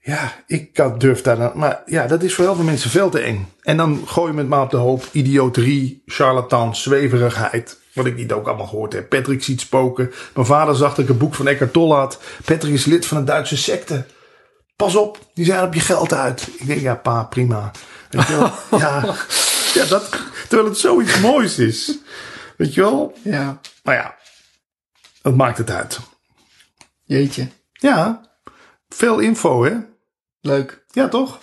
Ja, 0.00 0.32
ik 0.46 0.72
kan, 0.72 0.98
durf 0.98 1.22
daar 1.22 1.36
dan, 1.36 1.52
maar 1.54 1.82
ja, 1.86 2.06
dat 2.06 2.22
is 2.22 2.34
voor 2.34 2.44
heel 2.44 2.54
veel 2.54 2.64
mensen 2.64 2.90
veel 2.90 3.10
te 3.10 3.20
eng. 3.20 3.48
En 3.60 3.76
dan 3.76 4.02
gooi 4.06 4.30
je 4.30 4.36
met 4.36 4.48
me 4.48 4.60
op 4.60 4.70
de 4.70 4.76
hoop 4.76 5.08
idioterie, 5.12 6.02
charlatan, 6.06 6.76
zweverigheid. 6.76 7.80
Wat 7.92 8.06
ik 8.06 8.16
niet 8.16 8.32
ook 8.32 8.46
allemaal 8.46 8.66
gehoord 8.66 8.92
heb. 8.92 9.08
Patrick 9.08 9.42
ziet 9.42 9.60
spoken. 9.60 10.12
Mijn 10.34 10.46
vader 10.46 10.74
zag 10.74 10.94
dat 10.94 11.04
ik 11.04 11.10
een 11.10 11.18
boek 11.18 11.34
van 11.34 11.46
Eckhart 11.46 11.72
Tolle 11.72 11.94
had. 11.94 12.20
Patrick 12.44 12.72
is 12.72 12.84
lid 12.84 13.06
van 13.06 13.16
een 13.16 13.24
Duitse 13.24 13.56
secte. 13.56 14.06
Pas 14.76 14.96
op, 14.96 15.18
die 15.34 15.44
zijn 15.44 15.64
op 15.64 15.74
je 15.74 15.80
geld 15.80 16.12
uit. 16.12 16.48
Ik 16.58 16.66
denk, 16.66 16.80
ja 16.80 16.94
pa, 16.94 17.24
prima. 17.24 17.70
Weet 18.10 18.26
je 18.26 18.36
wel? 18.36 18.52
ja, 18.80 19.14
ja 19.74 19.84
dat, 19.84 20.08
terwijl 20.48 20.68
het 20.68 20.78
zoiets 20.78 21.20
moois 21.20 21.58
is. 21.58 21.98
Weet 22.56 22.74
je 22.74 22.80
wel? 22.80 23.14
Ja. 23.22 23.60
Maar 23.82 23.94
ja, 23.94 24.16
dat 25.22 25.34
maakt 25.34 25.58
het 25.58 25.70
uit. 25.70 25.98
Jeetje. 27.04 27.48
Ja, 27.72 28.20
veel 28.88 29.18
info 29.18 29.64
hè? 29.64 29.76
Leuk. 30.40 30.84
Ja, 30.90 31.08
toch? 31.08 31.38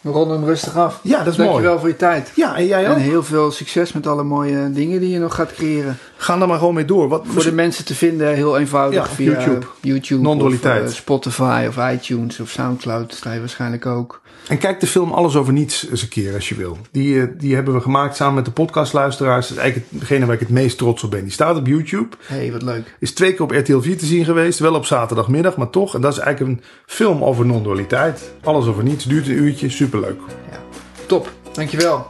We 0.00 0.10
ronden 0.10 0.36
hem 0.38 0.46
rustig 0.46 0.76
af. 0.76 1.00
Ja, 1.02 1.18
dat 1.18 1.26
is 1.26 1.36
Dankjewel 1.36 1.68
mooi. 1.68 1.78
voor 1.80 1.88
je 1.88 1.96
tijd. 1.96 2.32
Ja, 2.34 2.56
en 2.56 2.66
jij 2.66 2.88
ook? 2.88 2.94
En 2.94 3.00
heel 3.00 3.22
veel 3.22 3.50
succes 3.50 3.92
met 3.92 4.06
alle 4.06 4.22
mooie 4.22 4.70
dingen 4.72 5.00
die 5.00 5.10
je 5.10 5.18
nog 5.18 5.34
gaat 5.34 5.52
creëren. 5.52 5.98
Ga 6.16 6.40
er 6.40 6.46
maar 6.48 6.58
gewoon 6.58 6.74
mee 6.74 6.84
door. 6.84 7.08
Wat, 7.08 7.22
Voor 7.26 7.42
de 7.42 7.52
mensen 7.52 7.84
te 7.84 7.94
vinden 7.94 8.34
heel 8.34 8.58
eenvoudig 8.58 9.08
Ja, 9.08 9.14
via 9.14 9.32
YouTube. 9.32 9.66
YouTube 9.80 10.28
of 10.28 10.64
eh, 10.64 10.86
Spotify 10.86 11.64
of 11.68 11.76
iTunes 11.92 12.40
of 12.40 12.48
Soundcloud 12.48 13.14
sta 13.14 13.32
je 13.32 13.38
waarschijnlijk 13.40 13.86
ook. 13.86 14.20
En 14.48 14.58
kijk 14.58 14.80
de 14.80 14.86
film 14.86 15.12
Alles 15.12 15.36
over 15.36 15.52
Niets 15.52 15.88
eens 15.90 16.02
een 16.02 16.08
keer 16.08 16.34
als 16.34 16.48
je 16.48 16.54
wil. 16.54 16.78
Die, 16.90 17.20
eh, 17.20 17.26
die 17.38 17.54
hebben 17.54 17.74
we 17.74 17.80
gemaakt 17.80 18.16
samen 18.16 18.34
met 18.34 18.44
de 18.44 18.50
podcastluisteraars. 18.50 19.48
Dat 19.48 19.56
is 19.56 19.62
eigenlijk 19.62 19.90
het- 19.90 20.00
degene 20.00 20.24
waar 20.26 20.34
ik 20.34 20.40
het 20.40 20.48
meest 20.48 20.78
trots 20.78 21.02
op 21.04 21.10
ben. 21.10 21.22
Die 21.22 21.32
staat 21.32 21.56
op 21.56 21.66
YouTube. 21.66 22.16
Hé, 22.26 22.36
hey, 22.36 22.52
wat 22.52 22.62
leuk. 22.62 22.96
Is 22.98 23.12
twee 23.14 23.30
keer 23.32 23.42
op 23.42 23.50
RTL 23.50 23.78
4 23.80 23.98
te 23.98 24.06
zien 24.06 24.24
geweest. 24.24 24.58
Wel 24.58 24.74
op 24.74 24.84
zaterdagmiddag, 24.84 25.56
maar 25.56 25.70
toch. 25.70 25.94
En 25.94 26.00
dat 26.00 26.12
is 26.12 26.18
eigenlijk 26.18 26.58
een 26.58 26.64
film 26.86 27.24
over 27.24 27.46
non-dualiteit. 27.46 28.30
Alles 28.42 28.66
over 28.66 28.82
niets. 28.82 29.04
Duurt 29.04 29.26
een 29.26 29.42
uurtje. 29.42 29.70
Superleuk. 29.70 30.20
Ja. 30.50 30.58
Top, 31.06 31.32
dankjewel. 31.52 32.06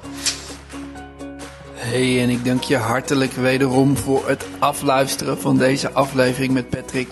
Hey, 1.75 2.23
en 2.23 2.29
ik 2.29 2.45
dank 2.45 2.63
je 2.63 2.77
hartelijk 2.77 3.33
wederom 3.33 3.97
voor 3.97 4.29
het 4.29 4.47
afluisteren 4.59 5.39
van 5.41 5.59
deze 5.59 5.91
aflevering 5.93 6.53
met 6.53 6.69
Patrick. 6.71 7.09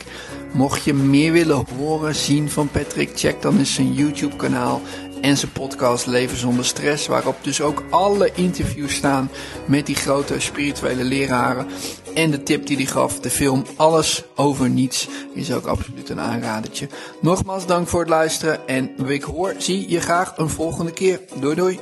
Mocht 0.52 0.84
je 0.84 0.94
meer 0.94 1.32
willen 1.32 1.64
horen, 1.78 2.14
zien 2.14 2.50
van 2.50 2.68
Patrick, 2.68 3.10
check 3.14 3.42
dan 3.42 3.58
eens 3.58 3.74
zijn 3.74 3.92
YouTube 3.92 4.36
kanaal 4.36 4.80
en 5.20 5.36
zijn 5.36 5.52
podcast 5.52 6.06
Leven 6.06 6.36
zonder 6.36 6.64
stress, 6.64 7.06
waarop 7.06 7.36
dus 7.42 7.60
ook 7.60 7.82
alle 7.90 8.30
interviews 8.34 8.94
staan 8.94 9.30
met 9.66 9.86
die 9.86 9.94
grote 9.94 10.40
spirituele 10.40 11.04
leraren. 11.04 11.66
En 12.14 12.30
de 12.30 12.42
tip 12.42 12.66
die 12.66 12.76
hij 12.76 12.86
gaf, 12.86 13.20
de 13.20 13.30
film 13.30 13.64
Alles 13.76 14.24
over 14.34 14.70
Niets, 14.70 15.08
is 15.34 15.52
ook 15.52 15.66
absoluut 15.66 16.08
een 16.08 16.20
aanradertje. 16.20 16.88
Nogmaals 17.20 17.66
dank 17.66 17.88
voor 17.88 18.00
het 18.00 18.08
luisteren 18.08 18.68
en 18.68 18.90
ik 19.06 19.22
hoor, 19.22 19.54
zie 19.58 19.88
je 19.88 20.00
graag 20.00 20.36
een 20.36 20.48
volgende 20.48 20.92
keer. 20.92 21.20
Doei 21.40 21.54
doei. 21.54 21.80